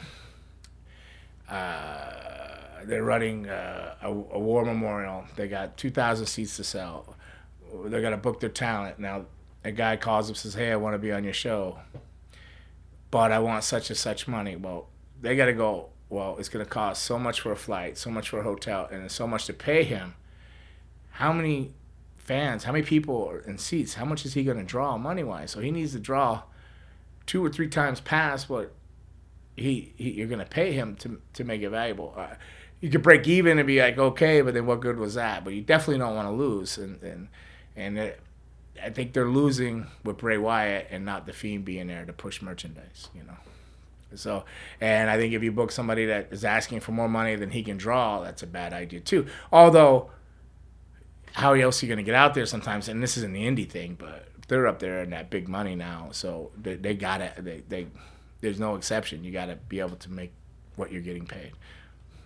uh, 1.49 2.11
they're 2.85 3.03
running 3.03 3.47
uh, 3.47 3.95
a, 4.01 4.07
a 4.09 4.39
war 4.39 4.65
memorial. 4.65 5.25
They 5.35 5.47
got 5.47 5.77
2000 5.77 6.25
seats 6.25 6.57
to 6.57 6.63
sell. 6.63 7.15
They 7.85 8.01
got 8.01 8.11
to 8.11 8.17
book 8.17 8.39
their 8.39 8.49
talent. 8.49 8.99
Now 8.99 9.25
a 9.63 9.71
guy 9.71 9.95
calls 9.95 10.29
up 10.29 10.35
says 10.35 10.53
hey 10.53 10.71
i 10.71 10.75
want 10.75 10.93
to 10.93 10.99
be 10.99 11.13
on 11.13 11.23
your 11.23 11.31
show 11.33 11.79
but 13.11 13.31
i 13.31 13.39
want 13.39 13.63
such 13.63 13.89
and 13.89 13.97
such 13.97 14.27
money. 14.27 14.55
Well 14.55 14.87
they 15.21 15.35
got 15.35 15.45
to 15.45 15.53
go 15.53 15.89
well 16.09 16.35
it's 16.37 16.49
going 16.49 16.65
to 16.65 16.69
cost 16.69 17.03
so 17.03 17.17
much 17.17 17.39
for 17.41 17.51
a 17.51 17.55
flight 17.55 17.97
so 17.97 18.09
much 18.09 18.29
for 18.29 18.39
a 18.39 18.43
hotel 18.43 18.87
and 18.91 19.09
so 19.11 19.27
much 19.27 19.45
to 19.45 19.53
pay 19.53 19.83
him. 19.83 20.15
How 21.11 21.31
many 21.31 21.73
fans 22.17 22.63
how 22.65 22.71
many 22.71 22.83
people 22.83 23.27
are 23.27 23.39
in 23.39 23.57
seats? 23.57 23.95
How 23.95 24.05
much 24.05 24.25
is 24.25 24.33
he 24.33 24.43
going 24.43 24.57
to 24.57 24.63
draw 24.63 24.97
money 24.97 25.23
wise 25.23 25.51
so 25.51 25.61
he 25.61 25.71
needs 25.71 25.93
to 25.93 25.99
draw 25.99 26.43
two 27.25 27.43
or 27.43 27.49
three 27.49 27.67
times 27.67 27.99
past 28.01 28.49
what 28.49 28.73
he, 29.55 29.93
he 29.97 30.11
you're 30.11 30.27
going 30.27 30.39
to 30.39 30.45
pay 30.45 30.71
him 30.71 30.95
to 30.95 31.21
to 31.33 31.43
make 31.43 31.61
it 31.61 31.69
valuable 31.69 32.13
uh, 32.17 32.35
you 32.79 32.89
could 32.89 33.03
break 33.03 33.27
even 33.27 33.59
and 33.59 33.67
be 33.67 33.79
like 33.79 33.97
okay 33.97 34.41
but 34.41 34.53
then 34.53 34.65
what 34.65 34.81
good 34.81 34.97
was 34.97 35.13
that 35.13 35.43
but 35.43 35.53
you 35.53 35.61
definitely 35.61 35.99
don't 35.99 36.15
want 36.15 36.27
to 36.27 36.33
lose 36.33 36.77
and 36.77 37.01
and 37.03 37.27
and 37.75 37.97
it, 37.97 38.19
I 38.81 38.89
think 38.89 39.13
they're 39.13 39.29
losing 39.29 39.87
with 40.03 40.17
Bray 40.17 40.37
Wyatt 40.37 40.87
and 40.89 41.05
not 41.05 41.25
the 41.25 41.33
Fiend 41.33 41.65
being 41.65 41.87
there 41.87 42.05
to 42.05 42.13
push 42.13 42.41
merchandise, 42.41 43.09
you 43.15 43.23
know. 43.23 43.37
So, 44.15 44.45
and 44.79 45.09
I 45.09 45.17
think 45.17 45.33
if 45.33 45.41
you 45.41 45.51
book 45.51 45.71
somebody 45.71 46.05
that 46.05 46.27
is 46.31 46.45
asking 46.45 46.81
for 46.81 46.91
more 46.91 47.09
money 47.09 47.35
than 47.35 47.49
he 47.49 47.63
can 47.63 47.77
draw, 47.77 48.21
that's 48.21 48.43
a 48.43 48.47
bad 48.47 48.73
idea 48.73 48.99
too. 48.99 49.25
Although, 49.51 50.11
how 51.33 51.53
else 51.53 51.81
are 51.81 51.85
you 51.85 51.91
gonna 51.91 52.03
get 52.03 52.15
out 52.15 52.33
there 52.33 52.45
sometimes? 52.45 52.87
And 52.87 53.01
this 53.01 53.17
isn't 53.17 53.33
the 53.33 53.43
indie 53.43 53.69
thing, 53.69 53.95
but 53.97 54.27
they're 54.47 54.67
up 54.67 54.79
there 54.79 55.01
in 55.03 55.11
that 55.11 55.29
big 55.29 55.47
money 55.47 55.75
now, 55.75 56.09
so 56.11 56.51
they, 56.61 56.75
they 56.75 56.93
gotta 56.95 57.33
they, 57.37 57.63
they 57.67 57.87
there's 58.41 58.59
no 58.59 58.75
exception. 58.75 59.23
You 59.23 59.31
gotta 59.31 59.55
be 59.55 59.79
able 59.79 59.95
to 59.97 60.11
make 60.11 60.31
what 60.75 60.91
you're 60.91 61.01
getting 61.01 61.25
paid. 61.25 61.51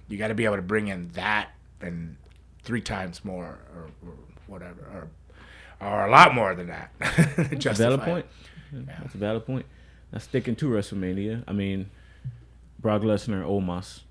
You 0.07 0.17
gotta 0.17 0.35
be 0.35 0.45
able 0.45 0.55
to 0.55 0.61
bring 0.61 0.87
in 0.87 1.09
that 1.09 1.49
and 1.81 2.17
three 2.63 2.81
times 2.81 3.23
more 3.23 3.59
or, 3.73 3.89
or 4.05 4.13
whatever 4.47 4.81
or 4.93 5.09
or 5.79 6.07
a 6.07 6.11
lot 6.11 6.33
more 6.33 6.55
than 6.55 6.67
that. 6.67 6.91
Justify 7.59 7.73
valid 7.83 7.99
it. 7.99 8.05
point. 8.05 8.25
Yeah, 8.73 8.95
That's 9.01 9.15
a 9.15 9.17
valid 9.17 9.45
point. 9.45 9.65
Now 10.11 10.19
sticking 10.19 10.55
to 10.57 10.69
WrestleMania, 10.69 11.43
I 11.47 11.53
mean, 11.53 11.89
Brock 12.79 13.01
Lesnar 13.01 13.41
and 13.41 13.45
Omos, 13.45 14.01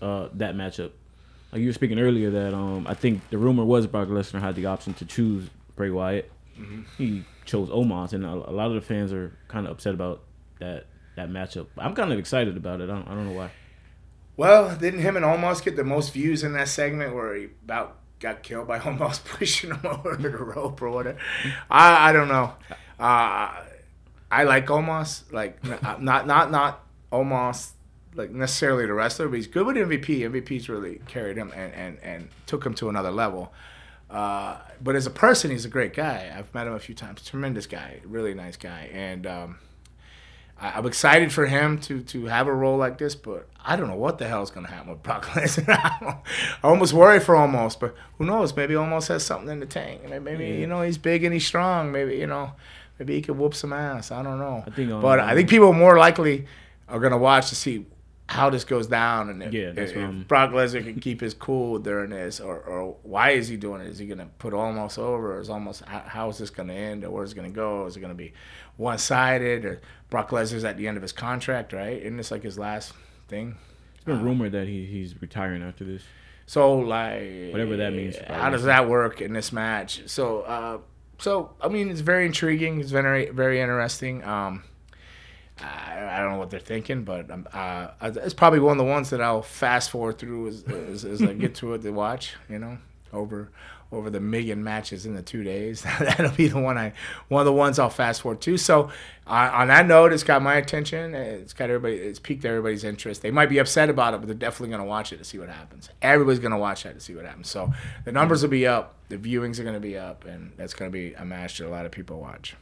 uh, 0.00 0.28
that 0.34 0.54
matchup. 0.54 0.92
Like 1.50 1.60
you 1.60 1.68
were 1.68 1.72
speaking 1.72 1.98
earlier, 1.98 2.30
that 2.30 2.54
um, 2.54 2.86
I 2.86 2.94
think 2.94 3.28
the 3.30 3.38
rumor 3.38 3.64
was 3.64 3.86
Brock 3.86 4.08
Lesnar 4.08 4.40
had 4.40 4.54
the 4.54 4.66
option 4.66 4.94
to 4.94 5.04
choose 5.04 5.48
Bray 5.76 5.90
Wyatt. 5.90 6.30
Mm-hmm. 6.58 6.82
He 6.98 7.24
chose 7.44 7.68
Omos, 7.68 8.12
and 8.12 8.24
a, 8.24 8.32
a 8.32 8.52
lot 8.52 8.68
of 8.68 8.74
the 8.74 8.80
fans 8.80 9.12
are 9.12 9.36
kind 9.48 9.66
of 9.66 9.72
upset 9.72 9.94
about 9.94 10.22
that 10.60 10.86
that 11.16 11.30
matchup. 11.30 11.66
I'm 11.78 11.94
kind 11.94 12.12
of 12.12 12.18
excited 12.18 12.56
about 12.56 12.80
it. 12.80 12.84
I 12.84 12.94
don't, 12.94 13.08
I 13.08 13.14
don't 13.14 13.28
know 13.28 13.36
why. 13.36 13.50
Well, 14.36 14.76
didn't 14.76 15.00
him 15.00 15.16
and 15.16 15.24
Omos 15.24 15.62
get 15.62 15.76
the 15.76 15.84
most 15.84 16.12
views 16.12 16.42
in 16.42 16.54
that 16.54 16.68
segment 16.68 17.14
where 17.14 17.34
he 17.36 17.44
about 17.64 17.98
got 18.18 18.42
killed 18.42 18.66
by 18.66 18.78
almost 18.84 19.24
pushing 19.24 19.70
him 19.70 19.80
over 19.84 20.16
the 20.16 20.30
rope 20.30 20.80
or 20.82 20.90
whatever? 20.90 21.18
I 21.70 22.10
I 22.10 22.12
don't 22.12 22.28
know. 22.28 22.54
Uh, 22.98 23.62
I 24.30 24.44
like 24.44 24.66
Omos, 24.66 25.32
like 25.32 25.62
not 26.02 26.26
not 26.26 26.50
not 26.50 26.84
Omos 27.12 27.70
like 28.16 28.30
necessarily 28.30 28.86
the 28.86 28.94
wrestler, 28.94 29.28
but 29.28 29.36
he's 29.36 29.46
good 29.46 29.66
with 29.66 29.76
MVP. 29.76 30.20
MVP's 30.20 30.68
really 30.68 31.00
carried 31.06 31.36
him 31.36 31.52
and 31.54 31.72
and, 31.72 31.98
and 32.02 32.28
took 32.46 32.64
him 32.64 32.74
to 32.74 32.88
another 32.88 33.10
level. 33.10 33.52
Uh, 34.14 34.58
but 34.80 34.94
as 34.94 35.06
a 35.06 35.10
person, 35.10 35.50
he's 35.50 35.64
a 35.64 35.68
great 35.68 35.92
guy. 35.92 36.32
I've 36.36 36.52
met 36.54 36.66
him 36.68 36.72
a 36.74 36.78
few 36.78 36.94
times. 36.94 37.22
Tremendous 37.28 37.66
guy, 37.66 38.00
really 38.04 38.32
nice 38.32 38.56
guy, 38.56 38.88
and 38.92 39.26
um, 39.26 39.58
I, 40.60 40.70
I'm 40.78 40.86
excited 40.86 41.32
for 41.32 41.46
him 41.46 41.78
to 41.80 42.00
to 42.02 42.26
have 42.26 42.46
a 42.46 42.54
role 42.54 42.76
like 42.78 42.96
this. 42.98 43.16
But 43.16 43.48
I 43.64 43.74
don't 43.74 43.88
know 43.88 43.96
what 43.96 44.18
the 44.18 44.28
hell 44.28 44.42
is 44.42 44.50
going 44.50 44.66
to 44.66 44.72
happen 44.72 44.90
with 44.90 45.02
Brock 45.02 45.24
Lesnar. 45.34 45.74
I 45.74 46.18
almost 46.62 46.92
worry 46.92 47.18
for 47.18 47.34
Omos, 47.34 47.78
but 47.78 47.94
who 48.18 48.24
knows? 48.24 48.54
Maybe 48.54 48.74
Omos 48.74 49.08
has 49.08 49.24
something 49.24 49.48
in 49.50 49.58
the 49.58 49.66
tank. 49.66 50.02
Maybe, 50.04 50.20
maybe 50.24 50.44
Yeah. 50.46 50.54
you 50.54 50.66
know 50.68 50.82
he's 50.82 50.96
big 50.98 51.24
and 51.24 51.34
he's 51.34 51.46
strong. 51.46 51.90
Maybe 51.90 52.16
you 52.16 52.28
know 52.28 52.52
maybe 53.00 53.14
he 53.16 53.20
could 53.22 53.36
whoop 53.36 53.54
some 53.54 53.72
ass. 53.72 54.12
I 54.12 54.22
don't 54.22 54.38
know. 54.38 54.62
I 54.64 54.70
think, 54.70 54.90
but 55.02 55.18
I 55.18 55.34
think 55.34 55.50
people 55.50 55.72
more 55.72 55.98
likely 55.98 56.46
are 56.88 57.00
going 57.00 57.12
to 57.12 57.18
watch 57.18 57.48
to 57.48 57.56
see 57.56 57.86
how 58.26 58.48
this 58.48 58.64
goes 58.64 58.86
down 58.86 59.28
and 59.28 59.42
if, 59.42 59.52
Yeah, 59.52 59.72
if, 59.76 59.94
if 59.94 60.28
Brock 60.28 60.50
Lesnar 60.50 60.82
can 60.82 60.98
keep 60.98 61.20
his 61.20 61.34
cool 61.34 61.78
during 61.78 62.10
this, 62.10 62.40
or, 62.40 62.58
or 62.58 62.96
why 63.02 63.30
is 63.30 63.48
he 63.48 63.56
doing 63.56 63.82
it? 63.82 63.88
Is 63.88 63.98
he 63.98 64.06
going 64.06 64.18
to 64.18 64.26
put 64.38 64.54
Omos 64.54 64.98
over, 64.98 65.36
or 65.36 65.40
is 65.40 65.48
Omos 65.48 65.84
how, 65.84 66.00
how 66.00 66.28
is 66.30 66.38
this 66.38 66.50
going 66.50 66.68
to 66.68 66.74
end, 66.74 67.04
or 67.04 67.10
where's 67.10 67.32
it 67.32 67.34
going 67.34 67.50
to 67.50 67.54
go? 67.54 67.86
Is 67.86 67.96
it 67.96 68.00
going 68.00 68.12
to 68.12 68.16
be 68.16 68.32
one 68.76 68.98
sided, 68.98 69.64
or 69.64 69.80
Brock 70.10 70.30
Lesnar's 70.30 70.64
at 70.64 70.76
the 70.76 70.88
end 70.88 70.96
of 70.96 71.02
his 71.02 71.12
contract, 71.12 71.72
right? 71.72 72.00
Isn't 72.00 72.16
this 72.16 72.30
like 72.30 72.42
his 72.42 72.58
last 72.58 72.94
thing? 73.28 73.56
It's 73.94 74.04
been 74.04 74.22
rumored 74.22 74.52
that 74.52 74.68
he, 74.68 74.86
he's 74.86 75.20
retiring 75.20 75.62
after 75.62 75.84
this. 75.84 76.02
So 76.46 76.78
like 76.78 77.52
Whatever 77.52 77.76
that 77.78 77.92
means. 77.92 78.16
How 78.26 78.50
does 78.50 78.64
that 78.64 78.88
work 78.88 79.20
in 79.20 79.32
this 79.32 79.52
match? 79.52 80.02
So 80.06 80.42
uh, 80.42 80.78
so 81.18 81.54
I 81.60 81.68
mean 81.68 81.90
it's 81.90 82.00
very 82.00 82.26
intriguing. 82.26 82.80
It's 82.80 82.90
very 82.90 83.30
very 83.30 83.60
interesting. 83.60 84.22
Um, 84.24 84.64
I, 85.60 86.18
don't 86.18 86.32
know 86.32 86.38
what 86.38 86.50
they're 86.50 86.60
thinking, 86.60 87.04
but 87.04 87.30
um, 87.30 87.46
uh, 87.52 87.88
it's 88.02 88.34
probably 88.34 88.58
one 88.58 88.72
of 88.72 88.78
the 88.78 88.90
ones 88.90 89.10
that 89.10 89.20
I'll 89.20 89.42
fast 89.42 89.90
forward 89.90 90.18
through 90.18 90.48
as, 90.48 90.64
as, 90.64 91.04
as 91.04 91.22
I 91.22 91.32
get 91.34 91.54
to 91.56 91.74
it 91.74 91.82
to 91.82 91.90
watch. 91.90 92.34
You 92.48 92.58
know, 92.58 92.78
over 93.12 93.50
over 93.92 94.10
the 94.10 94.20
million 94.20 94.62
matches 94.64 95.06
in 95.06 95.14
the 95.14 95.22
two 95.22 95.42
days. 95.42 95.82
That'll 95.98 96.32
be 96.32 96.48
the 96.48 96.58
one 96.58 96.76
I 96.76 96.92
one 97.28 97.40
of 97.40 97.46
the 97.46 97.52
ones 97.52 97.78
I'll 97.78 97.90
fast 97.90 98.22
forward 98.22 98.40
to. 98.42 98.56
So 98.56 98.90
uh, 99.26 99.50
on 99.52 99.68
that 99.68 99.86
note, 99.86 100.12
it's 100.12 100.24
got 100.24 100.42
my 100.42 100.56
attention. 100.56 101.14
It's 101.14 101.52
got 101.52 101.70
everybody. 101.70 101.96
It's 101.96 102.18
piqued 102.18 102.44
everybody's 102.44 102.84
interest. 102.84 103.22
They 103.22 103.30
might 103.30 103.48
be 103.48 103.58
upset 103.58 103.88
about 103.88 104.14
it, 104.14 104.18
but 104.18 104.26
they're 104.26 104.34
definitely 104.34 104.70
gonna 104.70 104.84
watch 104.84 105.12
it 105.12 105.18
to 105.18 105.24
see 105.24 105.38
what 105.38 105.48
happens. 105.48 105.88
Everybody's 106.02 106.40
gonna 106.40 106.58
watch 106.58 106.82
that 106.82 106.94
to 106.94 107.00
see 107.00 107.14
what 107.14 107.24
happens. 107.24 107.48
So 107.48 107.72
the 108.04 108.12
numbers 108.12 108.42
will 108.42 108.50
be 108.50 108.66
up. 108.66 108.96
The 109.08 109.16
viewings 109.16 109.58
are 109.60 109.64
gonna 109.64 109.80
be 109.80 109.96
up, 109.96 110.24
and 110.24 110.52
that's 110.56 110.74
gonna 110.74 110.90
be 110.90 111.14
a 111.14 111.24
match 111.24 111.58
that 111.58 111.66
a 111.66 111.70
lot 111.70 111.86
of 111.86 111.92
people 111.92 112.20
watch. 112.20 112.56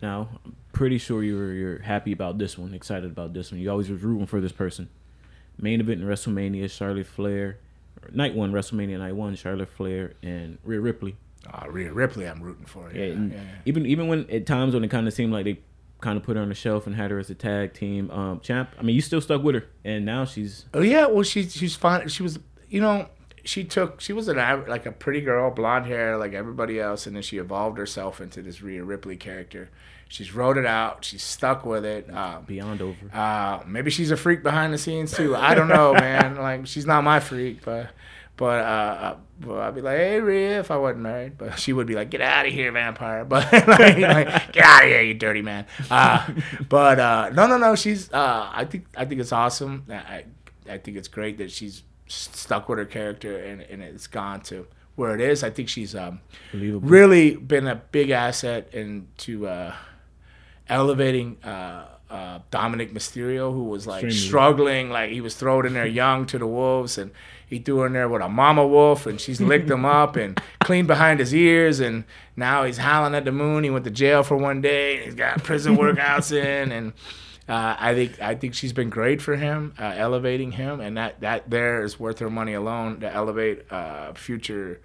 Now, 0.00 0.28
I'm 0.44 0.54
pretty 0.72 0.98
sure 0.98 1.22
you're 1.22 1.52
you're 1.52 1.78
happy 1.80 2.12
about 2.12 2.38
this 2.38 2.56
one, 2.56 2.74
excited 2.74 3.10
about 3.10 3.32
this 3.34 3.50
one. 3.50 3.60
You 3.60 3.70
always 3.70 3.90
was 3.90 4.02
rooting 4.02 4.26
for 4.26 4.40
this 4.40 4.52
person. 4.52 4.88
Main 5.60 5.80
event 5.80 6.00
in 6.00 6.06
WrestleMania, 6.06 6.70
Charlotte 6.70 7.06
Flair. 7.06 7.58
Night 8.12 8.34
one, 8.34 8.52
WrestleMania 8.52 8.98
night 8.98 9.16
one, 9.16 9.34
Charlotte 9.34 9.68
Flair 9.68 10.12
and 10.22 10.58
Rhea 10.62 10.80
Ripley. 10.80 11.16
Uh, 11.52 11.66
Rhea 11.68 11.92
Ripley, 11.92 12.26
I'm 12.28 12.40
rooting 12.40 12.64
for. 12.64 12.92
Yeah, 12.92 13.06
Yeah, 13.06 13.26
yeah. 13.32 13.40
even 13.64 13.86
even 13.86 14.06
when 14.06 14.30
at 14.30 14.46
times 14.46 14.74
when 14.74 14.84
it 14.84 14.88
kind 14.88 15.08
of 15.08 15.12
seemed 15.14 15.32
like 15.32 15.44
they 15.44 15.58
kind 16.00 16.16
of 16.16 16.22
put 16.22 16.36
her 16.36 16.42
on 16.42 16.48
the 16.48 16.54
shelf 16.54 16.86
and 16.86 16.94
had 16.94 17.10
her 17.10 17.18
as 17.18 17.28
a 17.28 17.34
tag 17.34 17.74
team 17.74 18.08
um, 18.12 18.38
champ. 18.40 18.70
I 18.78 18.82
mean, 18.82 18.94
you 18.94 19.02
still 19.02 19.20
stuck 19.20 19.42
with 19.42 19.56
her, 19.56 19.64
and 19.84 20.04
now 20.04 20.24
she's 20.24 20.66
Oh 20.72 20.80
yeah, 20.80 21.06
well 21.06 21.24
she's 21.24 21.52
she's 21.52 21.74
fine. 21.74 22.06
She 22.08 22.22
was, 22.22 22.38
you 22.68 22.80
know, 22.80 23.08
she 23.48 23.64
took 23.64 23.98
she 24.02 24.12
was 24.12 24.28
an 24.28 24.36
like 24.66 24.84
a 24.84 24.92
pretty 24.92 25.22
girl, 25.22 25.50
blonde 25.50 25.86
hair 25.86 26.18
like 26.18 26.34
everybody 26.34 26.78
else, 26.78 27.06
and 27.06 27.16
then 27.16 27.22
she 27.22 27.38
evolved 27.38 27.78
herself 27.78 28.20
into 28.20 28.42
this 28.42 28.60
Rhea 28.60 28.84
Ripley 28.84 29.16
character. 29.16 29.70
She's 30.06 30.34
wrote 30.34 30.58
it 30.58 30.66
out. 30.66 31.02
She's 31.02 31.22
stuck 31.22 31.64
with 31.64 31.82
it. 31.86 32.14
Um, 32.14 32.44
beyond 32.44 32.82
over. 32.82 32.96
uh, 33.10 33.62
maybe 33.66 33.90
she's 33.90 34.10
a 34.10 34.18
freak 34.18 34.42
behind 34.42 34.74
the 34.74 34.78
scenes 34.78 35.12
too. 35.16 35.34
I 35.34 35.54
don't 35.54 35.68
know, 35.68 35.94
man. 35.94 36.36
Like 36.48 36.66
she's 36.66 36.84
not 36.84 37.04
my 37.04 37.20
freak, 37.20 37.64
but 37.64 37.88
but 38.36 38.60
uh, 38.60 39.16
uh, 39.46 39.60
I'd 39.60 39.74
be 39.74 39.80
like, 39.80 39.96
hey 39.96 40.20
Rhea, 40.20 40.60
if 40.60 40.70
I 40.70 40.76
wasn't 40.76 41.00
married, 41.00 41.38
but 41.38 41.58
she 41.58 41.72
would 41.72 41.86
be 41.86 41.94
like, 41.94 42.10
get 42.10 42.20
out 42.20 42.46
of 42.46 42.52
here, 42.52 42.70
vampire. 42.70 43.24
But 43.28 43.50
like, 43.50 43.96
like, 43.96 44.52
get 44.52 44.62
out 44.62 44.82
of 44.82 44.90
here, 44.90 45.00
you 45.00 45.14
dirty 45.14 45.40
man. 45.40 45.64
Uh, 45.90 46.30
but 46.68 47.00
uh, 47.00 47.30
no, 47.32 47.46
no, 47.46 47.56
no. 47.56 47.74
She's. 47.76 48.12
Uh, 48.12 48.50
I 48.52 48.66
think 48.66 48.84
I 48.94 49.06
think 49.06 49.22
it's 49.22 49.32
awesome. 49.32 49.86
I 49.90 50.24
I 50.68 50.76
think 50.76 50.98
it's 50.98 51.08
great 51.08 51.38
that 51.38 51.50
she's 51.50 51.82
stuck 52.08 52.68
with 52.68 52.78
her 52.78 52.84
character 52.84 53.38
and 53.38 53.62
and 53.62 53.82
it's 53.82 54.06
gone 54.06 54.40
to 54.42 54.66
where 54.96 55.14
it 55.14 55.20
is. 55.20 55.44
I 55.44 55.50
think 55.50 55.68
she's 55.68 55.94
um, 55.94 56.20
really 56.52 57.36
been 57.36 57.68
a 57.68 57.76
big 57.76 58.10
asset 58.10 58.68
into 58.74 59.46
uh, 59.46 59.72
elevating 60.68 61.36
uh, 61.44 61.86
uh, 62.10 62.40
Dominic 62.50 62.92
Mysterio, 62.92 63.52
who 63.52 63.64
was 63.64 63.86
like 63.86 64.02
Extremely. 64.04 64.28
struggling, 64.28 64.90
like 64.90 65.10
he 65.10 65.20
was 65.20 65.34
thrown 65.34 65.66
in 65.66 65.74
there 65.74 65.86
young 65.86 66.26
to 66.26 66.38
the 66.38 66.46
wolves, 66.46 66.98
and 66.98 67.10
he 67.46 67.58
threw 67.58 67.78
her 67.78 67.86
in 67.86 67.92
there 67.92 68.08
with 68.08 68.22
a 68.22 68.28
mama 68.28 68.66
wolf, 68.66 69.06
and 69.06 69.20
she's 69.20 69.40
licked 69.40 69.70
him 69.70 69.84
up 69.84 70.16
and 70.16 70.40
cleaned 70.60 70.88
behind 70.88 71.20
his 71.20 71.34
ears, 71.34 71.80
and 71.80 72.04
now 72.34 72.64
he's 72.64 72.78
howling 72.78 73.14
at 73.14 73.24
the 73.24 73.32
moon. 73.32 73.64
He 73.64 73.70
went 73.70 73.84
to 73.84 73.90
jail 73.90 74.22
for 74.22 74.36
one 74.36 74.60
day, 74.60 74.96
and 74.96 75.04
he's 75.04 75.14
got 75.14 75.44
prison 75.44 75.76
workouts 75.76 76.32
in, 76.32 76.72
and 76.72 76.92
uh, 77.48 77.76
I 77.78 77.94
think 77.94 78.20
I 78.20 78.34
think 78.34 78.54
she's 78.54 78.74
been 78.74 78.90
great 78.90 79.22
for 79.22 79.34
him, 79.34 79.74
uh, 79.78 79.94
elevating 79.96 80.52
him, 80.52 80.80
and 80.80 80.96
that 80.98 81.20
that 81.20 81.48
there 81.48 81.82
is 81.82 81.98
worth 81.98 82.18
her 82.18 82.28
money 82.28 82.52
alone 82.52 83.00
to 83.00 83.12
elevate 83.12 83.70
uh, 83.72 84.12
future 84.12 84.80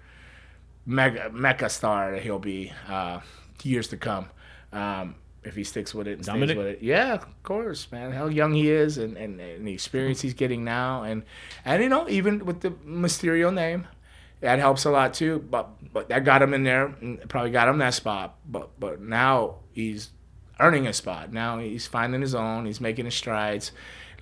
mega 0.86 1.30
mecha 1.30 1.70
star 1.70 2.12
that 2.12 2.22
he'll 2.22 2.38
be 2.38 2.72
uh, 2.88 3.20
years 3.62 3.88
to 3.88 3.98
come. 3.98 4.30
Um, 4.72 5.16
if 5.44 5.54
he 5.54 5.62
sticks 5.62 5.94
with 5.94 6.08
it 6.08 6.14
and 6.14 6.24
Dominic? 6.24 6.50
stays 6.50 6.56
with 6.56 6.66
it, 6.66 6.78
yeah, 6.82 7.12
of 7.12 7.42
course, 7.42 7.90
man. 7.92 8.12
How 8.12 8.28
young 8.28 8.54
he 8.54 8.70
is, 8.70 8.96
and, 8.96 9.18
and, 9.18 9.38
and 9.38 9.66
the 9.66 9.72
experience 9.74 10.22
he's 10.22 10.32
getting 10.32 10.64
now, 10.64 11.02
and 11.02 11.22
and 11.66 11.82
you 11.82 11.90
know 11.90 12.08
even 12.08 12.46
with 12.46 12.60
the 12.60 12.70
Mysterio 12.70 13.52
name, 13.52 13.86
that 14.40 14.58
helps 14.58 14.86
a 14.86 14.90
lot 14.90 15.12
too. 15.12 15.44
But 15.50 15.92
but 15.92 16.08
that 16.08 16.24
got 16.24 16.40
him 16.40 16.54
in 16.54 16.64
there, 16.64 16.94
probably 17.28 17.50
got 17.50 17.68
him 17.68 17.76
that 17.78 17.92
spot. 17.92 18.36
But 18.46 18.80
but 18.80 19.02
now 19.02 19.56
he's 19.72 20.08
earning 20.60 20.86
a 20.86 20.92
spot. 20.92 21.32
Now 21.32 21.58
he's 21.58 21.86
finding 21.86 22.20
his 22.20 22.34
own. 22.34 22.66
He's 22.66 22.80
making 22.80 23.04
his 23.04 23.14
strides, 23.14 23.72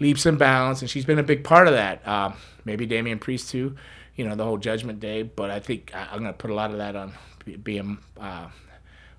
leaps 0.00 0.26
and 0.26 0.38
bounds, 0.38 0.80
and 0.80 0.90
she's 0.90 1.04
been 1.04 1.18
a 1.18 1.22
big 1.22 1.44
part 1.44 1.66
of 1.68 1.74
that. 1.74 2.06
Um, 2.06 2.34
maybe 2.64 2.86
Damian 2.86 3.18
Priest 3.18 3.50
too, 3.50 3.76
you 4.16 4.26
know, 4.26 4.34
the 4.34 4.44
whole 4.44 4.58
Judgment 4.58 5.00
Day. 5.00 5.22
But 5.22 5.50
I 5.50 5.60
think 5.60 5.92
I, 5.94 6.08
I'm 6.12 6.18
gonna 6.18 6.32
put 6.32 6.50
a 6.50 6.54
lot 6.54 6.70
of 6.70 6.78
that 6.78 6.96
on 6.96 7.12
be- 7.44 7.56
being. 7.56 7.98
Uh, 8.18 8.48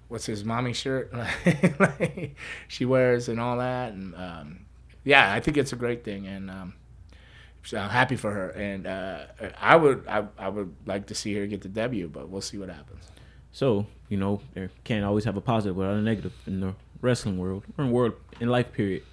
What's 0.10 0.28
his 0.28 0.46
mommy 0.46 0.74
shirt 0.74 1.12
she 2.68 2.86
wears 2.86 3.30
and 3.30 3.40
all 3.40 3.58
that, 3.58 3.94
and 3.94 4.14
um, 4.14 4.66
yeah, 5.04 5.34
I 5.34 5.40
think 5.40 5.58
it's 5.58 5.74
a 5.74 5.76
great 5.76 6.04
thing, 6.04 6.28
and 6.28 6.52
um, 6.52 6.74
so 7.64 7.80
I'm 7.80 7.90
happy 7.90 8.16
for 8.16 8.32
her. 8.32 8.50
And 8.50 8.86
uh, 8.86 9.22
I 9.60 9.76
would, 9.76 10.06
I, 10.08 10.26
I 10.38 10.50
would 10.50 10.76
like 10.86 11.08
to 11.08 11.16
see 11.16 11.34
her 11.36 11.48
get 11.48 11.62
the 11.62 11.70
W, 11.70 12.10
but 12.10 12.30
we'll 12.30 12.42
see 12.42 12.60
what 12.60 12.70
happens. 12.70 13.06
So 13.52 13.88
you 14.08 14.18
know, 14.18 14.42
there 14.54 14.70
can't 14.84 15.04
always 15.04 15.24
have 15.26 15.36
a 15.36 15.42
positive 15.42 15.76
without 15.76 15.96
a 15.96 16.02
negative 16.02 16.34
in 16.46 16.60
the 16.60 16.76
wrestling 17.04 17.38
world 17.38 17.64
or 17.78 17.84
in 17.86 17.92
world 17.92 18.14
in 18.40 18.50
life. 18.50 18.72
Period. 18.74 19.04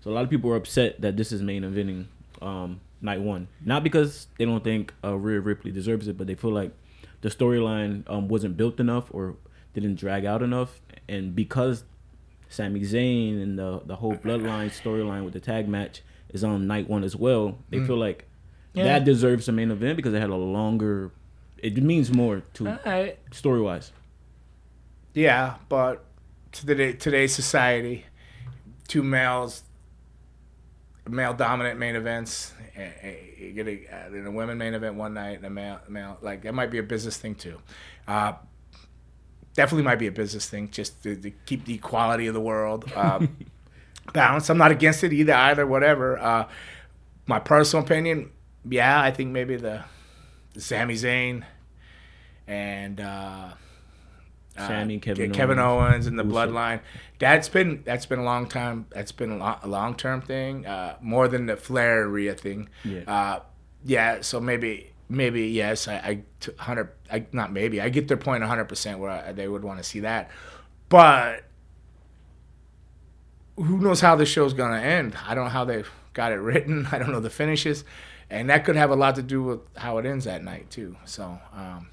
So 0.00 0.10
a 0.10 0.12
lot 0.12 0.22
of 0.22 0.30
people 0.30 0.50
are 0.52 0.56
upset 0.56 1.00
that 1.00 1.16
this 1.16 1.32
is 1.32 1.42
main 1.42 1.62
eventing 1.62 2.06
um, 2.40 2.80
night 3.00 3.20
one, 3.20 3.48
not 3.64 3.82
because 3.82 4.28
they 4.38 4.44
don't 4.44 4.62
think 4.62 4.94
uh, 5.02 5.16
Rhea 5.16 5.40
Ripley 5.40 5.72
deserves 5.72 6.06
it, 6.06 6.16
but 6.16 6.26
they 6.28 6.36
feel 6.36 6.52
like 6.52 6.72
the 7.22 7.28
storyline 7.30 8.08
um, 8.08 8.28
wasn't 8.28 8.56
built 8.56 8.78
enough 8.78 9.06
or 9.10 9.34
didn't 9.74 9.96
drag 9.96 10.24
out 10.24 10.42
enough, 10.42 10.80
and 11.08 11.34
because 11.34 11.84
Sami 12.48 12.80
Zayn 12.80 13.42
and 13.42 13.58
the 13.58 13.80
the 13.84 13.96
whole 13.96 14.14
bloodline 14.14 14.70
storyline 14.70 15.24
with 15.24 15.32
the 15.32 15.40
tag 15.40 15.68
match 15.68 16.02
is 16.30 16.44
on 16.44 16.66
night 16.66 16.88
one 16.88 17.02
as 17.02 17.16
well, 17.16 17.58
they 17.70 17.84
feel 17.84 17.96
like 17.96 18.26
Yeah. 18.74 18.84
that 18.84 19.04
deserves 19.04 19.48
a 19.48 19.52
main 19.52 19.70
event 19.70 19.96
because 19.96 20.14
it 20.14 20.20
had 20.20 20.30
a 20.30 20.36
longer 20.36 21.10
it 21.58 21.76
means 21.82 22.12
more 22.12 22.42
to 22.54 22.64
right. 22.86 23.18
story 23.32 23.60
wise. 23.60 23.90
Yeah, 25.14 25.54
but 25.68 26.04
to 26.52 26.66
today, 26.66 26.92
today's 26.92 27.34
society, 27.34 28.04
two 28.86 29.02
males, 29.02 29.62
male 31.08 31.34
dominant 31.34 31.78
main 31.78 31.96
events. 31.96 32.52
You 32.76 33.52
get 33.52 33.66
a, 33.66 33.86
uh, 33.88 34.14
in 34.14 34.26
a 34.26 34.30
women 34.30 34.58
main 34.58 34.74
event 34.74 34.94
one 34.94 35.14
night 35.14 35.38
and 35.38 35.46
a 35.46 35.50
male, 35.50 35.80
male 35.88 36.18
like 36.20 36.42
that 36.42 36.54
might 36.54 36.70
be 36.70 36.78
a 36.78 36.82
business 36.82 37.16
thing 37.16 37.34
too. 37.34 37.58
Uh, 38.06 38.34
definitely 39.54 39.82
might 39.82 39.98
be 39.98 40.06
a 40.06 40.12
business 40.12 40.48
thing 40.48 40.70
just 40.70 41.02
to, 41.02 41.16
to 41.16 41.30
keep 41.44 41.64
the 41.64 41.74
equality 41.74 42.28
of 42.28 42.34
the 42.34 42.40
world 42.40 42.90
um, 42.94 43.36
balanced. 44.12 44.48
I'm 44.48 44.58
not 44.58 44.70
against 44.70 45.02
it 45.02 45.12
either, 45.12 45.34
either, 45.34 45.66
whatever. 45.66 46.18
Uh, 46.18 46.48
my 47.26 47.40
personal 47.40 47.84
opinion, 47.84 48.30
yeah, 48.68 49.00
I 49.00 49.10
think 49.10 49.30
maybe 49.30 49.56
the, 49.56 49.84
the 50.54 50.60
Sami 50.60 50.94
Zayn 50.94 51.44
and. 52.46 53.00
Uh, 53.00 53.50
Sami, 54.58 54.96
uh, 54.96 55.00
Kevin 55.00 55.32
Kevin 55.32 55.58
Owens, 55.58 55.92
Owens, 55.92 56.06
and 56.06 56.18
the 56.18 56.24
Uso. 56.24 56.34
Bloodline. 56.36 56.80
That's 57.18 57.48
been 57.48 57.82
that's 57.84 58.06
been 58.06 58.18
a 58.18 58.24
long 58.24 58.48
time. 58.48 58.86
That's 58.90 59.12
been 59.12 59.32
a, 59.32 59.36
lo- 59.38 59.58
a 59.62 59.68
long 59.68 59.94
term 59.94 60.20
thing, 60.20 60.66
uh, 60.66 60.96
more 61.00 61.28
than 61.28 61.46
the 61.46 61.56
Flair 61.56 62.06
Rhea 62.08 62.34
thing. 62.34 62.68
Yeah. 62.84 63.00
Uh, 63.06 63.40
yeah. 63.84 64.20
So 64.20 64.40
maybe 64.40 64.92
maybe 65.08 65.48
yes, 65.48 65.88
I, 65.88 65.94
I 65.94 66.22
t- 66.40 66.52
hundred. 66.58 66.90
I 67.10 67.26
not 67.32 67.52
maybe. 67.52 67.80
I 67.80 67.88
get 67.88 68.08
their 68.08 68.16
point 68.16 68.42
hundred 68.44 68.66
percent 68.66 68.98
where 68.98 69.10
I, 69.10 69.32
they 69.32 69.48
would 69.48 69.64
want 69.64 69.78
to 69.78 69.84
see 69.84 70.00
that, 70.00 70.30
but 70.88 71.44
who 73.56 73.78
knows 73.78 74.00
how 74.00 74.14
the 74.16 74.26
show's 74.26 74.54
gonna 74.54 74.80
end? 74.80 75.16
I 75.26 75.34
don't 75.34 75.44
know 75.44 75.50
how 75.50 75.64
they 75.64 75.84
got 76.14 76.32
it 76.32 76.36
written. 76.36 76.86
I 76.92 76.98
don't 76.98 77.10
know 77.10 77.20
the 77.20 77.30
finishes, 77.30 77.84
and 78.30 78.50
that 78.50 78.64
could 78.64 78.76
have 78.76 78.90
a 78.90 78.96
lot 78.96 79.16
to 79.16 79.22
do 79.22 79.42
with 79.42 79.60
how 79.76 79.98
it 79.98 80.06
ends 80.06 80.24
that 80.26 80.42
night 80.42 80.70
too. 80.70 80.96
So. 81.04 81.38
Um, 81.54 81.88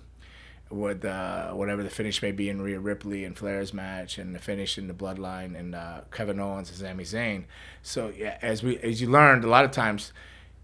with 0.70 1.06
uh, 1.06 1.52
whatever 1.52 1.84
the 1.84 1.90
finish 1.90 2.22
may 2.22 2.32
be 2.32 2.50
in 2.50 2.62
Rhea 2.62 2.80
Ripley 2.80 3.24
and 3.24 3.38
Flair's 3.38 3.74
match, 3.74 4.18
and 4.18 4.34
the 4.34 4.40
finish 4.40 4.78
in 4.78 4.88
the 4.88 4.94
Bloodline 4.94 5.58
and 5.58 5.76
uh, 5.76 6.02
Kevin 6.12 6.40
Owens 6.40 6.70
and 6.70 6.78
Sami 6.80 7.04
Zayn. 7.04 7.46
So 7.84 8.12
yeah, 8.16 8.38
as 8.42 8.64
we 8.64 8.78
as 8.80 9.02
you 9.02 9.10
learned, 9.10 9.44
a 9.44 9.50
lot 9.50 9.66
of 9.66 9.72
times 9.72 10.12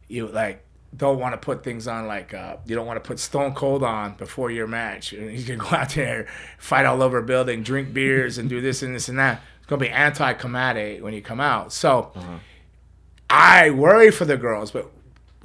you 0.07 0.27
like 0.27 0.63
don't 0.95 1.19
want 1.19 1.33
to 1.33 1.37
put 1.37 1.63
things 1.63 1.87
on 1.87 2.07
like 2.07 2.33
uh, 2.33 2.57
you 2.65 2.75
don't 2.75 2.87
want 2.87 3.01
to 3.01 3.07
put 3.07 3.19
Stone 3.19 3.53
Cold 3.53 3.83
on 3.83 4.15
before 4.15 4.51
your 4.51 4.67
match. 4.67 5.13
And 5.13 5.29
He's 5.29 5.47
gonna 5.47 5.59
go 5.59 5.75
out 5.75 5.91
there, 5.91 6.27
fight 6.57 6.85
all 6.85 7.01
over 7.01 7.19
a 7.19 7.23
building, 7.23 7.63
drink 7.63 7.93
beers, 7.93 8.37
and 8.37 8.49
do 8.49 8.59
this 8.59 8.81
and 8.81 8.95
this 8.95 9.07
and 9.07 9.19
that. 9.19 9.41
It's 9.59 9.67
gonna 9.67 9.79
be 9.79 9.89
anti-comedy 9.89 10.99
when 11.01 11.13
you 11.13 11.21
come 11.21 11.39
out. 11.39 11.71
So 11.71 12.11
I 13.29 13.69
worry 13.69 14.11
for 14.11 14.25
the 14.25 14.35
girls, 14.35 14.71
but 14.71 14.91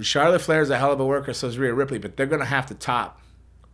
Charlotte 0.00 0.40
Flair 0.40 0.62
is 0.62 0.70
a 0.70 0.78
hell 0.78 0.92
of 0.92 1.00
a 1.00 1.06
worker, 1.06 1.32
so 1.32 1.46
is 1.46 1.58
Rhea 1.58 1.72
Ripley, 1.74 1.98
but 1.98 2.16
they're 2.16 2.26
gonna 2.26 2.44
have 2.46 2.66
to 2.66 2.74
top 2.74 3.20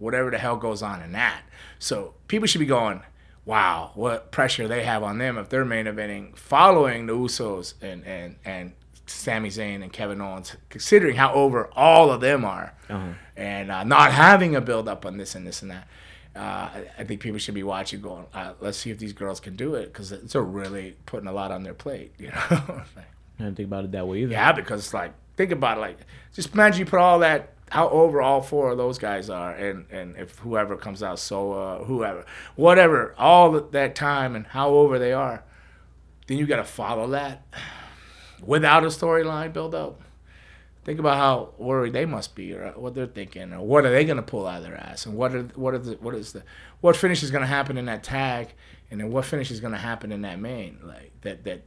whatever 0.02 0.30
the 0.30 0.38
hell 0.38 0.56
goes 0.56 0.82
on 0.82 1.00
in 1.02 1.12
that. 1.12 1.40
So 1.78 2.14
people 2.28 2.46
should 2.46 2.58
be 2.60 2.66
going, 2.66 3.02
wow, 3.44 3.92
what 3.94 4.30
pressure 4.30 4.68
they 4.68 4.82
have 4.84 5.02
on 5.02 5.18
them 5.18 5.38
if 5.38 5.48
they're 5.48 5.64
main 5.64 5.86
eventing 5.86 6.36
following 6.36 7.06
the 7.06 7.14
Usos 7.14 7.74
and 7.80 8.04
and 8.06 8.36
and 8.44 8.72
Sami 9.06 9.48
Zayn 9.50 9.82
and 9.82 9.92
Kevin 9.92 10.20
Owens, 10.20 10.56
considering 10.68 11.16
how 11.16 11.32
over 11.34 11.68
all 11.74 12.10
of 12.10 12.20
them 12.20 12.44
are, 12.44 12.72
Uh-huh. 12.88 13.08
and 13.36 13.70
uh, 13.70 13.84
not 13.84 14.12
having 14.12 14.54
a 14.54 14.60
build 14.60 14.88
up 14.88 15.04
on 15.04 15.16
this 15.16 15.34
and 15.34 15.46
this 15.46 15.60
and 15.62 15.70
that. 15.72 15.88
Uh, 16.34 16.70
I, 16.98 17.04
think 17.04 17.20
people 17.20 17.38
should 17.38 17.52
be 17.54 17.62
watching, 17.62 18.00
going, 18.00 18.24
uh, 18.32 18.52
let's 18.60 18.78
see 18.78 18.90
if 18.90 18.98
these 18.98 19.12
girls 19.12 19.38
can 19.38 19.54
do 19.54 19.74
it 19.74 19.92
because 19.92 20.12
it's 20.12 20.34
really 20.34 20.96
putting 21.04 21.28
a 21.28 21.32
lot 21.32 21.50
on 21.50 21.62
their 21.62 21.74
plate, 21.74 22.14
you 22.18 22.28
know. 22.28 22.36
I 22.50 22.82
didn't 23.38 23.56
think 23.56 23.66
about 23.66 23.84
it 23.84 23.92
that 23.92 24.06
way 24.06 24.22
either. 24.22 24.32
Yeah, 24.32 24.52
because 24.52 24.80
it's 24.80 24.94
like 24.94 25.12
think 25.36 25.50
about 25.50 25.76
it, 25.76 25.80
like 25.82 25.98
just 26.32 26.54
imagine 26.54 26.78
you 26.80 26.86
put 26.86 27.00
all 27.00 27.18
that 27.18 27.52
how 27.72 27.88
over 27.88 28.20
all 28.20 28.42
four 28.42 28.72
of 28.72 28.76
those 28.76 28.98
guys 28.98 29.30
are, 29.30 29.50
and 29.52 29.86
and 29.90 30.14
if 30.18 30.38
whoever 30.40 30.76
comes 30.76 31.02
out, 31.02 31.18
so 31.18 31.52
uh, 31.54 31.84
whoever, 31.84 32.26
whatever, 32.54 33.14
all 33.16 33.50
that 33.50 33.94
time 33.94 34.36
and 34.36 34.46
how 34.48 34.68
over 34.74 34.98
they 34.98 35.14
are, 35.14 35.42
then 36.26 36.36
you 36.36 36.44
got 36.44 36.56
to 36.56 36.64
follow 36.64 37.08
that 37.08 37.46
without 38.44 38.84
a 38.84 38.88
storyline 38.88 39.54
build 39.54 39.74
up. 39.74 40.02
Think 40.84 41.00
about 41.00 41.16
how 41.16 41.54
worried 41.56 41.94
they 41.94 42.04
must 42.04 42.34
be, 42.34 42.52
or 42.52 42.72
what 42.72 42.94
they're 42.94 43.06
thinking, 43.06 43.54
or 43.54 43.64
what 43.66 43.86
are 43.86 43.90
they 43.90 44.04
going 44.04 44.18
to 44.18 44.22
pull 44.22 44.46
out 44.46 44.58
of 44.58 44.64
their 44.64 44.76
ass, 44.76 45.06
and 45.06 45.16
what 45.16 45.34
are 45.34 45.44
what 45.54 45.72
are 45.72 45.78
the, 45.78 45.92
what 45.92 46.14
is 46.14 46.34
the 46.34 46.42
what 46.82 46.94
finish 46.94 47.22
is 47.22 47.30
going 47.30 47.40
to 47.40 47.46
happen 47.46 47.78
in 47.78 47.86
that 47.86 48.02
tag, 48.02 48.52
and 48.90 49.00
then 49.00 49.10
what 49.10 49.24
finish 49.24 49.50
is 49.50 49.60
going 49.60 49.72
to 49.72 49.78
happen 49.78 50.12
in 50.12 50.20
that 50.20 50.38
main, 50.38 50.78
like 50.82 51.10
that 51.22 51.44
that 51.44 51.62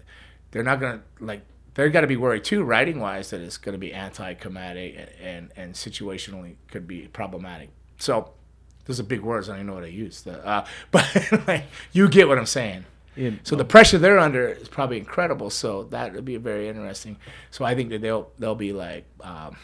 they're 0.52 0.62
not 0.62 0.80
going 0.80 1.00
to 1.00 1.26
like 1.26 1.42
they're 1.76 1.90
got 1.90 2.02
to 2.02 2.08
be 2.08 2.18
worried 2.18 2.44
too, 2.44 2.64
writing 2.64 3.00
wise, 3.00 3.30
that 3.30 3.42
it's 3.42 3.58
going 3.58 3.74
to 3.74 3.80
be 3.80 3.94
anti-comedic 3.94 4.98
and, 5.00 5.10
and 5.22 5.52
and 5.56 5.74
situationally 5.74 6.56
could 6.70 6.88
be 6.88 7.08
problematic. 7.08 7.70
So 7.98 8.32
those 8.86 9.00
are 9.00 9.04
big 9.04 9.22
words. 9.22 9.50
I 9.50 9.54
don't 9.54 9.58
even 9.62 9.68
know 9.68 9.74
what 9.76 9.84
I 9.84 9.88
use. 9.88 10.22
The, 10.22 10.46
uh, 10.46 10.66
but 10.92 11.08
like, 11.48 11.66
you 11.92 12.10
get 12.10 12.28
what 12.28 12.38
I'm 12.38 12.46
saying. 12.46 12.86
Yeah, 13.16 13.32
So 13.44 13.56
the 13.56 13.64
pressure 13.64 13.98
they're 13.98 14.20
under 14.20 14.50
is 14.50 14.68
probably 14.68 14.98
incredible. 14.98 15.50
So 15.50 15.84
that 15.86 16.14
would 16.14 16.26
be 16.26 16.36
very 16.36 16.68
interesting. 16.68 17.16
So 17.50 17.64
I 17.64 17.74
think 17.74 17.90
that 17.92 18.02
they'll 18.02 18.30
they'll 18.40 18.56
be 18.56 18.74
like, 18.74 19.06
um, 19.22 19.56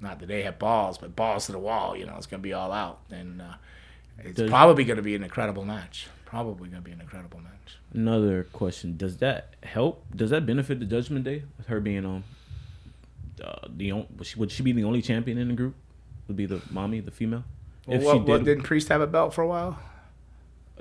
not 0.00 0.18
that 0.20 0.26
they 0.26 0.42
have 0.42 0.58
balls, 0.58 0.96
but 0.96 1.14
balls 1.14 1.46
to 1.46 1.52
the 1.52 1.58
wall. 1.58 1.94
You 1.96 2.06
know, 2.06 2.14
it's 2.16 2.26
gonna 2.26 2.42
be 2.42 2.54
all 2.54 2.72
out, 2.72 3.00
and 3.10 3.42
uh, 3.42 3.54
it's 4.18 4.38
Does- 4.38 4.50
probably 4.50 4.84
gonna 4.84 5.02
be 5.02 5.14
an 5.14 5.22
incredible 5.22 5.64
match. 5.64 6.06
Probably 6.24 6.68
gonna 6.70 6.80
be 6.80 6.92
an 6.92 7.00
incredible 7.02 7.40
match. 7.40 7.76
Another 7.92 8.44
question: 8.52 8.96
Does 8.96 9.18
that 9.18 9.54
help? 9.62 10.04
Does 10.14 10.30
that 10.30 10.46
benefit 10.46 10.80
the 10.80 10.86
Judgment 10.86 11.24
Day 11.24 11.42
with 11.56 11.66
her 11.66 11.80
being 11.80 12.04
on? 12.04 12.24
Uh, 13.42 13.68
the 13.68 13.92
on, 13.92 14.06
would 14.16 14.26
she, 14.26 14.38
would 14.38 14.50
she 14.50 14.62
be 14.62 14.72
the 14.72 14.84
only 14.84 15.02
champion 15.02 15.38
in 15.38 15.48
the 15.48 15.54
group? 15.54 15.74
Would 16.28 16.36
be 16.36 16.46
the 16.46 16.60
mommy, 16.70 17.00
the 17.00 17.10
female? 17.10 17.44
Well, 17.86 17.96
if 17.96 18.04
what, 18.04 18.12
she 18.12 18.18
what, 18.20 18.38
did, 18.38 18.44
didn't 18.44 18.64
Priest 18.64 18.88
have 18.88 19.00
a 19.00 19.06
belt 19.06 19.34
for 19.34 19.42
a 19.42 19.48
while? 19.48 19.78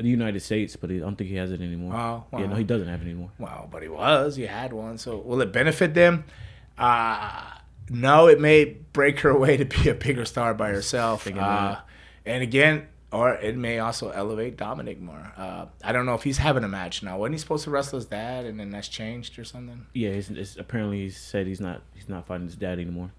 the 0.04 0.10
United 0.10 0.40
States, 0.40 0.76
but 0.76 0.90
I 0.92 0.98
don't 0.98 1.16
think 1.18 1.30
he 1.30 1.36
has 1.36 1.52
it 1.52 1.62
anymore. 1.62 1.94
Oh, 1.94 2.24
Yeah, 2.38 2.48
no, 2.48 2.56
he 2.56 2.64
doesn't 2.64 2.88
have 2.88 3.02
it 3.02 3.06
anymore. 3.06 3.32
Well, 3.38 3.68
but 3.70 3.82
he 3.84 3.90
was. 3.90 4.36
He 4.36 4.46
had 4.46 4.72
one. 4.72 4.98
So 4.98 5.18
will 5.18 5.42
it 5.42 5.52
benefit 5.52 5.94
them? 5.94 6.24
Uh, 6.78 7.44
no, 7.90 8.28
it 8.28 8.40
may 8.40 8.66
break 8.94 9.20
her 9.22 9.38
way 9.38 9.58
to 9.58 9.66
be 9.66 9.90
a 9.90 9.94
bigger 9.94 10.26
star 10.26 10.54
by 10.54 10.70
herself. 10.70 11.28
Uh, 11.28 11.80
and 12.26 12.44
again, 12.44 12.88
or 13.12 13.34
it 13.36 13.58
may 13.58 13.80
also 13.80 14.10
elevate 14.12 14.56
Dominic 14.58 15.00
more. 15.02 15.34
Uh, 15.36 15.66
I 15.84 15.92
don't 15.92 16.06
know 16.06 16.14
if 16.16 16.24
he's 16.24 16.38
having 16.38 16.64
a 16.64 16.68
match 16.68 17.02
now. 17.02 17.18
Wasn't 17.18 17.34
he 17.34 17.40
supposed 17.40 17.64
to 17.64 17.72
wrestle 17.72 17.98
his 17.98 18.06
dad, 18.06 18.46
and 18.46 18.60
then 18.60 18.70
that's 18.70 18.88
changed 18.88 19.40
or 19.40 19.44
something? 19.44 19.88
Yeah, 19.94 20.10
it's, 20.10 20.30
it's, 20.30 20.58
apparently 20.58 21.00
he 21.02 21.10
said 21.10 21.48
he's 21.48 21.60
not 21.62 21.82
he's 21.96 22.08
not 22.10 22.28
fighting 22.28 22.46
his 22.48 22.56
dad 22.56 22.80
anymore. 22.80 23.12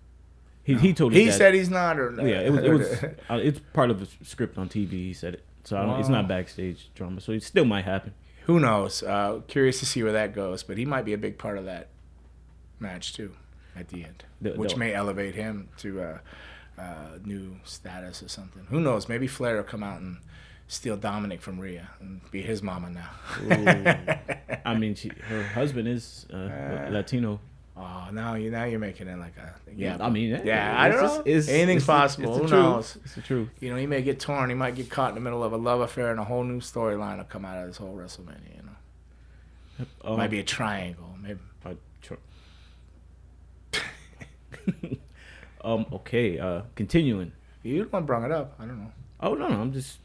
He 0.62 0.74
he 0.74 0.92
told 0.92 1.12
his 1.12 1.20
He 1.22 1.26
dad- 1.30 1.36
said 1.38 1.54
he's 1.54 1.70
not, 1.70 1.98
or 1.98 2.12
yeah, 2.26 2.40
it 2.40 2.50
was 2.52 2.64
it 2.64 2.70
was 2.70 3.04
uh, 3.30 3.34
it's 3.42 3.60
part 3.72 3.90
of 3.90 3.98
the 4.00 4.08
script 4.24 4.58
on 4.58 4.68
TV. 4.68 4.90
He 4.90 5.12
said 5.12 5.34
it, 5.34 5.44
so 5.64 5.76
I 5.76 5.84
don't, 5.86 5.98
it's 6.00 6.08
not 6.08 6.28
backstage 6.28 6.90
drama. 6.94 7.20
So 7.20 7.32
it 7.32 7.42
still 7.42 7.64
might 7.64 7.84
happen. 7.84 8.14
Who 8.44 8.60
knows? 8.60 9.02
Uh, 9.02 9.40
curious 9.48 9.78
to 9.80 9.86
see 9.86 10.02
where 10.02 10.12
that 10.12 10.34
goes, 10.34 10.62
but 10.62 10.76
he 10.78 10.84
might 10.84 11.04
be 11.04 11.12
a 11.12 11.18
big 11.18 11.38
part 11.38 11.56
of 11.58 11.64
that 11.66 11.88
match 12.78 13.12
too 13.14 13.32
at 13.76 13.88
the 13.88 14.04
end, 14.04 14.24
The- 14.40 14.52
which 14.52 14.72
the- 14.74 14.78
may 14.78 14.92
elevate 14.94 15.34
him 15.34 15.68
to 15.78 16.00
uh, 16.80 16.84
uh, 16.84 17.18
new 17.24 17.56
status 17.64 18.22
or 18.22 18.28
something. 18.28 18.64
Who 18.70 18.80
knows? 18.80 19.08
Maybe 19.08 19.26
Flair 19.26 19.56
will 19.56 19.62
come 19.64 19.82
out 19.82 20.00
and 20.00 20.16
steal 20.68 20.96
Dominic 20.96 21.40
from 21.42 21.58
Rhea 21.60 21.90
and 22.00 22.20
be 22.30 22.42
his 22.42 22.62
mama 22.62 22.90
now. 22.90 23.10
I 24.64 24.74
mean, 24.76 24.94
she, 24.94 25.10
her 25.28 25.42
husband 25.42 25.88
is 25.88 26.26
uh, 26.32 26.88
Latino. 26.90 27.40
oh, 27.76 28.08
now 28.12 28.34
you 28.34 28.50
now 28.50 28.64
you're 28.64 28.78
making 28.78 29.08
it 29.08 29.18
like 29.18 29.36
a 29.36 29.54
yeah. 29.74 29.96
I 30.00 30.10
mean, 30.10 30.30
yeah, 30.30 30.42
yeah, 30.44 30.74
I 30.82 30.88
don't 30.88 31.02
know. 31.02 31.20
it's- 31.24 31.48
Anything's 31.48 31.78
it's 31.82 31.86
the- 31.86 31.92
possible. 31.92 32.28
it's 32.30 32.36
the 32.38 32.42
Who 32.42 32.48
truth. 32.48 32.62
knows? 32.62 32.98
It's 33.04 33.14
the 33.14 33.20
truth. 33.22 33.48
You 33.60 33.70
know, 33.70 33.76
he 33.76 33.86
may 33.86 34.02
get 34.02 34.20
torn. 34.20 34.48
He 34.50 34.54
might 34.56 34.74
get 34.74 34.90
caught 34.90 35.08
in 35.10 35.14
the 35.16 35.20
middle 35.20 35.42
of 35.42 35.52
a 35.52 35.56
love 35.56 35.80
affair, 35.80 36.10
and 36.10 36.20
a 36.20 36.24
whole 36.24 36.44
new 36.44 36.60
storyline 36.60 37.16
will 37.18 37.24
come 37.24 37.44
out 37.44 37.58
of 37.62 37.66
this 37.68 37.76
whole 37.78 37.94
WrestleMania. 37.96 38.56
You 38.56 38.62
know, 38.62 39.86
Um, 40.04 40.16
might 40.18 40.30
be 40.30 40.40
a 40.40 40.44
triangle. 40.44 41.14
Maybe 41.22 41.40
uh, 41.64 41.74
tr- 42.02 42.14
um. 45.64 45.86
Okay. 45.92 46.38
Uh. 46.38 46.62
Continuing. 46.74 47.32
you 47.62 47.84
the 47.84 47.90
one 47.90 48.04
brought 48.04 48.24
it 48.24 48.32
up. 48.32 48.54
I 48.58 48.66
don't 48.66 48.78
know. 48.78 48.92
Oh 49.20 49.34
no, 49.34 49.48
no. 49.48 49.60
I'm 49.60 49.72
just 49.72 49.98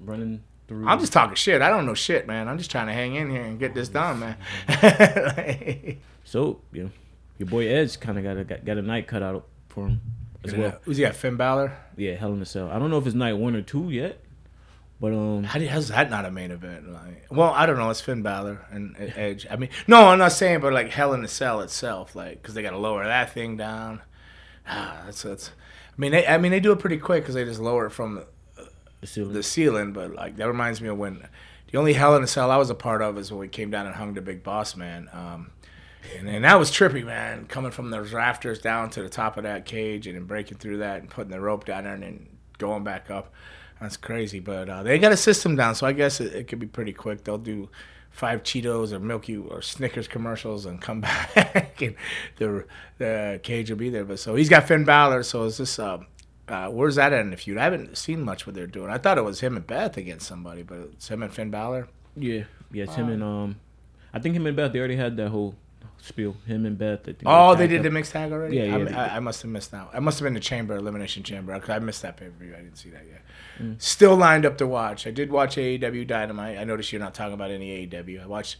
running 0.00 0.42
through. 0.66 0.86
I'm 0.86 1.00
just 1.00 1.12
talking 1.12 1.34
shit. 1.34 1.62
I 1.62 1.70
don't 1.70 1.86
know 1.86 1.94
shit, 1.94 2.26
man. 2.26 2.48
I'm 2.48 2.58
just 2.58 2.70
trying 2.70 2.86
to 2.86 2.92
hang 2.92 3.14
in 3.14 3.30
here 3.30 3.42
and 3.42 3.58
get 3.58 3.74
this 3.74 3.88
done, 3.88 4.20
man. 4.20 4.36
so 6.24 6.60
you 6.72 6.84
know, 6.84 6.90
your 7.38 7.48
boy 7.48 7.66
Edge 7.66 7.98
kind 7.98 8.18
of 8.18 8.24
got 8.24 8.36
a 8.36 8.44
got, 8.44 8.64
got 8.64 8.78
a 8.78 8.82
night 8.82 9.06
cut 9.06 9.22
out 9.22 9.46
for 9.68 9.88
him 9.88 10.00
as 10.44 10.54
well. 10.54 10.78
Who's 10.82 10.96
he 10.96 11.02
got? 11.02 11.14
Finn 11.14 11.36
Balor. 11.36 11.72
Yeah, 11.96 12.14
Hell 12.14 12.32
in 12.32 12.42
a 12.42 12.46
Cell. 12.46 12.70
I 12.70 12.78
don't 12.78 12.90
know 12.90 12.98
if 12.98 13.06
it's 13.06 13.14
night 13.14 13.34
one 13.34 13.56
or 13.56 13.62
two 13.62 13.90
yet, 13.90 14.20
but 15.00 15.12
um. 15.12 15.44
How 15.44 15.58
do, 15.58 15.66
how's 15.66 15.88
that 15.88 16.10
not 16.10 16.24
a 16.24 16.30
main 16.30 16.50
event? 16.50 16.92
Like, 16.92 17.26
well, 17.30 17.50
I 17.50 17.66
don't 17.66 17.78
know. 17.78 17.90
It's 17.90 18.00
Finn 18.00 18.22
Balor 18.22 18.66
and 18.70 18.94
Edge. 18.98 19.46
I 19.50 19.56
mean, 19.56 19.70
no, 19.86 20.08
I'm 20.08 20.18
not 20.18 20.32
saying, 20.32 20.60
but 20.60 20.72
like 20.72 20.90
Hell 20.90 21.12
in 21.14 21.22
the 21.22 21.28
Cell 21.28 21.60
itself, 21.60 22.14
like, 22.14 22.42
because 22.42 22.54
they 22.54 22.62
got 22.62 22.70
to 22.70 22.78
lower 22.78 23.04
that 23.04 23.32
thing 23.32 23.56
down. 23.56 24.00
Ah, 24.68 25.02
that's 25.06 25.22
that's. 25.22 25.50
I 25.50 26.00
mean, 26.00 26.12
they, 26.12 26.26
I 26.26 26.38
mean, 26.38 26.52
they 26.52 26.60
do 26.60 26.70
it 26.72 26.78
pretty 26.78 26.98
quick 26.98 27.22
because 27.24 27.34
they 27.34 27.44
just 27.44 27.58
lower 27.60 27.86
it 27.86 27.90
from 27.90 28.14
the, 28.16 28.26
The 29.00 29.06
ceiling. 29.06 29.32
the 29.32 29.42
ceiling. 29.42 29.92
But 29.92 30.14
like, 30.14 30.36
that 30.36 30.46
reminds 30.46 30.80
me 30.80 30.88
of 30.88 30.96
when 30.98 31.26
the 31.72 31.78
only 31.78 31.92
Hell 31.94 32.14
in 32.16 32.22
a 32.22 32.26
Cell 32.26 32.50
I 32.50 32.56
was 32.56 32.70
a 32.70 32.74
part 32.74 33.02
of 33.02 33.18
is 33.18 33.32
when 33.32 33.40
we 33.40 33.48
came 33.48 33.70
down 33.70 33.86
and 33.86 33.94
hung 33.96 34.14
the 34.14 34.22
Big 34.22 34.42
Boss 34.44 34.76
Man. 34.76 35.08
Um, 35.12 35.50
and, 36.16 36.28
and 36.28 36.44
that 36.44 36.54
was 36.58 36.70
trippy, 36.70 37.04
man. 37.04 37.46
Coming 37.46 37.72
from 37.72 37.90
those 37.90 38.12
rafters 38.12 38.60
down 38.60 38.90
to 38.90 39.02
the 39.02 39.08
top 39.08 39.36
of 39.36 39.42
that 39.42 39.64
cage 39.64 40.06
and 40.06 40.14
then 40.16 40.24
breaking 40.24 40.58
through 40.58 40.78
that 40.78 41.00
and 41.00 41.10
putting 41.10 41.32
the 41.32 41.40
rope 41.40 41.64
down 41.64 41.84
there 41.84 41.94
and 41.94 42.02
then 42.04 42.28
going 42.58 42.84
back 42.84 43.10
up. 43.10 43.32
That's 43.80 43.96
crazy, 43.96 44.40
but 44.40 44.68
uh, 44.68 44.82
they 44.82 44.98
got 44.98 45.12
a 45.12 45.16
system 45.16 45.54
down, 45.54 45.74
so 45.76 45.86
I 45.86 45.92
guess 45.92 46.20
it, 46.20 46.34
it 46.34 46.48
could 46.48 46.58
be 46.58 46.66
pretty 46.66 46.92
quick. 46.92 47.22
They'll 47.24 47.38
do 47.38 47.68
five 48.18 48.42
Cheetos 48.42 48.90
or 48.92 48.98
Milky 48.98 49.36
or 49.36 49.62
Snickers 49.62 50.08
commercials 50.08 50.66
and 50.66 50.80
come 50.80 51.00
back, 51.34 51.80
and 51.80 51.94
the 52.36 52.64
the 52.98 53.40
cage 53.42 53.70
will 53.70 53.78
be 53.78 53.90
there. 53.90 54.04
But 54.04 54.18
so 54.18 54.34
he's 54.34 54.48
got 54.48 54.66
Finn 54.66 54.84
Balor. 54.84 55.22
So 55.22 55.44
is 55.44 55.58
this? 55.58 55.78
Uh, 55.78 55.98
uh, 56.48 56.68
where's 56.68 56.96
that 56.96 57.12
at 57.12 57.20
in 57.20 57.30
the 57.30 57.36
feud? 57.36 57.58
I 57.58 57.64
haven't 57.64 57.96
seen 57.96 58.22
much 58.22 58.46
what 58.46 58.54
they're 58.54 58.66
doing. 58.66 58.90
I 58.90 58.96
thought 58.98 59.18
it 59.18 59.24
was 59.24 59.40
him 59.40 59.56
and 59.56 59.66
Beth 59.66 59.98
against 59.98 60.26
somebody, 60.26 60.62
but 60.62 60.78
it's 60.94 61.08
him 61.08 61.22
and 61.22 61.32
Finn 61.32 61.50
Balor. 61.50 61.88
Yeah, 62.16 62.44
yeah, 62.72 62.84
it's 62.84 62.94
him 62.94 63.10
and 63.10 63.22
um, 63.22 63.60
I 64.12 64.18
think 64.18 64.34
him 64.34 64.46
and 64.46 64.56
Beth 64.56 64.72
they 64.72 64.78
already 64.78 64.96
had 64.96 65.16
that 65.18 65.28
whole 65.28 65.54
spiel. 66.08 66.36
Him 66.46 66.66
and 66.66 66.76
Beth. 66.76 67.04
Think 67.04 67.18
Oh, 67.24 67.54
they 67.54 67.66
did 67.66 67.82
the 67.82 67.90
mixed 67.90 68.12
tag 68.12 68.32
already. 68.32 68.56
Yeah, 68.56 68.76
yeah, 68.76 69.00
I, 69.12 69.16
I. 69.16 69.20
Must 69.20 69.42
have 69.42 69.50
missed 69.50 69.72
out. 69.74 69.90
I 69.92 70.00
must 70.00 70.18
have 70.18 70.26
been 70.26 70.34
the 70.34 70.40
chamber 70.40 70.76
elimination 70.76 71.22
chamber. 71.22 71.60
I 71.68 71.78
missed 71.78 72.02
that 72.02 72.16
pay 72.16 72.26
per 72.26 72.44
view. 72.44 72.54
I 72.54 72.60
didn't 72.62 72.76
see 72.76 72.90
that 72.90 73.04
yet. 73.06 73.22
Mm. 73.60 73.80
Still 73.80 74.16
lined 74.16 74.46
up 74.46 74.58
to 74.58 74.66
watch. 74.66 75.06
I 75.06 75.10
did 75.10 75.30
watch 75.30 75.56
AEW 75.56 76.06
Dynamite. 76.06 76.58
I 76.58 76.64
noticed 76.64 76.92
you're 76.92 77.00
not 77.00 77.14
talking 77.14 77.34
about 77.34 77.50
any 77.50 77.86
AEW. 77.86 78.22
I 78.22 78.26
watched. 78.26 78.56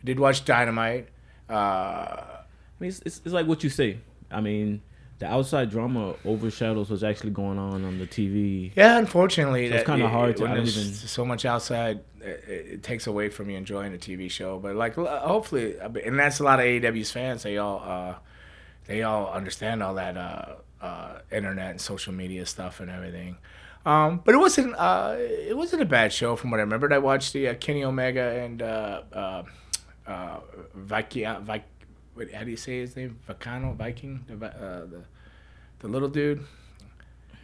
I 0.00 0.04
did 0.04 0.20
watch 0.20 0.44
Dynamite. 0.44 1.08
Uh, 1.48 1.52
I 1.52 2.44
mean, 2.78 2.88
it's, 2.90 3.00
it's, 3.04 3.20
it's 3.24 3.34
like 3.34 3.46
what 3.46 3.64
you 3.64 3.70
say. 3.70 3.98
I 4.30 4.40
mean, 4.40 4.82
the 5.20 5.26
outside 5.26 5.70
drama 5.70 6.14
overshadows 6.24 6.90
what's 6.90 7.02
actually 7.04 7.30
going 7.30 7.58
on 7.58 7.84
on 7.84 7.98
the 7.98 8.06
TV. 8.06 8.72
yeah, 8.74 8.98
unfortunately, 8.98 9.68
So 9.70 9.76
it's 9.76 9.86
kinda 9.86 10.06
it- 10.06 10.10
hard 10.10 10.36
to- 10.38 10.42
when 10.44 10.54
there's 10.54 10.76
even- 10.78 10.92
so 10.92 11.24
much 11.24 11.44
outside. 11.44 12.00
It, 12.22 12.44
it 12.48 12.82
takes 12.82 13.06
away 13.06 13.28
from 13.30 13.48
you 13.48 13.56
enjoying 13.56 13.92
the 13.92 13.98
TV 13.98 14.28
show. 14.30 14.58
But 14.58 14.74
like, 14.76 14.94
hopefully, 14.96 15.76
and 15.78 16.18
that's 16.18 16.40
a 16.40 16.44
lot 16.44 16.58
of 16.58 16.64
AEW's 16.66 17.12
fans. 17.12 17.42
They 17.44 17.56
all. 17.58 17.82
Uh, 17.86 18.14
they 18.86 19.02
all 19.04 19.30
understand 19.32 19.82
all 19.84 19.94
that 19.94 20.16
uh, 20.16 20.54
uh, 20.82 21.18
internet 21.30 21.70
and 21.70 21.80
social 21.80 22.12
media 22.12 22.44
stuff 22.44 22.80
and 22.80 22.90
everything. 22.90 23.36
Um, 23.86 24.20
but 24.24 24.34
it 24.34 24.38
wasn't 24.38 24.74
uh, 24.76 25.14
it 25.18 25.56
wasn't 25.56 25.82
a 25.82 25.86
bad 25.86 26.12
show 26.12 26.34
from 26.36 26.50
what 26.50 26.58
I 26.60 26.62
remembered. 26.64 26.92
I 26.92 26.98
watched 26.98 27.32
the 27.32 27.48
uh, 27.48 27.54
Kenny 27.54 27.84
Omega 27.84 28.22
and 28.42 28.60
uh, 28.62 29.02
uh, 29.12 29.42
uh, 30.06 30.40
Wait, 32.20 32.34
how 32.34 32.44
do 32.44 32.50
you 32.50 32.56
say 32.58 32.80
his 32.80 32.96
name? 32.96 33.18
Vicano, 33.26 33.74
Viking, 33.74 34.22
the, 34.28 34.46
uh, 34.46 34.80
the 34.84 35.02
the 35.78 35.88
little 35.88 36.10
dude. 36.10 36.44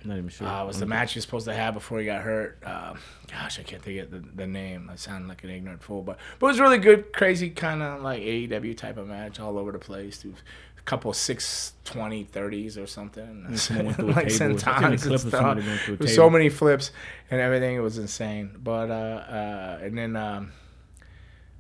Not 0.05 0.19
even 0.19 0.29
sure. 0.29 0.47
Uh, 0.47 0.67
was 0.67 0.79
the 0.79 0.85
match 0.85 1.15
he 1.15 1.17
was 1.17 1.25
supposed 1.25 1.47
to 1.47 1.55
have 1.55 1.73
before 1.73 1.99
he 1.99 2.05
got 2.05 2.21
hurt. 2.21 2.59
Uh, 2.63 2.95
gosh, 3.27 3.59
I 3.59 3.63
can't 3.63 3.83
think 3.83 4.01
of 4.03 4.11
the, 4.11 4.19
the 4.35 4.47
name. 4.47 4.91
I 4.93 4.97
sound 4.97 5.29
like 5.29 5.43
an 5.45 5.51
ignorant 5.51 5.83
fool, 5.83 6.03
but 6.03 6.19
but 6.39 6.47
it 6.47 6.51
was 6.51 6.61
really 6.61 6.77
good, 6.77 7.11
crazy 7.15 7.49
kind 7.49 7.83
of 7.83 8.03
like 8.03 8.21
AEW 8.23 8.77
type 8.77 8.99
of 8.99 9.09
match, 9.09 9.41
all 9.41 9.57
over 9.57 9.73
the 9.73 9.79
place. 9.79 10.23
A 10.27 10.83
couple 10.83 11.11
six, 11.15 11.73
20, 11.85 12.27
30s 12.27 12.77
or 12.81 12.87
something. 12.87 13.57
someone 13.57 13.87
went 13.87 13.97
through 13.97 14.11
a 14.11 14.13
like 14.13 14.29
table. 14.29 14.29
I've 14.29 14.33
seen 14.33 14.51
a 14.51 14.55
sentons 14.57 15.07
and 15.07 15.21
stuff. 15.21 15.31
somebody 15.33 15.63
going 15.63 15.79
through 15.79 15.95
a 15.95 15.97
There 15.97 16.05
was 16.05 16.11
table. 16.11 16.27
so 16.27 16.31
many 16.31 16.49
flips 16.51 16.91
and 17.31 17.41
everything. 17.41 17.77
It 17.77 17.81
was 17.81 17.97
insane. 17.97 18.51
But 18.63 18.91
uh, 18.91 18.93
uh, 18.95 19.79
and 19.83 19.97
then 19.97 20.17
um, 20.17 20.53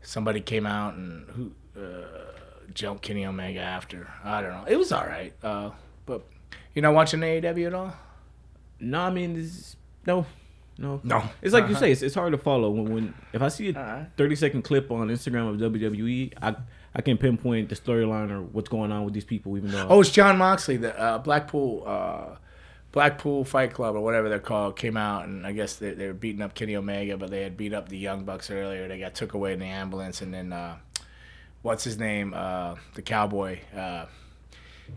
somebody 0.03 0.43
came 0.43 0.67
out 0.67 0.95
and 0.95 1.27
who 1.31 1.53
uh, 1.81 2.33
jumped 2.77 3.03
Kenny 3.03 3.24
Omega 3.27 3.61
after. 3.61 4.09
I 4.22 4.41
don't 4.43 4.53
know. 4.53 4.64
It 4.68 4.77
was 4.77 4.93
all 4.93 5.05
right. 5.07 5.33
Uh, 5.43 5.70
but 6.05 6.22
you're 6.74 6.83
not 6.83 6.95
watching 6.95 7.20
AEW 7.20 7.66
at 7.66 7.74
all? 7.74 7.93
No, 8.79 9.01
I 9.01 9.11
mean, 9.11 9.37
it's, 9.39 9.77
no, 10.07 10.27
no, 10.79 11.01
No. 11.03 11.24
It's 11.43 11.55
like 11.55 11.64
you 11.64 11.70
Uh-huh. 11.70 11.81
say, 11.81 11.91
it's, 11.93 12.03
it's 12.03 12.14
hard 12.14 12.33
to 12.33 12.39
follow 12.39 12.70
when, 12.70 12.93
when 12.93 13.14
if 13.33 13.41
I 13.43 13.49
see 13.49 13.70
a 13.70 13.74
Alright. 13.77 14.07
thirty 14.18 14.37
second 14.37 14.62
clip 14.62 14.91
on 14.91 15.09
Instagram 15.09 15.49
of 15.49 15.57
WWE, 15.72 16.35
I 16.41 16.55
I 16.95 17.01
can 17.03 17.16
pinpoint 17.18 17.68
the 17.70 17.74
storyline 17.74 18.31
or 18.31 18.43
what's 18.43 18.68
going 18.68 18.93
on 18.93 19.05
with 19.05 19.14
these 19.14 19.24
people, 19.24 19.57
even 19.57 19.70
though 19.72 19.87
Oh, 19.89 20.01
it's 20.03 20.11
Jon 20.11 20.37
Moxley, 20.39 20.77
the 20.77 20.99
uh, 20.99 21.18
Blackpool 21.18 21.83
uh, 21.87 22.37
Blackpool 22.93 23.45
Fight 23.45 23.72
Club 23.74 23.95
or 23.97 24.01
whatever 24.01 24.29
they're 24.31 24.39
called, 24.39 24.77
came 24.77 24.97
out 24.97 25.24
and 25.27 25.47
I 25.47 25.53
guess 25.53 25.77
they, 25.77 25.91
they 25.93 26.07
were 26.07 26.14
beating 26.14 26.41
up 26.43 26.55
Kenny 26.55 26.77
Omega, 26.77 27.16
but 27.18 27.31
they 27.31 27.43
had 27.43 27.57
beat 27.57 27.72
up 27.74 27.89
the 27.89 27.99
Young 27.99 28.24
Bucks 28.24 28.51
earlier. 28.51 28.87
They 28.89 28.99
got 28.99 29.14
took 29.14 29.35
away 29.35 29.53
in 29.55 29.59
the 29.61 29.66
ambulance, 29.66 30.22
and 30.22 30.33
then 30.33 30.53
uh, 30.53 30.77
what's 31.67 31.83
his 31.83 31.99
name, 31.99 32.33
uh, 32.33 32.77
the 32.95 33.03
Cowboy. 33.03 33.59
Uh, 33.77 34.07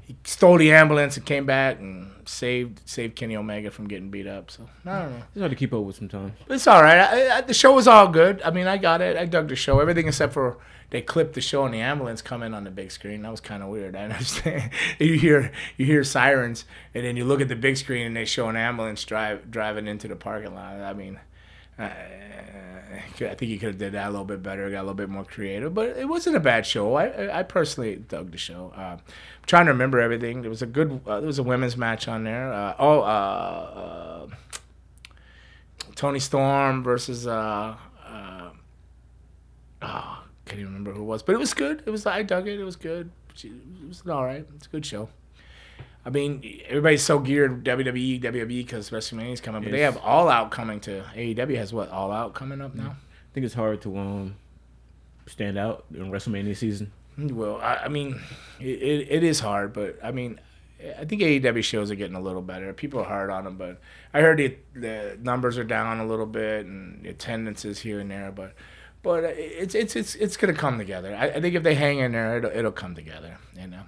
he 0.03 0.15
stole 0.23 0.59
the 0.59 0.71
ambulance 0.71 1.17
and 1.17 1.25
came 1.25 1.47
back 1.47 1.79
and 1.79 2.11
saved 2.25 2.87
saved 2.87 3.15
Kenny 3.15 3.35
Omega 3.35 3.71
from 3.71 3.87
getting 3.87 4.11
beat 4.11 4.27
up. 4.27 4.51
So 4.51 4.69
I 4.85 4.99
don't 4.99 5.11
know. 5.11 5.23
it's 5.31 5.39
hard 5.39 5.49
to 5.49 5.57
keep 5.57 5.73
up 5.73 5.81
with 5.81 5.95
sometimes. 5.95 6.33
But 6.47 6.53
it's 6.53 6.67
all 6.67 6.83
right. 6.83 6.99
I, 6.99 7.37
I, 7.37 7.41
the 7.41 7.55
show 7.55 7.73
was 7.73 7.87
all 7.87 8.07
good. 8.07 8.39
I 8.43 8.51
mean, 8.51 8.67
I 8.67 8.77
got 8.77 9.01
it. 9.01 9.17
I 9.17 9.25
dug 9.25 9.47
the 9.47 9.55
show. 9.55 9.79
Everything 9.79 10.07
except 10.07 10.31
for 10.33 10.59
they 10.91 11.01
clipped 11.01 11.33
the 11.33 11.41
show 11.41 11.65
and 11.65 11.73
the 11.73 11.79
ambulance 11.79 12.21
come 12.21 12.43
in 12.43 12.53
on 12.53 12.65
the 12.65 12.69
big 12.69 12.91
screen. 12.91 13.23
That 13.23 13.31
was 13.31 13.41
kind 13.41 13.63
of 13.63 13.69
weird. 13.69 13.95
I 13.95 14.03
understand. 14.03 14.69
you 14.99 15.17
hear 15.17 15.51
you 15.75 15.87
hear 15.87 16.03
sirens, 16.03 16.65
and 16.93 17.03
then 17.03 17.17
you 17.17 17.25
look 17.25 17.41
at 17.41 17.47
the 17.47 17.55
big 17.55 17.77
screen 17.77 18.05
and 18.05 18.15
they 18.15 18.25
show 18.25 18.47
an 18.47 18.55
ambulance 18.55 19.03
drive 19.03 19.49
driving 19.49 19.87
into 19.87 20.07
the 20.07 20.15
parking 20.15 20.53
lot. 20.53 20.79
I 20.79 20.93
mean, 20.93 21.19
I 21.79 23.35
think 23.35 23.39
he 23.39 23.57
could 23.57 23.69
have 23.69 23.77
did 23.77 23.93
that 23.93 24.07
a 24.07 24.11
little 24.11 24.25
bit 24.25 24.41
better. 24.43 24.69
Got 24.69 24.79
a 24.79 24.81
little 24.81 24.93
bit 24.93 25.09
more 25.09 25.23
creative, 25.23 25.73
but 25.73 25.97
it 25.97 26.07
wasn't 26.07 26.35
a 26.35 26.39
bad 26.39 26.65
show. 26.65 26.95
I 26.95 27.39
I- 27.39 27.43
personally 27.43 27.95
dug 27.95 28.31
the 28.31 28.37
show. 28.37 28.73
Uh, 28.75 28.97
I'm 28.97 28.99
trying 29.45 29.65
to 29.65 29.71
remember 29.71 29.99
everything. 29.99 30.41
There 30.41 30.49
was 30.49 30.61
a 30.61 30.65
good. 30.65 31.01
Uh, 31.05 31.19
there 31.19 31.27
was 31.27 31.39
a 31.39 31.43
women's 31.43 31.77
match 31.77 32.07
on 32.07 32.23
there. 32.23 32.51
Uh, 32.53 32.75
oh. 32.79 32.99
Uh, 33.01 33.05
uh, 33.05 34.27
Toni 35.95 36.19
Storm 36.19 36.81
versus 36.81 37.27
uh, 37.27 37.75
uh, 38.07 38.49
oh, 39.81 40.23
can't 40.45 40.61
even 40.61 40.67
remember 40.67 40.93
who 40.93 41.01
it 41.01 41.05
was, 41.05 41.23
but 41.23 41.35
it 41.35 41.39
was 41.39 41.53
good. 41.53 41.83
It 41.85 41.89
was 41.89 42.05
I 42.05 42.23
dug 42.23 42.47
it. 42.47 42.57
It 42.57 42.63
was 42.63 42.77
good. 42.77 43.11
It 43.43 43.51
was 43.87 44.03
all 44.07 44.23
right. 44.23 44.45
It's 44.55 44.65
a 44.67 44.69
good 44.69 44.85
show. 44.85 45.09
I 46.05 46.09
mean, 46.09 46.61
everybody's 46.67 47.03
so 47.03 47.19
geared 47.19 47.63
WWE, 47.65 48.21
WWE 48.21 48.47
because 48.47 48.89
WrestleMania 48.89 49.33
is 49.33 49.41
coming, 49.41 49.61
but 49.63 49.71
they 49.71 49.81
have 49.81 49.97
All 49.97 50.29
Out 50.29 50.49
coming 50.49 50.79
to 50.81 51.03
AEW 51.13 51.57
has 51.57 51.73
what 51.73 51.89
All 51.89 52.11
Out 52.11 52.33
coming 52.33 52.61
up 52.61 52.73
now. 52.73 52.91
I 52.91 53.33
think 53.33 53.45
it's 53.45 53.53
hard 53.53 53.81
to 53.81 53.97
um 53.97 54.35
stand 55.27 55.57
out 55.57 55.85
in 55.93 56.09
WrestleMania 56.09 56.55
season. 56.55 56.91
Well, 57.17 57.57
I, 57.57 57.75
I 57.75 57.87
mean, 57.89 58.19
it, 58.59 58.81
it, 58.81 59.07
it 59.09 59.23
is 59.23 59.39
hard, 59.41 59.73
but 59.73 59.99
I 60.01 60.11
mean, 60.11 60.39
I 60.97 61.03
think 61.03 61.21
AEW 61.21 61.63
shows 61.63 61.91
are 61.91 61.95
getting 61.95 62.15
a 62.15 62.21
little 62.21 62.41
better. 62.41 62.71
People 62.73 63.01
are 63.01 63.05
hard 63.05 63.29
on 63.29 63.43
them, 63.43 63.57
but 63.57 63.81
I 64.13 64.21
heard 64.21 64.37
the, 64.37 64.55
the 64.73 65.17
numbers 65.21 65.57
are 65.57 65.63
down 65.65 65.99
a 65.99 66.07
little 66.07 66.25
bit 66.25 66.65
and 66.65 67.03
the 67.03 67.09
attendance 67.09 67.65
is 67.65 67.79
here 67.79 67.99
and 67.99 68.09
there, 68.09 68.31
but 68.31 68.53
but 69.01 69.23
it's 69.23 69.75
it's 69.75 69.95
it's 69.95 70.15
it's 70.15 70.37
gonna 70.37 70.53
come 70.53 70.77
together. 70.77 71.15
I, 71.15 71.27
I 71.27 71.41
think 71.41 71.55
if 71.55 71.63
they 71.63 71.75
hang 71.75 71.99
in 71.99 72.13
there, 72.13 72.37
it'll 72.37 72.51
it'll 72.51 72.71
come 72.71 72.95
together. 72.95 73.37
You 73.59 73.67
know, 73.67 73.81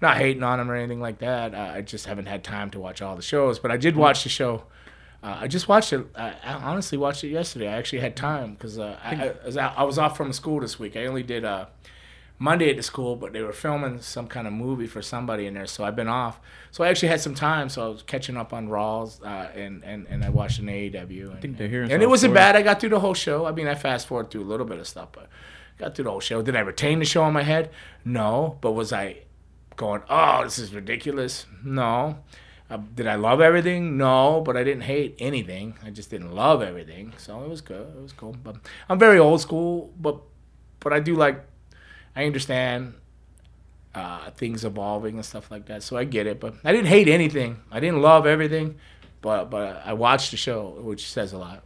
not 0.00 0.16
hating 0.16 0.42
on 0.42 0.58
them 0.58 0.70
or 0.70 0.74
anything 0.74 1.00
like 1.00 1.18
that. 1.18 1.54
I, 1.54 1.76
I 1.76 1.80
just 1.82 2.06
haven't 2.06 2.26
had 2.26 2.44
time 2.44 2.70
to 2.70 2.80
watch 2.80 3.02
all 3.02 3.16
the 3.16 3.22
shows, 3.22 3.58
but 3.58 3.70
I 3.70 3.76
did 3.76 3.96
watch 3.96 4.22
the 4.22 4.28
show. 4.28 4.64
Uh, 5.22 5.38
I 5.40 5.48
just 5.48 5.66
watched 5.66 5.92
it. 5.92 6.06
I, 6.16 6.34
I 6.44 6.52
honestly 6.54 6.96
watched 6.96 7.24
it 7.24 7.28
yesterday. 7.28 7.68
I 7.68 7.76
actually 7.76 8.00
had 8.00 8.14
time 8.14 8.52
because 8.52 8.78
uh, 8.78 8.98
I, 9.02 9.30
I, 9.30 9.46
was 9.46 9.56
I 9.56 9.82
was 9.82 9.98
off 9.98 10.16
from 10.16 10.32
school 10.32 10.60
this 10.60 10.78
week. 10.78 10.96
I 10.96 11.06
only 11.06 11.24
did 11.24 11.44
uh, 11.44 11.66
Monday 12.38 12.70
at 12.70 12.76
the 12.76 12.84
school, 12.84 13.16
but 13.16 13.32
they 13.32 13.42
were 13.42 13.52
filming 13.52 14.00
some 14.00 14.28
kind 14.28 14.46
of 14.46 14.52
movie 14.52 14.86
for 14.86 15.02
somebody 15.02 15.46
in 15.46 15.54
there, 15.54 15.66
so 15.66 15.82
I've 15.82 15.96
been 15.96 16.06
off. 16.06 16.38
So 16.70 16.84
I 16.84 16.88
actually 16.88 17.08
had 17.08 17.20
some 17.20 17.34
time, 17.34 17.68
so 17.68 17.84
I 17.84 17.88
was 17.88 18.02
catching 18.02 18.36
up 18.36 18.52
on 18.52 18.68
Raws, 18.68 19.20
uh, 19.22 19.50
and, 19.56 19.82
and 19.82 20.06
and 20.08 20.24
I 20.24 20.28
watched 20.28 20.60
an 20.60 20.66
AEW. 20.66 21.32
And, 21.32 21.40
think 21.40 21.56
they're 21.56 21.66
here 21.66 21.82
and 21.82 22.00
it 22.00 22.08
wasn't 22.08 22.34
bad. 22.34 22.54
I 22.54 22.62
got 22.62 22.78
through 22.78 22.90
the 22.90 23.00
whole 23.00 23.14
show. 23.14 23.44
I 23.44 23.50
mean, 23.50 23.66
I 23.66 23.74
fast 23.74 24.06
forward 24.06 24.30
through 24.30 24.42
a 24.42 24.50
little 24.50 24.66
bit 24.66 24.78
of 24.78 24.86
stuff, 24.86 25.08
but 25.10 25.28
got 25.78 25.96
through 25.96 26.04
the 26.04 26.10
whole 26.12 26.20
show. 26.20 26.42
Did 26.42 26.54
I 26.54 26.60
retain 26.60 27.00
the 27.00 27.04
show 27.04 27.26
in 27.26 27.32
my 27.32 27.42
head? 27.42 27.70
No, 28.04 28.56
but 28.60 28.72
was 28.72 28.92
I 28.92 29.22
going, 29.78 30.02
oh, 30.10 30.44
this 30.44 30.58
is 30.58 30.74
ridiculous? 30.74 31.46
No. 31.64 32.18
Uh, 32.70 32.76
did 32.94 33.06
I 33.06 33.14
love 33.14 33.40
everything? 33.40 33.96
No, 33.96 34.42
but 34.44 34.54
I 34.54 34.62
didn't 34.62 34.82
hate 34.82 35.16
anything. 35.18 35.78
I 35.82 35.88
just 35.88 36.10
didn't 36.10 36.32
love 36.34 36.60
everything. 36.60 37.14
So 37.16 37.42
it 37.42 37.48
was 37.48 37.62
good. 37.62 37.88
It 37.96 38.02
was 38.02 38.12
cool. 38.12 38.36
But 38.44 38.56
I'm 38.90 38.98
very 38.98 39.18
old 39.18 39.40
school, 39.40 39.90
but 39.98 40.20
but 40.80 40.92
I 40.92 41.00
do 41.00 41.14
like. 41.14 41.42
I 42.14 42.26
understand 42.26 42.94
uh, 43.94 44.30
things 44.32 44.64
evolving 44.64 45.14
and 45.14 45.24
stuff 45.24 45.50
like 45.50 45.66
that. 45.66 45.82
So 45.82 45.96
I 45.96 46.04
get 46.04 46.26
it. 46.26 46.40
But 46.40 46.54
I 46.62 46.72
didn't 46.72 46.88
hate 46.88 47.08
anything. 47.08 47.60
I 47.70 47.80
didn't 47.80 48.02
love 48.02 48.26
everything, 48.26 48.76
but 49.22 49.48
but 49.48 49.80
I 49.86 49.94
watched 49.94 50.32
the 50.32 50.36
show, 50.36 50.78
which 50.82 51.08
says 51.08 51.32
a 51.32 51.38
lot. 51.38 51.64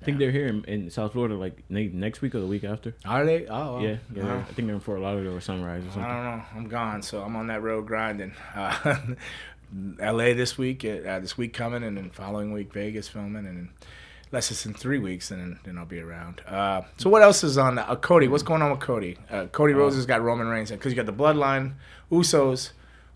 I 0.00 0.04
think 0.04 0.18
they're 0.18 0.30
here 0.30 0.46
in, 0.46 0.64
in 0.64 0.90
South 0.90 1.12
Florida 1.12 1.34
like 1.34 1.62
next 1.68 2.22
week 2.22 2.34
or 2.34 2.40
the 2.40 2.46
week 2.46 2.64
after. 2.64 2.94
Are 3.04 3.24
they? 3.26 3.46
Oh, 3.46 3.74
wow. 3.74 3.80
Yeah, 3.80 3.96
yeah. 4.14 4.22
Uh-huh. 4.22 4.38
I 4.38 4.52
think 4.52 4.66
they're 4.66 4.74
in 4.74 4.80
Fort 4.80 5.00
Lauderdale 5.00 5.34
or 5.34 5.40
Sunrise 5.40 5.82
or 5.82 5.90
something. 5.90 6.04
I 6.04 6.14
don't 6.14 6.38
know. 6.38 6.44
I'm 6.56 6.68
gone, 6.68 7.02
so 7.02 7.22
I'm 7.22 7.36
on 7.36 7.48
that 7.48 7.62
road 7.62 7.86
grinding. 7.86 8.32
Uh, 8.54 8.96
L.A. 10.00 10.32
this 10.32 10.56
week, 10.56 10.84
uh, 10.84 11.20
this 11.20 11.36
week 11.36 11.52
coming, 11.52 11.82
and 11.82 11.96
then 11.96 12.10
following 12.10 12.52
week 12.52 12.72
Vegas 12.72 13.08
filming, 13.08 13.46
and 13.46 13.46
then 13.46 13.68
less 14.32 14.50
it's 14.50 14.64
in 14.64 14.72
three 14.74 14.98
weeks, 14.98 15.30
and 15.30 15.40
then, 15.40 15.58
then 15.64 15.78
I'll 15.78 15.84
be 15.84 16.00
around. 16.00 16.40
Uh, 16.46 16.82
so 16.96 17.10
what 17.10 17.22
else 17.22 17.44
is 17.44 17.58
on? 17.58 17.78
Uh, 17.78 17.94
Cody, 17.96 18.26
what's 18.26 18.42
going 18.42 18.62
on 18.62 18.70
with 18.70 18.80
Cody? 18.80 19.18
Uh, 19.30 19.46
Cody 19.46 19.74
Rhodes 19.74 19.96
has 19.96 20.06
got 20.06 20.22
Roman 20.22 20.48
Reigns, 20.48 20.70
because 20.70 20.92
you 20.92 20.96
got 20.96 21.06
the 21.06 21.12
Bloodline, 21.12 21.74
Usos 22.10 22.70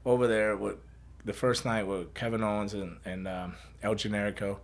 over 0.05 0.27
there 0.27 0.57
with 0.57 0.77
the 1.25 1.33
first 1.33 1.65
night 1.65 1.87
with 1.87 2.13
Kevin 2.15 2.43
Owens 2.43 2.75
and, 2.75 2.99
and 3.05 3.27
um, 3.27 3.55
El 3.83 3.95
Generico. 3.95 4.59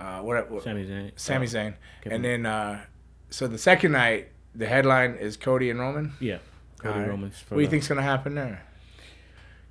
Uh, 0.00 0.20
what, 0.20 0.50
what, 0.50 0.64
Sami 0.64 0.86
Zayn. 0.86 1.12
Sami 1.16 1.46
uh, 1.46 1.50
Zayn, 1.50 1.74
and 2.06 2.24
then 2.24 2.46
uh, 2.46 2.80
so 3.28 3.46
the 3.46 3.58
second 3.58 3.92
night, 3.92 4.28
the 4.54 4.66
headline 4.66 5.16
is 5.16 5.36
Cody 5.36 5.68
and 5.68 5.78
Roman. 5.78 6.14
Yeah. 6.20 6.38
Cody 6.78 7.00
right. 7.00 7.08
Romans. 7.08 7.44
What 7.48 7.58
do 7.58 7.62
you 7.62 7.68
think's 7.68 7.86
gonna 7.86 8.00
happen 8.00 8.34
there? 8.34 8.62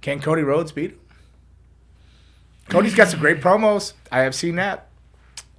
Can 0.01 0.21
Cody 0.21 0.43
Rhodes 0.43 0.71
beat 0.71 0.91
him? 0.91 0.99
Cody's 2.67 2.93
got 2.93 3.07
some 3.07 3.19
great 3.19 3.41
promos. 3.41 3.93
I 4.11 4.19
have 4.19 4.35
seen 4.35 4.55
that, 4.57 4.89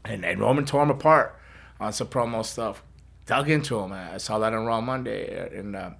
and 0.05 0.25
and 0.25 0.39
Roman 0.39 0.65
tore 0.65 0.85
him 0.85 0.91
apart 0.91 1.37
on 1.81 1.93
some 1.93 2.07
promo 2.07 2.45
stuff. 2.45 2.85
Dug 3.27 3.51
into 3.51 3.81
him. 3.81 3.93
I 3.93 4.19
saw 4.19 4.39
that 4.39 4.55
on 4.55 4.67
Raw 4.67 4.81
Monday, 4.81 5.49
and 5.59 5.75
uh, 5.75 5.91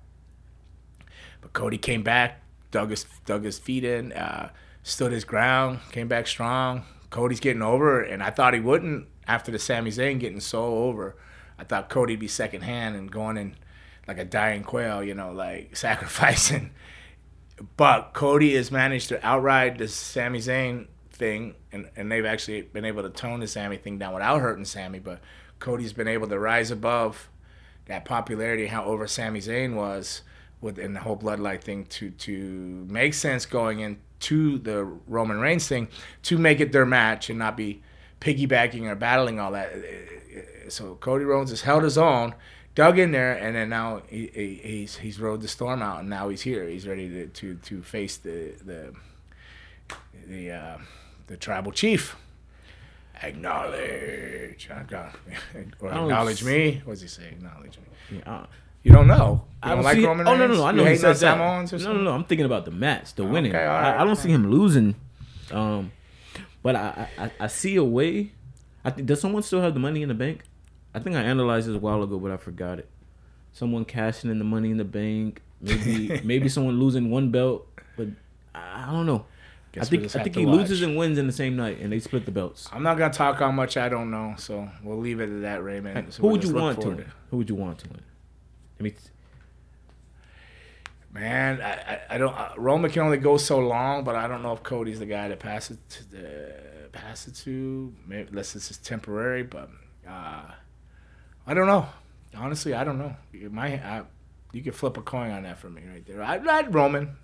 but 1.41 1.53
Cody 1.53 1.77
came 1.77 2.05
back, 2.05 2.41
dug 2.71 2.91
his 2.91 3.05
dug 3.27 3.43
his 3.43 3.59
feet 3.59 3.83
in, 3.83 4.13
uh, 4.13 4.51
stood 4.85 5.11
his 5.11 5.25
ground, 5.25 5.81
came 5.91 6.07
back 6.07 6.29
strong. 6.29 6.85
Cody's 7.11 7.41
getting 7.41 7.63
over, 7.63 8.01
and 8.01 8.23
I 8.23 8.31
thought 8.31 8.55
he 8.55 8.61
wouldn't 8.61 9.09
after 9.27 9.51
the 9.51 9.59
Sami 9.59 9.91
Zayn 9.91 10.19
getting 10.19 10.41
so 10.41 10.63
over. 10.65 11.17
I 11.59 11.65
thought 11.65 11.91
Cody'd 11.91 12.21
be 12.21 12.29
second 12.29 12.63
hand 12.63 12.97
and 12.97 13.11
going 13.11 13.37
in 13.37 13.57
like 14.09 14.19
a 14.19 14.25
dying 14.25 14.63
quail, 14.63 15.03
you 15.03 15.15
know, 15.15 15.33
like 15.33 15.77
sacrificing. 15.77 16.71
But 17.77 18.15
Cody 18.15 18.55
has 18.55 18.71
managed 18.71 19.09
to 19.11 19.25
outride 19.27 19.79
the 19.79 19.89
Sami 19.89 20.39
Zayn 20.39 20.87
thing, 21.11 21.55
and, 21.73 21.91
and 21.97 22.11
they've 22.11 22.25
actually 22.25 22.63
been 22.63 22.87
able 22.87 23.03
to 23.03 23.11
tone 23.11 23.41
the 23.41 23.47
Sami 23.47 23.77
thing 23.77 23.99
down 23.99 24.15
without 24.15 24.41
hurting 24.41 24.65
Sami. 24.65 24.99
But 24.99 25.21
Cody's 25.59 25.93
been 25.93 26.09
able 26.09 26.29
to 26.29 26.39
rise 26.39 26.71
above 26.71 27.29
that 27.87 28.05
popularity, 28.05 28.67
how 28.67 28.85
over 28.85 29.07
Sami 29.07 29.41
Zayn 29.41 29.75
was 29.75 30.23
within 30.61 30.95
the 30.95 31.01
whole 31.01 31.17
bloodline 31.17 31.61
thing 31.61 31.85
to 31.87 32.11
to 32.11 32.87
make 32.89 33.15
sense 33.15 33.47
going 33.47 33.81
into 34.21 34.59
the 34.59 34.85
Roman 35.07 35.41
Reigns 35.41 35.67
thing 35.67 35.89
to 36.25 36.37
make 36.37 36.61
it 36.61 36.73
their 36.73 36.87
match 36.87 37.31
and 37.31 37.39
not 37.39 37.57
be 37.57 37.83
piggybacking 38.21 38.87
or 38.87 38.95
battling 38.95 39.41
all 39.41 39.53
that. 39.53 39.73
So 40.69 40.97
Cody 40.97 41.25
Rhodes 41.25 41.51
has 41.51 41.63
held 41.63 41.83
his 41.83 41.97
own, 41.97 42.35
dug 42.75 42.99
in 42.99 43.13
there, 43.13 43.35
and 43.35 43.57
then 43.57 43.71
now 43.71 44.03
he, 44.09 44.31
he, 44.33 44.61
he's 44.63 44.97
he's 44.99 45.19
rode 45.19 45.41
the 45.41 45.49
storm 45.49 45.83
out, 45.83 46.01
and 46.01 46.11
now 46.11 46.29
he's 46.29 46.43
here. 46.43 46.69
He's 46.69 46.87
ready 46.87 47.09
to 47.09 47.27
to, 47.29 47.55
to 47.55 47.83
face 47.83 48.19
the 48.19 48.55
the 48.65 48.95
the 50.27 50.51
uh, 50.53 50.79
the 51.27 51.37
tribal 51.37 51.73
chief. 51.73 52.17
Acknowledge, 53.23 54.71
or 55.81 55.91
acknowledge 55.93 56.43
me. 56.43 56.81
What 56.85 56.95
does 56.95 57.03
he 57.03 57.09
say? 57.09 57.29
Acknowledge 57.29 57.79
me. 57.79 58.19
Yeah, 58.19 58.47
You 58.83 58.93
don't 58.93 59.07
know. 59.07 59.43
You 59.45 59.59
I 59.63 59.69
don't 59.69 59.77
don't 59.79 59.85
like 59.85 59.97
see, 59.97 60.07
Roman 60.07 60.27
Oh 60.29 60.37
no, 60.37 60.47
no, 60.47 60.55
no! 60.55 60.65
I 60.65 60.73
know 60.73 60.85
you 60.85 60.91
he 60.91 60.97
says 60.97 61.21
that. 61.21 61.35
Samoans 61.37 61.73
or 61.73 61.77
No, 61.77 61.83
something? 61.83 62.05
no, 62.05 62.11
no! 62.11 62.17
I'm 62.17 62.25
thinking 62.25 62.47
about 62.47 62.65
the 62.65 62.71
match, 62.71 63.15
the 63.15 63.25
winning. 63.25 63.55
all 63.55 63.61
I, 63.61 63.65
right. 63.67 64.01
I 64.01 64.05
don't 64.05 64.17
see 64.17 64.31
him 64.31 64.51
losing. 64.51 64.95
Um, 65.51 65.93
but 66.63 66.77
I, 66.77 67.09
I, 67.19 67.31
I 67.41 67.47
see 67.49 67.77
a 67.77 67.85
way. 67.85 68.33
I 68.85 68.91
think 68.91 69.07
does 69.07 69.21
someone 69.21 69.43
still 69.43 69.61
have 69.61 69.75
the 69.75 69.81
money 69.81 70.03
in 70.03 70.09
the 70.09 70.15
bank? 70.15 70.45
I 70.95 70.99
think 70.99 71.15
I 71.15 71.21
analyzed 71.23 71.69
this 71.69 71.77
a 71.77 71.79
while 71.79 72.03
ago, 72.03 72.19
but 72.19 72.31
I 72.31 72.37
forgot 72.39 72.79
it. 72.79 72.89
Someone 73.53 73.85
cashing 73.85 74.31
in 74.31 74.39
the 74.39 74.45
money 74.45 74.71
in 74.71 74.77
the 74.79 74.85
bank. 74.85 75.43
Maybe 75.61 76.21
maybe 76.25 76.49
someone 76.49 76.81
losing 76.81 77.11
one 77.11 77.31
belt, 77.31 77.67
but 77.99 78.09
I 78.55 78.87
don't 78.91 79.05
know. 79.07 79.27
Guess 79.73 79.87
I 79.87 79.91
think 79.91 80.17
I 80.17 80.23
think 80.23 80.37
he 80.37 80.47
watch. 80.47 80.57
loses 80.57 80.83
and 80.83 80.97
wins 80.97 81.19
in 81.19 81.27
the 81.27 81.33
same 81.33 81.55
night, 81.57 81.79
and 81.81 81.93
they 81.93 82.01
split 82.01 82.25
the 82.25 82.33
belts. 82.33 82.67
I'm 82.73 82.83
not 82.83 82.97
gonna 82.97 83.13
talk 83.13 83.39
how 83.39 83.53
much 83.53 83.77
I 83.77 83.89
don't 83.91 84.11
know, 84.11 84.35
so 84.39 84.69
we'll 84.83 84.99
leave 84.99 85.21
it 85.21 85.29
at 85.29 85.43
that, 85.43 85.63
Raymond. 85.63 86.15
So 86.15 86.23
Who 86.23 86.29
we'll 86.29 86.33
would 86.37 86.45
you 86.45 86.55
want 86.55 86.81
to 86.81 86.89
win? 86.89 87.13
Who 87.31 87.37
would 87.37 87.49
you 87.51 87.55
want 87.57 87.79
to 87.81 87.89
win? 87.91 88.01
I 88.81 88.83
mean, 88.83 88.95
Man, 91.13 91.61
I, 91.61 91.73
I, 91.73 92.01
I 92.11 92.19
don't. 92.19 92.33
Uh, 92.33 92.53
Roman 92.57 92.91
can 92.91 93.03
only 93.03 93.19
go 93.19 93.37
so 93.37 93.59
long, 93.59 94.05
but 94.05 94.15
I 94.15 94.29
don't 94.29 94.43
know 94.43 94.53
if 94.53 94.63
Cody's 94.63 95.01
the 95.01 95.07
guy 95.07 95.29
to 95.29 95.37
pass 95.37 95.71
it 95.71 95.79
to. 95.91 96.11
The, 96.11 96.55
pass 96.93 97.29
it 97.29 97.35
to, 97.37 97.93
maybe 98.07 98.29
unless 98.31 98.53
this 98.53 98.71
is 98.71 98.79
temporary. 98.79 99.43
But 99.43 99.71
uh, 100.09 100.43
I 101.47 101.55
don't 101.55 101.67
know. 101.67 101.87
Honestly, 102.37 102.75
I 102.75 102.85
don't 102.85 102.99
know. 102.99 103.15
You 103.33 103.51
might. 103.51 103.85
I, 103.85 104.03
you 104.53 104.63
could 104.63 104.75
flip 104.75 104.97
a 104.97 105.03
coin 105.03 105.31
on 105.31 105.43
that 105.43 105.59
for 105.59 105.69
me 105.69 105.83
right 105.93 106.07
there. 106.07 106.23
I'd, 106.23 106.47
I'd 106.47 106.73
Roman, 106.73 107.17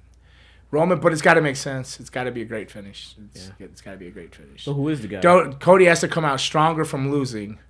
Roman, 0.73 0.99
but 0.99 1.13
it's 1.13 1.23
got 1.23 1.35
to 1.35 1.41
make 1.41 1.57
sense. 1.57 2.01
It's 2.01 2.11
got 2.11 2.25
to 2.25 2.33
be 2.33 2.43
a 2.43 2.45
great 2.45 2.71
finish. 2.73 3.15
It's, 3.35 3.53
it's 3.61 3.81
got 3.81 3.93
to 3.93 3.97
be 3.99 4.09
a 4.09 4.13
great 4.13 4.35
finish. 4.35 4.65
so 4.65 4.75
who 4.75 4.89
is 4.89 5.01
the 5.01 5.09
guy? 5.09 5.21
Jo- 5.21 5.53
Cody 5.61 5.85
has 5.85 6.01
to 6.01 6.09
come 6.09 6.25
out 6.25 6.41
stronger 6.41 6.85
from 6.85 7.13
losing 7.13 7.61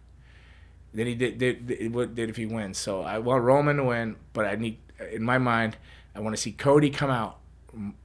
than 0.96 1.06
he 1.06 1.14
did, 1.14 1.38
did, 1.38 1.66
did, 1.66 2.14
did 2.14 2.30
if 2.30 2.36
he 2.36 2.46
wins. 2.46 2.78
So 2.78 3.02
I 3.02 3.18
want 3.18 3.44
Roman 3.44 3.76
to 3.76 3.84
win, 3.84 4.16
but 4.32 4.46
I 4.46 4.56
need, 4.56 4.78
in 5.12 5.22
my 5.22 5.38
mind, 5.38 5.76
I 6.14 6.20
want 6.20 6.34
to 6.34 6.40
see 6.40 6.52
Cody 6.52 6.90
come 6.90 7.10
out 7.10 7.38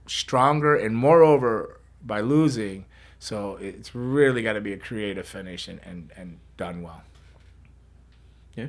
stronger 0.08 0.76
and 0.76 0.96
moreover 0.96 1.80
by 2.04 2.20
losing. 2.20 2.86
So 3.18 3.58
it's 3.62 3.96
really 3.96 4.44
got 4.44 4.54
to 4.54 4.62
be 4.62 4.74
a 4.74 4.78
creative 4.78 5.28
finish 5.28 5.68
and, 5.68 5.80
and, 5.86 6.12
and 6.18 6.39
done 6.58 6.82
well. 6.82 7.02
Yeah. 8.56 8.68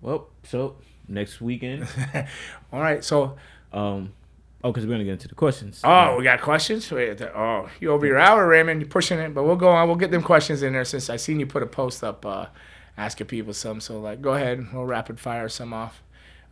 Well, 0.00 0.28
so 0.42 0.76
next 1.06 1.40
weekend. 1.40 1.86
All 2.72 2.80
right. 2.80 3.04
So, 3.04 3.36
Um. 3.72 4.12
Oh, 4.64 4.70
because 4.70 4.86
we're 4.86 4.92
gonna 4.92 5.02
get 5.02 5.14
into 5.14 5.26
the 5.26 5.34
questions. 5.34 5.80
oh, 5.82 6.16
we 6.16 6.22
got 6.22 6.40
questions. 6.40 6.88
Wait, 6.92 7.20
oh, 7.20 7.68
you 7.80 7.90
over 7.90 8.06
your 8.06 8.20
hour, 8.20 8.46
Raymond. 8.46 8.80
You're 8.80 8.88
pushing 8.88 9.18
it, 9.18 9.34
but 9.34 9.42
we'll 9.42 9.56
go 9.56 9.68
on. 9.68 9.88
We'll 9.88 9.96
get 9.96 10.12
them 10.12 10.22
questions 10.22 10.62
in 10.62 10.72
there 10.72 10.84
since 10.84 11.10
I 11.10 11.16
seen 11.16 11.40
you 11.40 11.46
put 11.46 11.64
a 11.64 11.66
post 11.66 12.04
up 12.04 12.24
uh, 12.24 12.46
asking 12.96 13.26
people 13.28 13.52
some. 13.54 13.80
So 13.80 14.00
like, 14.00 14.20
go 14.22 14.34
ahead. 14.34 14.66
We'll 14.72 14.84
rapid 14.84 15.18
fire 15.20 15.48
some 15.48 15.72
off. 15.72 16.02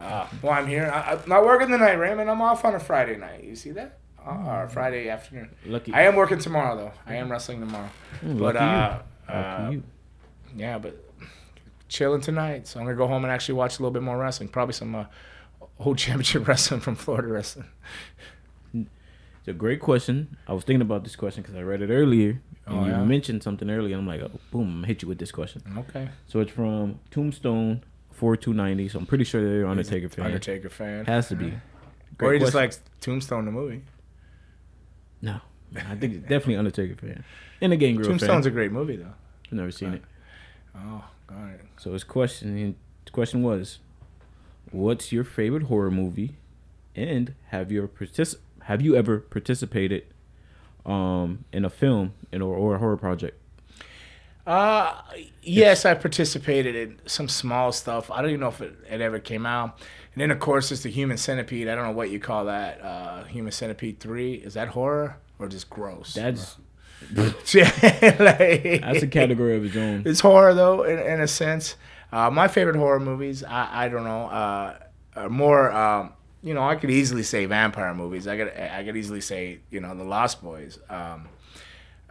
Uh, 0.00 0.26
well, 0.42 0.52
I'm 0.52 0.66
here. 0.66 0.90
I, 0.92 1.12
I'm 1.12 1.28
not 1.28 1.44
working 1.44 1.68
tonight, 1.68 1.92
Raymond. 1.94 2.30
I'm 2.30 2.40
off 2.40 2.64
on 2.64 2.74
a 2.74 2.80
Friday 2.80 3.16
night. 3.16 3.44
You 3.44 3.54
see 3.54 3.70
that? 3.72 3.98
Uh, 4.26 4.30
or 4.46 4.68
Friday 4.68 5.08
afternoon. 5.08 5.50
Lucky. 5.66 5.92
I 5.94 6.02
am 6.02 6.14
working 6.16 6.38
tomorrow 6.38 6.76
though. 6.76 6.92
I 7.06 7.16
am 7.16 7.30
wrestling 7.30 7.60
tomorrow. 7.60 7.88
Mm, 8.22 8.38
but 8.38 8.54
lucky 8.54 8.64
you. 8.64 8.70
uh, 8.70 9.02
Lucky 9.28 9.66
uh, 9.66 9.70
you. 9.70 9.82
yeah, 10.56 10.78
but 10.78 11.04
chilling 11.88 12.20
tonight. 12.20 12.66
So 12.66 12.80
I'm 12.80 12.86
gonna 12.86 12.96
go 12.96 13.06
home 13.06 13.24
and 13.24 13.32
actually 13.32 13.54
watch 13.54 13.78
a 13.78 13.82
little 13.82 13.92
bit 13.92 14.02
more 14.02 14.18
wrestling. 14.18 14.48
Probably 14.48 14.74
some 14.74 14.94
uh, 14.94 15.04
old 15.78 15.98
championship 16.04 16.46
wrestling 16.46 16.80
from 16.80 16.96
Florida 16.96 17.28
wrestling. 17.28 17.66
It's 19.40 19.48
a 19.48 19.52
great 19.52 19.80
question. 19.80 20.36
I 20.46 20.52
was 20.52 20.64
thinking 20.64 20.82
about 20.82 21.02
this 21.04 21.16
question 21.16 21.42
because 21.42 21.56
I 21.56 21.62
read 21.62 21.80
it 21.82 21.90
earlier, 21.90 22.40
and 22.66 22.78
Oh, 22.78 22.84
you 22.86 23.04
mentioned 23.06 23.42
something 23.42 23.70
earlier. 23.70 23.96
I'm 23.96 24.06
like, 24.06 24.20
oh, 24.20 24.30
boom, 24.50 24.62
I'm 24.68 24.74
gonna 24.76 24.86
hit 24.86 25.02
you 25.02 25.08
with 25.08 25.18
this 25.18 25.32
question. 25.32 25.62
Okay. 25.78 26.08
So 26.26 26.40
it's 26.40 26.52
from 26.52 27.00
Tombstone 27.10 27.82
four 28.12 28.36
two 28.36 28.52
ninety. 28.52 28.88
So 28.88 28.98
I'm 28.98 29.06
pretty 29.06 29.24
sure 29.24 29.42
they're 29.42 29.66
Undertaker 29.66 30.08
fan. 30.10 30.26
Undertaker 30.26 30.68
fan. 30.68 31.06
Has 31.06 31.28
to 31.28 31.36
be. 31.36 31.46
or 31.46 31.62
Great 32.18 32.40
he 32.40 32.44
just 32.44 32.54
likes 32.54 32.80
Tombstone 33.00 33.46
the 33.46 33.50
movie. 33.50 33.82
No, 35.22 35.40
I 35.74 35.94
think 35.96 36.14
it's 36.14 36.22
definitely 36.22 36.56
Undertaker 36.56 36.94
fan. 36.96 37.24
And 37.62 37.72
a 37.72 37.76
Gangrel 37.76 38.08
Tombstone's 38.08 38.44
fan. 38.44 38.52
a 38.52 38.54
great 38.54 38.72
movie 38.72 38.96
though. 38.96 39.12
I've 39.46 39.52
never 39.52 39.70
seen 39.70 39.94
it. 39.94 40.02
Oh, 40.76 41.04
got 41.26 41.48
it. 41.50 41.60
So 41.78 41.92
his 41.94 42.04
question, 42.04 42.56
his 43.04 43.10
question 43.12 43.42
was, 43.42 43.78
"What's 44.70 45.12
your 45.12 45.24
favorite 45.24 45.64
horror 45.64 45.90
movie?" 45.90 46.36
And 46.94 47.34
have 47.48 47.70
you 47.72 47.78
ever 47.84 47.88
partic- 47.88 48.36
have 48.70 48.80
you 48.80 48.94
ever 48.94 49.18
participated 49.18 50.04
um, 50.86 51.44
in 51.52 51.64
a 51.64 51.70
film 51.70 52.12
in 52.30 52.40
or, 52.40 52.54
or 52.54 52.76
a 52.76 52.78
horror 52.78 52.96
project? 52.96 53.36
Uh, 54.46 55.02
yes, 55.42 55.84
I 55.84 55.94
participated 55.94 56.76
in 56.76 57.00
some 57.04 57.28
small 57.28 57.72
stuff. 57.72 58.12
I 58.12 58.22
don't 58.22 58.30
even 58.30 58.40
know 58.42 58.48
if 58.48 58.60
it, 58.60 58.72
it 58.88 59.00
ever 59.00 59.18
came 59.18 59.44
out. 59.44 59.80
And 60.14 60.22
then, 60.22 60.30
of 60.30 60.38
course, 60.38 60.70
it's 60.70 60.84
the 60.84 60.88
Human 60.88 61.16
Centipede. 61.16 61.66
I 61.66 61.74
don't 61.74 61.84
know 61.84 61.90
what 61.90 62.10
you 62.10 62.20
call 62.20 62.44
that. 62.44 62.80
Uh, 62.80 63.24
Human 63.24 63.50
Centipede 63.50 63.98
3. 63.98 64.34
Is 64.34 64.54
that 64.54 64.68
horror 64.68 65.16
or 65.40 65.48
just 65.48 65.68
gross? 65.68 66.14
That's 66.14 66.56
like, 67.16 67.32
that's 67.42 69.02
a 69.02 69.08
category 69.10 69.56
of 69.56 69.64
its 69.64 69.76
own. 69.76 70.04
It's 70.06 70.20
horror, 70.20 70.54
though, 70.54 70.84
in, 70.84 70.96
in 71.00 71.20
a 71.20 71.28
sense. 71.28 71.74
Uh, 72.12 72.30
my 72.30 72.46
favorite 72.46 72.76
horror 72.76 73.00
movies, 73.00 73.42
I, 73.42 73.86
I 73.86 73.88
don't 73.88 74.04
know, 74.04 74.26
uh, 74.26 74.78
are 75.16 75.28
more, 75.28 75.72
um, 75.72 76.12
you 76.42 76.54
know, 76.54 76.62
I 76.62 76.76
could 76.76 76.90
easily 76.90 77.22
say 77.22 77.46
vampire 77.46 77.94
movies. 77.94 78.26
I 78.26 78.36
could, 78.36 78.56
I 78.56 78.82
could 78.84 78.96
easily 78.96 79.20
say, 79.20 79.60
you 79.70 79.80
know, 79.80 79.94
The 79.94 80.04
Lost 80.04 80.42
Boys. 80.42 80.78
Um, 80.88 81.28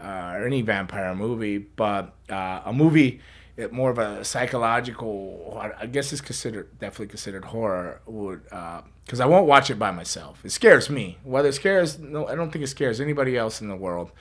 uh, 0.02 0.34
or 0.36 0.46
any 0.46 0.62
vampire 0.62 1.14
movie, 1.14 1.58
but 1.58 2.14
uh, 2.30 2.62
a 2.66 2.74
movie 2.74 3.20
that 3.58 3.74
more 3.74 3.90
of 3.90 3.98
a 3.98 4.24
psychological, 4.24 5.60
I 5.78 5.86
guess 5.86 6.14
it's 6.14 6.22
considered 6.22 6.80
definitely 6.80 7.08
considered 7.08 7.46
horror 7.46 8.02
would 8.06 8.44
because 8.44 9.20
I 9.20 9.26
won't 9.26 9.48
watch 9.48 9.70
it 9.70 9.78
by 9.78 9.92
myself. 9.92 10.40
It 10.46 10.52
scares 10.52 10.90
me. 10.90 11.18
Whether 11.24 11.50
it 11.50 11.54
scares, 11.54 12.00
no, 12.00 12.28
I 12.28 12.36
don't 12.36 12.52
think 12.52 12.64
it 12.64 12.68
scares 12.68 13.02
anybody 13.02 13.36
else 13.36 13.60
in 13.60 13.68
the 13.68 13.76
world. 13.76 14.12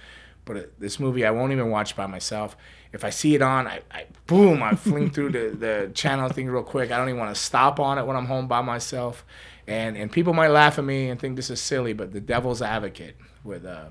But 0.44 0.56
it, 0.56 0.80
this 0.80 0.98
movie, 0.98 1.26
I 1.26 1.30
won't 1.30 1.52
even 1.52 1.70
watch 1.70 1.94
by 1.94 2.06
myself. 2.06 2.56
If 2.92 3.04
I 3.04 3.10
see 3.10 3.34
it 3.34 3.42
on, 3.42 3.66
I, 3.66 3.82
I 3.90 4.06
boom, 4.26 4.62
I 4.62 4.74
fling 4.74 5.10
through 5.10 5.32
the, 5.32 5.56
the 5.56 5.90
channel 5.94 6.28
thing 6.30 6.48
real 6.48 6.62
quick. 6.62 6.90
I 6.90 6.96
don't 6.96 7.08
even 7.08 7.20
want 7.20 7.34
to 7.34 7.40
stop 7.40 7.78
on 7.78 7.98
it 7.98 8.06
when 8.06 8.16
I'm 8.16 8.26
home 8.26 8.48
by 8.48 8.62
myself. 8.62 9.24
And 9.68 9.96
and 9.96 10.10
people 10.10 10.32
might 10.32 10.48
laugh 10.48 10.78
at 10.78 10.84
me 10.84 11.10
and 11.10 11.20
think 11.20 11.36
this 11.36 11.50
is 11.50 11.60
silly, 11.60 11.92
but 11.92 12.12
The 12.12 12.20
Devil's 12.20 12.62
Advocate 12.62 13.16
with 13.44 13.64
uh, 13.66 13.90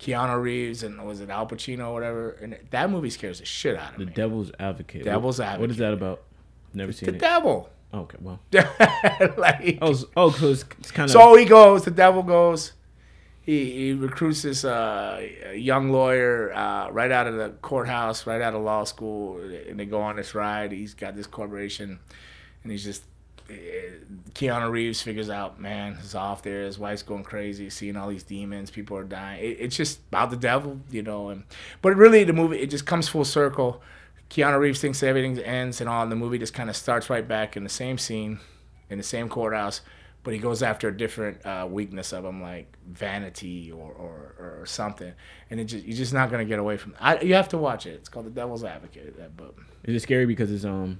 Keanu 0.00 0.40
Reeves 0.42 0.82
and 0.82 1.06
was 1.06 1.20
it 1.20 1.28
Al 1.30 1.46
Pacino 1.46 1.88
or 1.88 1.92
whatever, 1.94 2.30
and 2.42 2.56
that 2.70 2.90
movie 2.90 3.10
scares 3.10 3.38
the 3.40 3.44
shit 3.44 3.76
out 3.76 3.92
of 3.92 3.98
The 3.98 4.06
me. 4.06 4.10
The 4.10 4.10
Devil's 4.16 4.50
Advocate. 4.58 5.04
Devil's 5.04 5.38
What- 5.38 5.60
What 5.60 5.70
is 5.70 5.76
that 5.76 5.92
about? 5.92 6.22
Never 6.74 6.92
the 6.92 6.96
seen 6.98 7.08
it. 7.10 7.12
The 7.12 7.18
Devil. 7.18 7.68
okay, 7.94 8.16
well. 8.20 8.40
like, 9.36 9.78
Oh, 9.82 9.94
oh, 10.16 10.30
so 10.30 10.48
it's, 10.50 10.64
it's 10.78 10.90
kind 10.90 11.04
of. 11.08 11.12
so 11.12 11.36
he 11.36 11.44
goes. 11.44 11.84
The 11.84 11.90
devil 11.90 12.22
goes. 12.22 12.72
He, 13.42 13.70
he 13.70 13.92
recruits 13.92 14.42
this 14.42 14.64
uh, 14.64 15.24
young 15.54 15.90
lawyer 15.92 16.52
uh, 16.52 16.90
right 16.90 17.12
out 17.12 17.26
of 17.28 17.36
the 17.36 17.50
courthouse, 17.62 18.26
right 18.26 18.42
out 18.42 18.54
of 18.54 18.62
law 18.62 18.82
school, 18.84 19.38
and 19.40 19.78
they 19.78 19.84
go 19.86 20.00
on 20.00 20.16
this 20.16 20.34
ride. 20.34 20.72
He's 20.72 20.94
got 20.94 21.14
this 21.14 21.26
corporation, 21.28 22.00
and 22.64 22.72
he's 22.72 22.82
just 22.82 23.04
Keanu 23.48 24.70
Reeves 24.70 25.00
figures 25.00 25.30
out, 25.30 25.60
man, 25.60 25.96
he's 25.96 26.14
off 26.14 26.42
there. 26.42 26.62
His 26.62 26.78
wife's 26.78 27.02
going 27.02 27.24
crazy, 27.24 27.70
seeing 27.70 27.96
all 27.96 28.08
these 28.08 28.22
demons. 28.22 28.70
People 28.70 28.96
are 28.96 29.04
dying. 29.04 29.42
It, 29.42 29.58
it's 29.60 29.76
just 29.76 30.00
about 30.08 30.30
the 30.30 30.36
devil, 30.36 30.80
you 30.90 31.02
know. 31.02 31.30
And 31.30 31.44
but 31.82 31.96
really, 31.96 32.24
the 32.24 32.32
movie 32.32 32.58
it 32.58 32.70
just 32.70 32.86
comes 32.86 33.08
full 33.08 33.24
circle. 33.24 33.82
Keanu 34.30 34.58
Reeves 34.58 34.80
thinks 34.80 35.02
everything 35.02 35.38
ends 35.38 35.80
and 35.80 35.88
all, 35.88 36.02
and 36.02 36.10
the 36.10 36.16
movie 36.16 36.38
just 36.38 36.54
kind 36.54 36.68
of 36.68 36.76
starts 36.76 37.08
right 37.08 37.26
back 37.26 37.56
in 37.56 37.62
the 37.62 37.70
same 37.70 37.96
scene, 37.96 38.40
in 38.90 38.98
the 38.98 39.04
same 39.04 39.28
courthouse, 39.28 39.82
but 40.24 40.34
he 40.34 40.40
goes 40.40 40.62
after 40.62 40.88
a 40.88 40.96
different 40.96 41.46
uh, 41.46 41.66
weakness 41.70 42.12
of 42.12 42.24
him, 42.24 42.42
like 42.42 42.76
vanity 42.88 43.70
or, 43.70 43.92
or, 43.92 44.34
or 44.60 44.66
something, 44.66 45.12
and 45.48 45.60
it 45.60 45.66
just 45.66 45.84
you're 45.84 45.96
just 45.96 46.12
not 46.12 46.30
gonna 46.30 46.44
get 46.44 46.58
away 46.58 46.76
from. 46.76 46.96
I, 46.98 47.20
you 47.20 47.34
have 47.34 47.48
to 47.50 47.58
watch 47.58 47.86
it. 47.86 47.90
It's 47.90 48.08
called 48.08 48.26
The 48.26 48.30
Devil's 48.30 48.64
Advocate. 48.64 49.16
That 49.16 49.36
book. 49.36 49.62
Is 49.84 49.94
it 49.94 50.02
scary 50.02 50.26
because 50.26 50.50
it's 50.50 50.64
um 50.64 50.98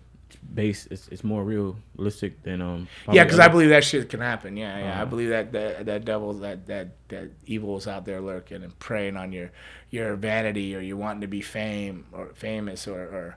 based 0.54 0.88
it's, 0.90 1.08
it's 1.08 1.24
more 1.24 1.44
realistic 1.44 2.42
than 2.42 2.60
um 2.62 2.88
Yeah, 3.12 3.24
because 3.24 3.38
I 3.38 3.48
believe 3.48 3.70
that 3.70 3.84
shit 3.84 4.08
can 4.08 4.20
happen. 4.20 4.56
Yeah, 4.56 4.78
yeah. 4.78 4.84
I 4.84 4.90
Uh-huh. 4.92 5.04
believe 5.06 5.28
that 5.30 5.52
that 5.52 5.86
that 5.86 6.04
devil, 6.04 6.32
that 6.34 6.66
that 6.66 6.88
that 7.08 7.30
evil 7.46 7.76
is 7.76 7.86
out 7.86 8.04
there 8.04 8.20
lurking 8.20 8.62
and 8.62 8.78
preying 8.78 9.16
on 9.16 9.32
your 9.32 9.50
your 9.90 10.16
vanity 10.16 10.74
or 10.76 10.80
you 10.80 10.96
wanting 10.96 11.20
to 11.22 11.26
be 11.26 11.40
fame 11.40 12.06
or 12.12 12.30
famous 12.34 12.86
or 12.88 13.00
or, 13.02 13.36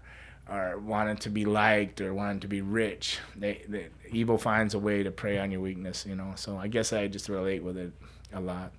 or 0.49 0.77
wanting 0.79 1.17
to 1.17 1.29
be 1.29 1.45
liked 1.45 2.01
or 2.01 2.13
wanting 2.13 2.39
to 2.41 2.47
be 2.47 2.61
rich. 2.61 3.19
They, 3.35 3.63
the 3.67 3.85
evil 4.11 4.37
finds 4.37 4.73
a 4.73 4.79
way 4.79 5.03
to 5.03 5.11
prey 5.11 5.37
on 5.39 5.51
your 5.51 5.61
weakness. 5.61 6.05
You 6.07 6.15
know. 6.15 6.33
So 6.35 6.57
I 6.57 6.67
guess 6.67 6.93
I 6.93 7.07
just 7.07 7.29
relate 7.29 7.63
with 7.63 7.77
it 7.77 7.91
a 8.33 8.39
lot. 8.39 8.71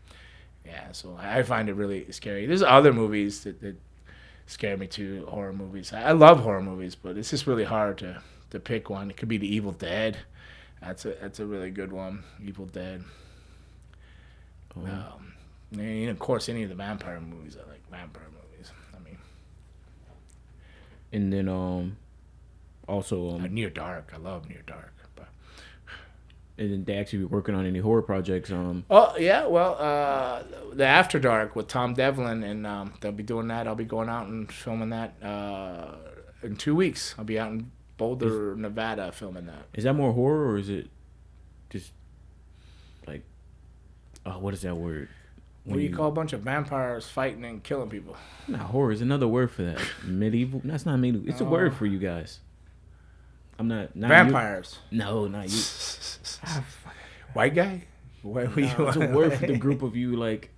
Yeah. 0.65 0.93
So 0.93 1.17
I 1.21 1.39
I 1.39 1.43
find 1.43 1.69
it 1.69 1.75
really 1.75 2.11
scary. 2.13 2.47
There's 2.47 2.63
other 2.63 2.93
movies 2.93 3.45
that. 3.45 3.61
that 3.61 3.77
scare 4.51 4.77
me 4.77 4.87
too. 4.87 5.27
Horror 5.29 5.53
movies. 5.53 5.93
I 5.93 6.13
love 6.13 6.41
horror 6.41 6.63
movies, 6.63 6.95
but 6.95 7.17
it's 7.17 7.31
just 7.31 7.47
really 7.47 7.65
hard 7.65 7.99
to, 7.99 8.23
to 8.51 8.61
pick 8.61 8.91
one. 8.91 9.11
It 9.11 9.17
could 9.17 9.29
be 9.29 9.39
The 9.39 9.53
Evil 9.55 9.73
Dead. 9.73 10.19
That's 10.81 11.05
a 11.05 11.15
that's 11.21 11.41
a 11.41 11.47
really 11.47 11.71
good 11.71 11.93
one. 11.93 12.25
Evil 12.43 12.67
Dead. 12.67 13.05
Oh. 14.77 14.87
Um, 14.87 15.35
and 15.73 16.09
of 16.09 16.19
course, 16.19 16.49
any 16.49 16.63
of 16.63 16.69
the 16.69 16.75
vampire 16.75 17.21
movies. 17.21 17.57
I 17.57 17.69
like 17.71 17.89
vampire 17.91 18.29
movies. 18.33 18.73
I 18.95 19.05
mean, 19.05 19.19
and 21.13 21.33
then 21.33 21.49
um 21.49 21.97
also 22.89 23.31
uh, 23.31 23.35
um 23.35 23.55
Near 23.55 23.71
Dark. 23.71 24.13
I 24.15 24.19
love 24.19 24.49
Near 24.49 24.63
Dark. 24.67 24.95
And 26.61 26.71
then 26.71 26.85
they 26.85 26.97
actually 26.99 27.21
be 27.21 27.25
working 27.25 27.55
on 27.57 27.65
any 27.67 27.79
horror 27.81 28.03
projects 28.03 28.51
um 28.53 28.85
oh 28.91 29.17
yeah, 29.19 29.47
well, 29.47 29.77
uh, 29.81 30.43
the 30.75 30.85
After 30.85 31.19
Dark 31.19 31.57
with 31.57 31.67
Tom 31.69 31.95
Devlin, 31.95 32.45
and 32.45 32.67
um, 32.67 32.93
they'll 33.01 33.11
be 33.13 33.23
doing 33.23 33.49
that. 33.49 33.67
I'll 33.67 33.75
be 33.75 33.85
going 33.87 34.09
out 34.11 34.29
and 34.29 34.53
filming 34.53 34.91
that 34.91 35.15
uh, 35.23 35.97
in 36.43 36.57
two 36.57 36.75
weeks. 36.77 37.15
I'll 37.19 37.25
be 37.25 37.39
out 37.39 37.51
in 37.51 37.73
Boulder, 37.97 38.55
Nevada, 38.57 39.11
filming 39.13 39.47
that. 39.47 39.65
is 39.75 39.85
that 39.85 39.95
more 39.95 40.13
horror 40.13 40.49
or 40.51 40.59
is 40.59 40.69
it 40.71 40.89
just 41.71 41.93
like 43.07 43.23
oh 44.27 44.39
what 44.39 44.53
is 44.55 44.63
that 44.63 44.75
word 44.75 45.09
What 45.65 45.77
do 45.77 45.81
you 45.83 45.95
call 45.95 46.09
a 46.09 46.13
bunch 46.13 46.33
of 46.33 46.41
vampires 46.43 47.07
fighting 47.09 47.45
and 47.45 47.63
killing 47.63 47.89
people? 47.91 48.17
Not 48.49 48.61
horror 48.63 48.93
is 48.93 49.01
another 49.03 49.29
word 49.29 49.51
for 49.51 49.63
that. 49.63 49.81
medieval. 50.05 50.61
That's 50.65 50.85
not 50.87 50.99
medieval. 50.99 51.29
It's 51.29 51.41
a 51.41 51.45
Oh. 51.45 51.49
word 51.51 51.75
for 51.75 51.87
you 51.87 51.99
guys. 51.99 52.41
I'm 53.59 53.69
not, 53.69 53.95
not 53.95 54.09
you. 54.09 54.15
Vampires. 54.15 54.79
No, 54.91 55.27
not 55.29 55.51
you. 55.51 55.59
White 57.33 57.55
guy? 57.55 57.85
What 58.23 58.55
were 58.55 58.63
No, 58.63 58.89
it's 58.89 58.97
a 58.97 59.09
word 59.09 59.35
for 59.35 59.47
the 59.47 59.57
group 59.67 59.83
of 59.83 59.97
you 59.97 60.17
like 60.17 60.51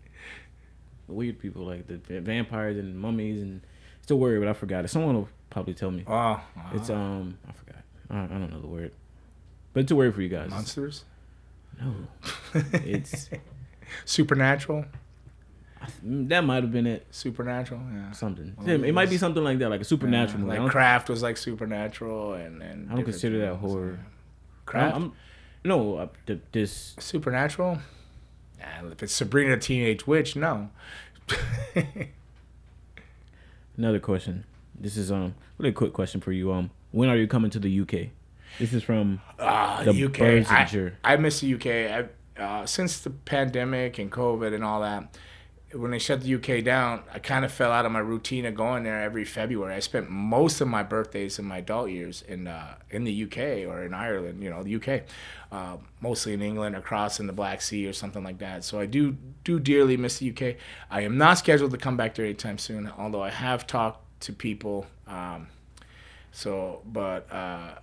weird 1.07 1.39
people, 1.39 1.64
like 1.64 1.87
the 1.87 2.20
vampires 2.20 2.76
and 2.78 2.99
mummies, 2.99 3.43
and 3.43 3.61
it's 4.03 4.11
a 4.11 4.16
word, 4.16 4.41
but 4.41 4.49
I 4.49 4.53
forgot 4.53 4.85
it. 4.85 4.89
Someone 4.89 5.14
will 5.14 5.28
probably 5.51 5.74
tell 5.74 5.91
me. 5.91 6.05
Oh, 6.07 6.41
It's 6.74 6.91
um, 6.91 7.39
I 7.49 7.53
forgot. 7.53 7.83
I, 8.11 8.24
I 8.24 8.26
don't 8.26 8.51
know 8.51 8.61
the 8.61 8.66
word, 8.66 8.93
but 9.72 9.80
it's 9.80 9.93
a 9.93 9.97
word 9.97 10.14
for 10.14 10.22
you 10.22 10.28
guys. 10.28 10.51
monsters. 10.51 11.05
No, 11.80 11.95
it's 12.74 13.30
supernatural. 14.05 14.85
that 16.03 16.45
might 16.45 16.62
have 16.62 16.72
been 16.72 16.87
it. 16.87 17.07
Supernatural. 17.11 17.80
Yeah. 17.93 18.12
Something. 18.12 18.55
Well, 18.59 18.68
it, 18.68 18.85
it 18.85 18.93
might 18.93 19.09
be 19.11 19.18
something 19.18 19.43
like 19.43 19.59
that, 19.61 19.68
like 19.70 19.80
a 19.80 19.85
supernatural 19.85 20.47
Yeah, 20.47 20.62
like 20.62 20.70
Craft 20.70 21.09
was 21.09 21.22
like 21.22 21.37
supernatural, 21.37 22.35
and 22.35 22.62
and 22.62 22.91
I 22.91 22.95
don't 22.97 23.05
consider 23.05 23.39
that 23.41 23.57
horror. 23.57 24.01
Craft. 24.66 25.11
No, 25.65 25.97
uh, 25.97 26.09
th- 26.27 26.41
this 26.53 26.95
supernatural. 26.99 27.79
Yeah, 28.59 28.87
if 28.91 29.03
it's 29.03 29.13
Sabrina 29.13 29.57
the 29.57 29.61
Teenage 29.61 30.07
Witch, 30.07 30.37
no. 30.37 30.71
Another 33.77 34.01
question. 34.01 34.45
This 34.79 34.97
is 34.97 35.11
um 35.13 35.35
really 35.59 35.73
quick 35.73 35.93
question 35.93 36.21
for 36.21 36.33
you. 36.33 36.53
Um, 36.53 36.71
when 36.91 37.09
are 37.09 37.17
you 37.17 37.27
coming 37.27 37.51
to 37.51 37.59
the 37.59 37.81
UK? 37.81 38.11
This 38.59 38.73
is 38.73 38.83
from 38.83 39.21
The 39.85 39.93
the 39.93 40.05
UK. 40.07 40.21
I, 40.51 41.13
I 41.13 41.17
miss 41.17 41.41
the 41.41 41.55
UK. 41.55 41.67
I, 41.67 42.43
uh, 42.43 42.67
since 42.67 43.01
the 43.01 43.11
pandemic 43.11 43.99
and 43.99 44.11
COVID 44.11 44.55
and 44.55 44.65
all 44.65 44.81
that, 44.83 45.17
when 45.75 45.91
they 45.91 45.99
shut 45.99 46.23
the 46.23 46.35
UK 46.35 46.62
down, 46.64 47.03
I 47.12 47.18
kind 47.18 47.45
of 47.45 47.53
fell 47.53 47.73
out 47.73 47.87
of 47.87 47.93
my 47.93 47.99
routine 47.99 48.45
of 48.45 48.55
going 48.55 48.85
there 48.85 49.03
every 49.03 49.25
February. 49.25 49.75
I 49.75 49.81
spent 49.81 50.11
most 50.11 50.61
of 50.61 50.68
my 50.68 50.83
birthdays 50.83 51.39
in 51.39 51.45
my 51.45 51.59
adult 51.59 51.91
years 51.91 52.23
in 52.23 52.47
uh, 52.47 52.75
in 52.91 53.05
the 53.05 53.25
UK 53.25 53.68
or 53.68 53.85
in 53.85 53.95
Ireland, 53.95 54.43
you 54.43 54.51
know, 54.51 54.62
the 54.62 54.77
UK, 54.77 55.03
uh, 55.51 55.79
mostly 56.01 56.35
in 56.35 56.43
England 56.43 56.77
or 56.77 56.81
crossing 56.81 57.27
the 57.27 57.33
Black 57.33 57.62
Sea 57.62 57.87
or 57.87 57.93
something 57.93 58.23
like 58.23 58.39
that. 58.39 58.64
So 58.64 58.81
I 58.81 58.87
do 58.87 59.16
do 59.45 59.59
dearly 59.59 59.97
miss 59.97 60.18
the 60.18 60.31
UK. 60.31 60.57
I 60.91 61.03
am 61.03 61.16
not 61.16 61.39
scheduled 61.39 61.70
to 61.70 61.79
come 61.79 61.97
back 61.97 62.14
there 62.14 62.27
anytime 62.27 62.59
soon, 62.59 62.91
although 62.99 63.23
I 63.23 63.31
have 63.31 63.66
talked 63.66 64.20
to 64.23 64.33
people. 64.33 64.87
Um, 65.07 65.49
so, 66.33 66.83
but 66.87 67.31
uh, 67.33 67.75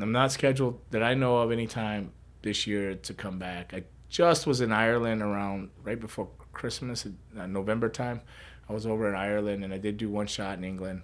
I'm 0.00 0.12
not 0.12 0.32
scheduled 0.32 0.80
that 0.90 1.02
I 1.02 1.14
know 1.14 1.38
of 1.38 1.52
any 1.52 1.66
time 1.66 2.12
this 2.42 2.66
year 2.66 2.94
to 2.94 3.14
come 3.14 3.38
back. 3.38 3.72
I 3.74 3.84
just 4.08 4.46
was 4.46 4.60
in 4.60 4.72
Ireland 4.72 5.22
around 5.22 5.70
right 5.82 5.98
before 5.98 6.28
Christmas, 6.56 7.06
uh, 7.38 7.46
November 7.46 7.88
time. 7.88 8.20
I 8.68 8.72
was 8.72 8.86
over 8.86 9.08
in 9.08 9.14
Ireland 9.14 9.62
and 9.62 9.72
I 9.72 9.78
did 9.78 9.96
do 9.96 10.10
one 10.10 10.26
shot 10.26 10.58
in 10.58 10.64
England, 10.64 11.02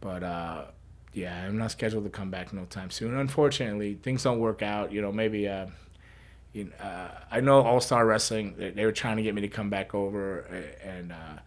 but 0.00 0.22
uh, 0.22 0.64
yeah, 1.12 1.44
I'm 1.44 1.58
not 1.58 1.70
scheduled 1.70 2.04
to 2.04 2.10
come 2.10 2.30
back 2.30 2.52
no 2.52 2.64
time 2.64 2.90
soon. 2.90 3.14
Unfortunately, 3.16 3.98
things 4.02 4.22
don't 4.22 4.38
work 4.38 4.62
out. 4.62 4.92
You 4.92 5.02
know, 5.02 5.12
maybe. 5.12 5.48
Uh, 5.48 5.66
you 6.52 6.64
know, 6.64 6.84
uh, 6.84 7.08
I 7.30 7.40
know 7.40 7.62
All 7.62 7.80
Star 7.80 8.04
Wrestling. 8.04 8.54
They, 8.56 8.70
they 8.70 8.84
were 8.84 8.92
trying 8.92 9.16
to 9.16 9.22
get 9.22 9.34
me 9.34 9.40
to 9.42 9.48
come 9.48 9.70
back 9.70 9.94
over, 9.94 10.40
and 10.84 11.12
uh, 11.12 11.40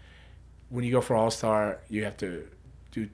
when 0.70 0.84
you 0.84 0.92
go 0.92 1.02
for 1.02 1.16
All 1.16 1.30
Star, 1.32 1.80
you 1.90 2.04
have 2.06 2.18
to 2.18 2.48
do 2.92 3.10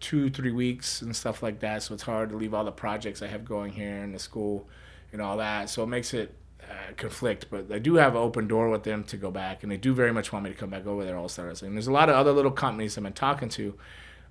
two, 0.00 0.30
three 0.30 0.52
weeks 0.52 1.02
and 1.02 1.14
stuff 1.14 1.42
like 1.42 1.60
that. 1.60 1.82
So 1.82 1.94
it's 1.94 2.02
hard 2.02 2.30
to 2.30 2.36
leave 2.36 2.54
all 2.54 2.64
the 2.64 2.72
projects 2.72 3.22
I 3.22 3.26
have 3.28 3.44
going 3.44 3.72
here 3.72 4.02
in 4.02 4.12
the 4.12 4.18
school 4.18 4.68
and 5.12 5.20
all 5.20 5.38
that. 5.38 5.70
So 5.70 5.82
it 5.82 5.86
makes 5.86 6.14
it 6.14 6.34
uh, 6.68 6.92
conflict. 6.96 7.46
But 7.50 7.70
I 7.70 7.78
do 7.78 7.94
have 7.94 8.14
an 8.14 8.20
open 8.20 8.48
door 8.48 8.68
with 8.68 8.84
them 8.84 9.04
to 9.04 9.16
go 9.16 9.30
back, 9.30 9.62
and 9.62 9.70
they 9.70 9.76
do 9.76 9.94
very 9.94 10.12
much 10.12 10.32
want 10.32 10.44
me 10.44 10.50
to 10.50 10.56
come 10.56 10.70
back 10.70 10.86
over 10.86 11.04
there, 11.04 11.16
All 11.16 11.28
Star 11.28 11.46
Wrestling. 11.46 11.74
There's 11.74 11.86
a 11.86 11.92
lot 11.92 12.08
of 12.08 12.16
other 12.16 12.32
little 12.32 12.50
companies 12.50 12.96
I've 12.96 13.04
been 13.04 13.12
talking 13.12 13.48
to 13.50 13.74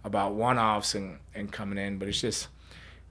about 0.03 0.33
one-offs 0.35 0.95
and, 0.95 1.19
and 1.35 1.51
coming 1.51 1.77
in, 1.77 1.97
but 1.97 2.07
it's 2.07 2.21
just 2.21 2.47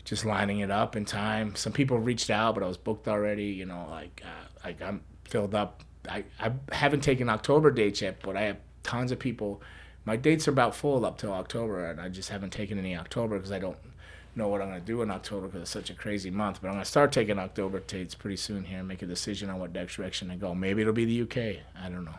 just 0.05 0.25
lining 0.25 0.61
it 0.61 0.71
up 0.71 0.97
in 0.97 1.05
time. 1.05 1.55
Some 1.55 1.73
people 1.73 1.99
reached 1.99 2.31
out, 2.31 2.55
but 2.55 2.65
I 2.65 2.67
was 2.67 2.79
booked 2.79 3.09
already. 3.09 3.47
You 3.47 3.67
know, 3.67 3.87
like 3.91 4.23
uh, 4.25 4.49
like 4.65 4.81
I'm 4.81 5.03
filled 5.25 5.55
up. 5.55 5.83
I, 6.09 6.25
I 6.41 6.53
haven't 6.73 7.01
taken 7.01 7.29
October 7.29 7.71
dates 7.71 8.01
yet, 8.01 8.21
but 8.23 8.37
I 8.37 8.43
have 8.43 8.57
tons 8.83 9.13
of 9.13 9.19
people. 9.19 9.61
My 10.05 10.17
dates 10.17 10.49
are 10.49 10.53
about 10.53 10.75
full 10.75 11.05
up 11.05 11.19
till 11.19 11.33
October, 11.33 11.91
and 11.91 12.01
I 12.01 12.09
just 12.09 12.31
haven't 12.31 12.51
taken 12.51 12.79
any 12.79 12.97
October 12.97 13.37
because 13.37 13.53
I 13.53 13.59
don't 13.59 13.77
know 14.39 14.49
what 14.49 14.63
I'm 14.63 14.69
gonna 14.69 14.81
do 14.81 15.03
in 15.03 15.11
October 15.11 15.47
because 15.49 15.63
it's 15.63 15.71
such 15.71 15.91
a 15.91 15.95
crazy 15.95 16.31
month. 16.31 16.61
But 16.63 16.69
I'm 16.69 16.75
gonna 16.75 16.85
start 16.87 17.13
taking 17.13 17.39
October 17.39 17.81
dates 17.81 18.15
pretty 18.15 18.37
soon 18.37 18.65
here 18.65 18.79
and 18.79 18.89
make 18.89 19.03
a 19.03 19.07
decision 19.07 19.51
on 19.51 19.59
what 19.59 19.73
direction 19.75 20.29
to 20.31 20.37
go. 20.37 20.55
Maybe 20.55 20.81
it'll 20.81 20.95
be 20.95 21.05
the 21.05 21.23
UK. 21.23 21.57
I 21.79 21.89
don't 21.91 22.05
know. 22.07 22.15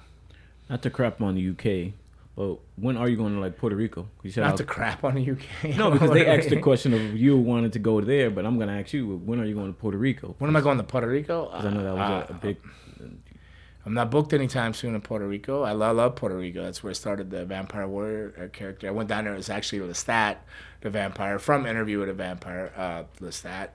not 0.70 0.84
to 0.84 0.90
crap 0.92 1.20
on 1.22 1.34
the 1.34 1.50
UK, 1.50 1.94
but 2.36 2.60
when 2.76 2.96
are 2.98 3.10
you 3.10 3.18
going 3.18 3.34
to 3.34 3.40
like 3.40 3.58
Puerto 3.58 3.76
Rico? 3.76 4.08
You 4.22 4.30
said 4.32 4.42
Not 4.42 4.52
I'll- 4.52 4.58
to 4.58 4.64
crap 4.66 5.04
on 5.04 5.16
the 5.16 5.32
UK. 5.32 5.76
no, 5.78 5.90
because 5.90 6.12
they 6.12 6.26
asked 6.36 6.50
the 6.50 6.60
question 6.62 6.94
of 6.94 7.02
you 7.16 7.38
wanted 7.38 7.74
to 7.74 7.80
go 7.80 8.00
there, 8.02 8.30
but 8.30 8.46
I'm 8.46 8.60
gonna 8.60 8.80
ask 8.80 8.94
you 8.94 9.16
when 9.26 9.40
are 9.40 9.46
you 9.46 9.56
going 9.56 9.74
to 9.74 9.80
Puerto 9.80 9.98
Rico? 9.98 10.36
When 10.38 10.50
am 10.50 10.56
I 10.56 10.62
going 10.62 10.78
to 10.78 10.84
Puerto 10.84 11.08
Rico? 11.08 11.48
'Cause 11.48 11.66
I 11.66 11.70
know 11.72 11.84
that 11.84 11.96
was 11.96 12.30
a, 12.30 12.34
a 12.34 12.36
Uh, 12.36 12.40
big. 12.40 12.58
I'm 13.90 13.96
not 13.96 14.12
booked 14.12 14.34
anytime 14.34 14.76
soon 14.76 14.94
in 14.94 15.02
Puerto 15.02 15.28
Rico. 15.28 15.64
I 15.64 15.72
love, 15.72 15.96
love 15.96 16.16
Puerto 16.16 16.38
Rico. 16.38 16.62
That's 16.62 16.84
where 16.84 16.92
I 16.92 16.94
started 16.94 17.32
the 17.32 17.44
Vampire 17.44 17.88
Warrior 17.88 18.36
uh, 18.40 18.48
character. 18.56 18.88
I 18.88 18.92
went 18.92 19.10
down 19.10 19.24
there. 19.24 19.34
It 19.34 19.38
was 19.38 19.50
actually 19.50 19.80
Lestat, 19.80 20.36
the 20.82 20.92
vampire 20.92 21.40
from 21.40 21.66
Interview 21.66 21.98
with 21.98 22.10
a 22.10 22.14
Vampire, 22.14 22.72
uh, 22.78 23.06
Lestat, 23.20 23.70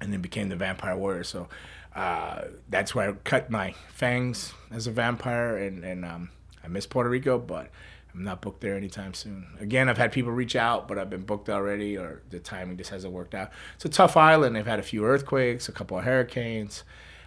and 0.00 0.10
then 0.10 0.22
became 0.22 0.48
the 0.48 0.56
Vampire 0.56 0.96
Warrior. 0.96 1.22
So 1.22 1.50
uh, 1.94 2.44
that's 2.70 2.94
where 2.94 3.10
I 3.10 3.12
cut 3.24 3.50
my 3.50 3.74
fangs 3.90 4.54
as 4.70 4.86
a 4.86 4.90
vampire, 4.90 5.58
and 5.58 5.84
and 5.84 6.06
um, 6.06 6.30
I 6.64 6.68
miss 6.68 6.86
Puerto 6.86 7.10
Rico, 7.10 7.38
but 7.38 7.68
I'm 8.14 8.24
not 8.24 8.40
booked 8.40 8.62
there 8.62 8.74
anytime 8.74 9.12
soon. 9.12 9.48
Again, 9.60 9.90
I've 9.90 9.98
had 9.98 10.12
people 10.12 10.32
reach 10.32 10.56
out, 10.56 10.88
but 10.88 10.96
I've 10.96 11.10
been 11.10 11.26
booked 11.26 11.50
already, 11.50 11.98
or 11.98 12.22
the 12.30 12.40
timing 12.40 12.78
just 12.78 12.88
hasn't 12.88 13.12
worked 13.12 13.34
out. 13.34 13.50
It's 13.74 13.84
a 13.84 13.90
tough 13.90 14.16
island. 14.16 14.56
They've 14.56 14.64
had 14.64 14.78
a 14.78 14.82
few 14.82 15.04
earthquakes, 15.04 15.68
a 15.68 15.72
couple 15.72 15.98
of 15.98 16.04
hurricanes. 16.04 16.84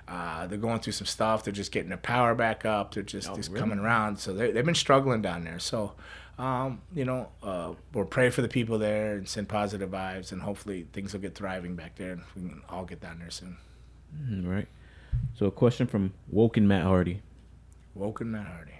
Uh, 0.10 0.47
they're 0.47 0.57
going 0.57 0.80
through 0.80 0.93
some 0.93 1.05
stuff. 1.05 1.43
They're 1.43 1.53
just 1.53 1.72
getting 1.72 1.89
their 1.89 1.97
power 1.99 2.34
back 2.34 2.66
up. 2.66 2.93
They're 2.95 3.03
just, 3.03 3.30
Oh, 3.30 3.36
just 3.36 3.49
really? 3.49 3.60
coming 3.60 3.78
around. 3.80 4.18
So 4.18 4.34
they, 4.34 4.51
they've 4.51 4.66
been 4.66 4.74
struggling 4.76 5.22
down 5.22 5.43
there. 5.43 5.60
So, 5.60 5.93
um, 6.39 6.82
you 6.95 7.05
know, 7.05 7.30
uh, 7.43 7.74
we'll 7.93 8.05
pray 8.05 8.30
for 8.32 8.41
the 8.41 8.47
people 8.47 8.80
there 8.80 9.16
and 9.18 9.28
send 9.28 9.49
positive 9.49 9.89
vibes, 9.91 10.32
and 10.32 10.41
hopefully 10.41 10.88
things 10.93 11.14
will 11.14 11.20
get 11.20 11.36
thriving 11.36 11.76
back 11.76 11.95
there, 11.97 12.14
and 12.14 12.22
we 12.36 12.41
can 12.49 12.62
all 12.70 12.86
get 12.86 13.01
down 13.01 13.20
there 13.20 13.30
soon. 13.30 13.57
Mm, 14.18 14.47
Right. 14.49 14.68
So 15.36 15.45
a 15.47 15.51
question 15.51 15.86
from 15.88 16.14
Woken 16.30 16.68
Matt 16.68 16.84
Hardy. 16.84 17.22
Woken 17.95 18.32
Matt 18.32 18.47
Hardy. 18.47 18.72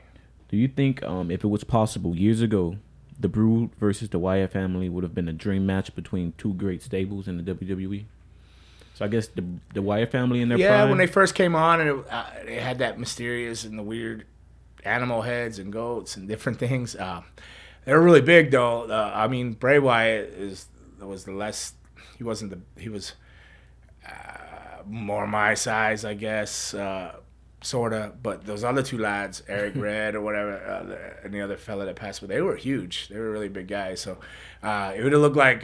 Do 0.48 0.58
you 0.58 0.68
think 0.68 1.04
um, 1.04 1.30
if 1.32 1.44
it 1.44 1.48
was 1.48 1.64
possible 1.64 2.16
years 2.16 2.42
ago, 2.42 2.78
the 3.20 3.28
Brood 3.28 3.72
versus 3.80 4.10
the 4.10 4.20
Wyatt 4.20 4.52
family 4.52 4.90
would 4.90 5.04
have 5.04 5.14
been 5.14 5.28
a 5.28 5.34
dream 5.34 5.66
match 5.66 5.94
between 5.96 6.34
two 6.38 6.54
great 6.54 6.82
stables 6.82 7.28
in 7.28 7.38
the 7.38 7.44
WWE? 7.54 8.06
So 9.00 9.06
I 9.06 9.08
guess 9.08 9.30
the 9.30 9.46
the 9.74 9.82
Wyatt 9.82 10.12
family 10.12 10.42
in 10.42 10.50
their 10.50 10.58
yeah, 10.58 10.80
prime. 10.80 10.90
when 10.90 10.98
they 10.98 11.08
first 11.08 11.34
came 11.34 11.56
on, 11.56 11.80
and 11.80 11.90
it, 11.90 12.06
uh, 12.12 12.26
they 12.46 12.56
had 12.56 12.80
that 12.80 13.00
mysterious 13.00 13.64
and 13.64 13.80
the 13.80 13.82
weird 13.82 14.26
animal 14.84 15.22
heads 15.22 15.58
and 15.58 15.72
goats 15.72 16.18
and 16.18 16.28
different 16.28 16.60
things. 16.60 16.98
Uh, 16.98 17.22
they 17.86 17.94
were 17.94 18.02
really 18.02 18.20
big, 18.20 18.52
though. 18.52 18.92
Uh, 18.92 19.10
I 19.16 19.30
mean, 19.30 19.54
Bray 19.54 19.80
Wyatt 19.80 20.32
is 20.34 20.68
was 21.00 21.24
the 21.24 21.32
less. 21.32 21.76
He 22.18 22.26
wasn't 22.26 22.52
the. 22.52 22.60
He 22.78 22.90
was 22.90 23.14
uh, 24.06 24.84
more 24.86 25.26
my 25.26 25.54
size, 25.54 26.04
I 26.04 26.14
guess, 26.14 26.74
uh, 26.74 27.22
sorta. 27.62 28.12
But 28.22 28.46
those 28.46 28.66
other 28.66 28.84
two 28.84 28.98
lads, 28.98 29.44
Eric 29.48 29.76
Red 29.78 30.14
or 30.14 30.20
whatever, 30.20 30.62
uh, 30.62 30.84
the- 30.84 31.24
and 31.24 31.34
the 31.34 31.40
other 31.40 31.56
fella 31.56 31.86
that 31.86 31.96
passed, 31.96 32.20
but 32.20 32.28
they 32.28 32.42
were 32.42 32.58
huge. 32.58 33.08
They 33.08 33.18
were 33.18 33.32
really 33.32 33.48
big 33.48 33.70
guys. 33.70 34.02
So 34.02 34.18
uh, 34.62 34.92
it 34.94 35.04
would 35.04 35.14
have 35.14 35.22
looked 35.22 35.38
like. 35.38 35.64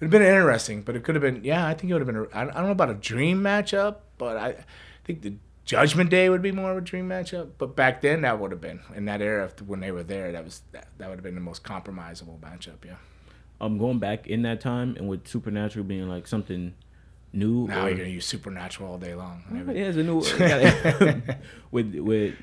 It 0.00 0.04
would 0.04 0.12
have 0.12 0.20
been 0.22 0.22
interesting, 0.22 0.82
but 0.82 0.94
it 0.96 1.02
could 1.04 1.14
have 1.16 1.22
been. 1.22 1.42
Yeah, 1.44 1.66
I 1.66 1.74
think 1.74 1.90
it 1.90 1.94
would 1.94 2.06
have 2.06 2.06
been. 2.06 2.26
a- 2.32 2.36
I 2.38 2.44
don't 2.44 2.64
know 2.66 2.70
about 2.70 2.90
a 2.90 2.94
dream 2.94 3.42
matchup, 3.42 3.96
but 4.16 4.36
I, 4.36 4.48
I 4.50 4.64
think 5.04 5.22
the 5.22 5.34
Judgment 5.64 6.08
Day 6.10 6.28
would 6.28 6.40
be 6.42 6.52
more 6.52 6.70
of 6.70 6.78
a 6.78 6.80
dream 6.80 7.08
matchup. 7.08 7.50
But 7.58 7.74
back 7.74 8.00
then, 8.00 8.22
that 8.22 8.38
would 8.38 8.52
have 8.52 8.60
been 8.60 8.80
in 8.94 9.04
that 9.06 9.20
era 9.20 9.50
when 9.66 9.80
they 9.80 9.90
were 9.90 10.04
there. 10.04 10.30
That 10.32 10.44
was 10.44 10.62
that, 10.72 10.86
that 10.98 11.08
would 11.08 11.16
have 11.16 11.24
been 11.24 11.34
the 11.34 11.40
most 11.40 11.64
compromisable 11.64 12.38
matchup. 12.40 12.84
Yeah. 12.86 12.94
I'm 13.60 13.76
going 13.76 13.98
back 13.98 14.28
in 14.28 14.42
that 14.42 14.60
time 14.60 14.94
and 14.96 15.08
with 15.08 15.26
Supernatural 15.26 15.84
being 15.84 16.08
like 16.08 16.28
something 16.28 16.74
new. 17.32 17.66
Now 17.66 17.84
or- 17.84 17.88
you're 17.88 17.98
gonna 17.98 18.08
use 18.10 18.24
Supernatural 18.24 18.88
all 18.92 18.98
day 18.98 19.14
long. 19.16 19.42
Yeah, 19.52 19.72
it's 19.72 19.96
a 19.98 20.02
new 20.04 20.18
with 21.72 21.94
with 21.96 22.34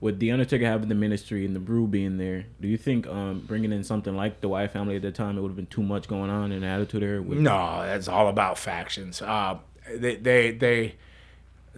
with 0.00 0.18
the 0.18 0.30
Undertaker 0.30 0.64
having 0.64 0.88
the 0.88 0.94
ministry 0.94 1.44
and 1.44 1.54
the 1.54 1.60
Brood 1.60 1.90
being 1.90 2.16
there. 2.16 2.46
Do 2.60 2.68
you 2.68 2.76
think 2.78 3.06
um, 3.06 3.40
bringing 3.46 3.72
in 3.72 3.84
something 3.84 4.16
like 4.16 4.40
the 4.40 4.48
Wyatt 4.48 4.72
family 4.72 4.96
at 4.96 5.02
that 5.02 5.14
time 5.14 5.36
it 5.36 5.42
would 5.42 5.48
have 5.48 5.56
been 5.56 5.66
too 5.66 5.82
much 5.82 6.08
going 6.08 6.30
on 6.30 6.52
and 6.52 6.64
attitude 6.64 7.02
there? 7.02 7.20
With, 7.20 7.38
No, 7.38 7.82
that's 7.82 8.08
all 8.08 8.28
about 8.28 8.58
factions. 8.58 9.20
Uh, 9.20 9.58
they 9.94 10.16
they 10.16 10.52
they 10.52 10.94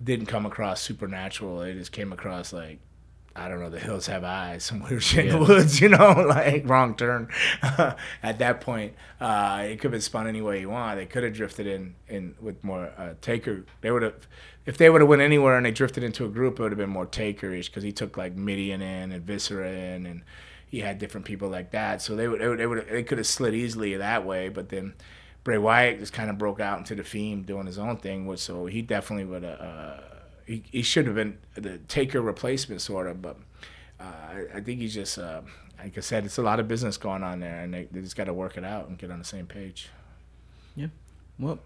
didn't 0.03 0.27
come 0.27 0.47
across 0.47 0.81
supernatural. 0.81 1.59
They 1.59 1.75
just 1.75 1.93
came 1.93 2.13
across 2.13 2.53
like 2.53 2.79
I 3.35 3.49
don't 3.49 3.61
know. 3.61 3.71
The 3.71 3.81
hills 3.81 4.07
have 4.07 4.25
eyes. 4.25 4.65
Some 4.73 4.81
weird 4.83 5.03
shit 5.03 5.27
in 5.27 5.33
the 5.33 5.39
woods, 5.39 5.81
you 5.81 5.89
know, 5.89 6.13
like 6.29 6.69
wrong 6.69 6.95
turn. 6.95 7.29
At 8.23 8.39
that 8.39 8.61
point, 8.61 8.95
uh, 9.21 9.65
it 9.65 9.77
could 9.77 9.85
have 9.85 9.93
been 9.93 10.01
spun 10.01 10.27
any 10.27 10.43
way 10.43 10.61
you 10.61 10.71
want. 10.71 10.99
They 10.99 11.07
could 11.07 11.25
have 11.25 11.35
drifted 11.35 11.67
in 11.67 11.95
in 12.09 12.35
with 12.41 12.63
more 12.63 12.93
uh, 12.97 13.15
Taker. 13.21 13.65
They 13.81 13.91
would 13.91 14.03
have. 14.03 14.27
If 14.65 14.79
they 14.79 14.89
would 14.89 15.01
have 15.01 15.09
went 15.09 15.23
anywhere 15.23 15.57
and 15.57 15.67
they 15.67 15.73
drifted 15.73 16.05
into 16.05 16.25
a 16.25 16.29
group, 16.29 16.59
it 16.59 16.63
would 16.63 16.73
have 16.73 16.79
been 16.79 16.91
more 16.91 17.07
Taker-ish 17.07 17.69
because 17.69 17.83
he 17.83 17.93
took 17.93 18.17
like 18.17 18.37
Mideon 18.37 18.81
in 18.81 19.13
and 19.13 19.25
Viscera 19.25 19.69
in, 19.69 20.07
and 20.07 20.23
he 20.69 20.81
had 20.81 20.99
different 20.99 21.27
people 21.27 21.49
like 21.49 21.73
that. 21.73 22.01
So 22.01 22.15
they 22.15 22.29
would 22.29 22.41
they 22.41 22.47
would 22.47 22.59
they, 22.59 22.67
would, 22.67 22.89
they 22.89 23.03
could 23.03 23.19
have 23.19 23.27
slid 23.27 23.55
easily 23.55 23.97
that 23.97 24.25
way. 24.25 24.49
But 24.49 24.69
then 24.69 24.95
Bray 25.45 25.59
Wyatt 25.59 25.99
just 25.99 26.13
kind 26.13 26.31
of 26.31 26.39
broke 26.39 26.61
out 26.61 26.79
into 26.79 26.95
the 26.95 27.03
theme 27.03 27.43
doing 27.43 27.67
his 27.67 27.79
own 27.79 27.97
thing, 27.97 28.27
which 28.27 28.41
so 28.41 28.67
he 28.67 28.83
definitely 28.83 29.25
would 29.25 29.43
have. 29.43 29.61
Uh, 29.61 29.97
he, 30.47 30.63
he 30.71 30.83
should 30.83 31.07
have 31.07 31.15
been 31.15 31.39
the 31.55 31.79
Taker 31.79 32.21
replacement 32.21 32.81
sort 32.81 33.07
of, 33.07 33.23
but 33.23 33.37
uh, 34.01 34.05
I, 34.05 34.45
I 34.55 34.61
think 34.61 34.81
he's 34.81 34.95
just 34.95 35.19
uh, 35.19 35.43
like 35.79 35.99
I 35.99 36.01
said, 36.01 36.25
it's 36.25 36.39
a 36.39 36.43
lot 36.43 36.61
of 36.61 36.69
business 36.69 36.97
going 36.97 37.23
on 37.25 37.41
there, 37.41 37.61
and 37.61 37.75
they, 37.75 37.89
they 37.91 38.01
just 38.01 38.17
got 38.17 38.25
to 38.25 38.33
work 38.33 38.57
it 38.57 38.65
out 38.65 38.89
and 38.89 38.97
get 38.97 39.11
on 39.11 39.19
the 39.19 39.25
same 39.25 39.47
page. 39.47 39.89
Yeah, 40.77 40.89
well, 41.39 41.59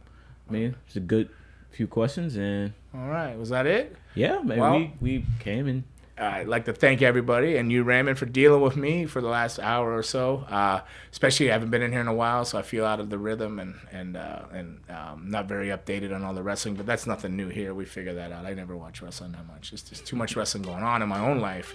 man, 0.49 0.77
it's 0.87 0.97
a 0.97 1.01
good 1.01 1.29
few 1.77 1.87
questions 1.87 2.37
and 2.37 2.73
All 2.95 3.09
right, 3.09 3.37
was 3.39 3.51
that 3.51 3.67
it? 3.67 3.95
yeah, 4.15 4.41
man, 4.43 4.59
Well- 4.59 4.79
we 4.79 4.93
we 5.01 5.25
came 5.41 5.67
and 5.69 5.85
I'd 6.19 6.49
like 6.49 6.65
to 6.65 6.73
thank 6.73 7.03
everybody 7.03 7.59
and 7.59 7.71
you, 7.71 7.83
Raymond, 7.85 8.19
for 8.19 8.25
dealing 8.25 8.63
with 8.63 8.75
me 8.75 9.05
for 9.05 9.21
the 9.21 9.29
last 9.29 9.59
hour 9.59 9.95
or 9.95 10.03
so. 10.03 10.47
Uh, 10.49 10.81
especially, 11.13 11.51
I 11.51 11.53
haven't 11.53 11.69
been 11.69 11.83
in 11.83 11.93
here 11.93 12.01
in 12.01 12.09
a 12.09 12.15
while, 12.15 12.47
so 12.47 12.57
I 12.59 12.63
feel 12.63 12.87
out 12.87 13.01
of 13.01 13.11
the 13.11 13.19
rhythm 13.19 13.59
and 13.59 13.75
and 13.93 14.17
uh, 14.17 14.45
and 14.51 14.81
um, 14.89 15.27
not 15.29 15.47
very 15.47 15.69
updated 15.69 16.15
on 16.15 16.25
all 16.25 16.33
the 16.33 16.43
wrestling. 16.43 16.75
But 16.75 16.87
that's 16.87 17.07
nothing 17.07 17.37
new 17.37 17.49
here. 17.51 17.75
We 17.75 17.85
figured 17.85 18.17
that 18.17 18.33
out. 18.33 18.47
I 18.47 18.55
never 18.55 18.75
watch 18.75 19.03
wrestling 19.03 19.33
that 19.33 19.47
much. 19.47 19.75
It's 19.75 19.83
just 19.83 20.07
too 20.07 20.17
much 20.17 20.37
wrestling 20.37 20.63
going 20.63 20.83
on 20.83 21.03
in 21.03 21.09
my 21.11 21.19
own 21.21 21.41
life. 21.41 21.75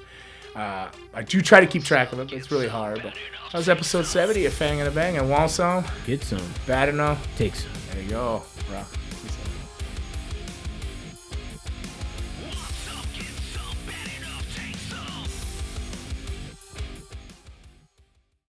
Uh, 0.55 0.87
I 1.13 1.21
do 1.21 1.39
try 1.41 1.59
to 1.59 1.67
keep 1.67 1.83
track 1.83 2.11
of 2.11 2.19
it, 2.19 2.29
but 2.29 2.33
it's 2.39 2.49
really 2.49 2.67
hard. 2.67 3.03
But 3.03 3.13
that 3.51 3.57
was 3.59 3.69
episode 3.69 4.07
70 4.07 4.47
of 4.47 4.53
Fang 4.53 4.79
and 4.79 4.87
a 4.87 4.91
Bang 4.91 5.19
and 5.19 5.29
Walsall. 5.29 5.83
get 6.07 6.23
some, 6.23 6.41
Bad 6.65 6.89
enough. 6.89 7.19
take 7.37 7.53
some. 7.53 7.71
There 7.93 8.01
you 8.01 8.09
go, 8.09 8.41
bro. 8.67 8.81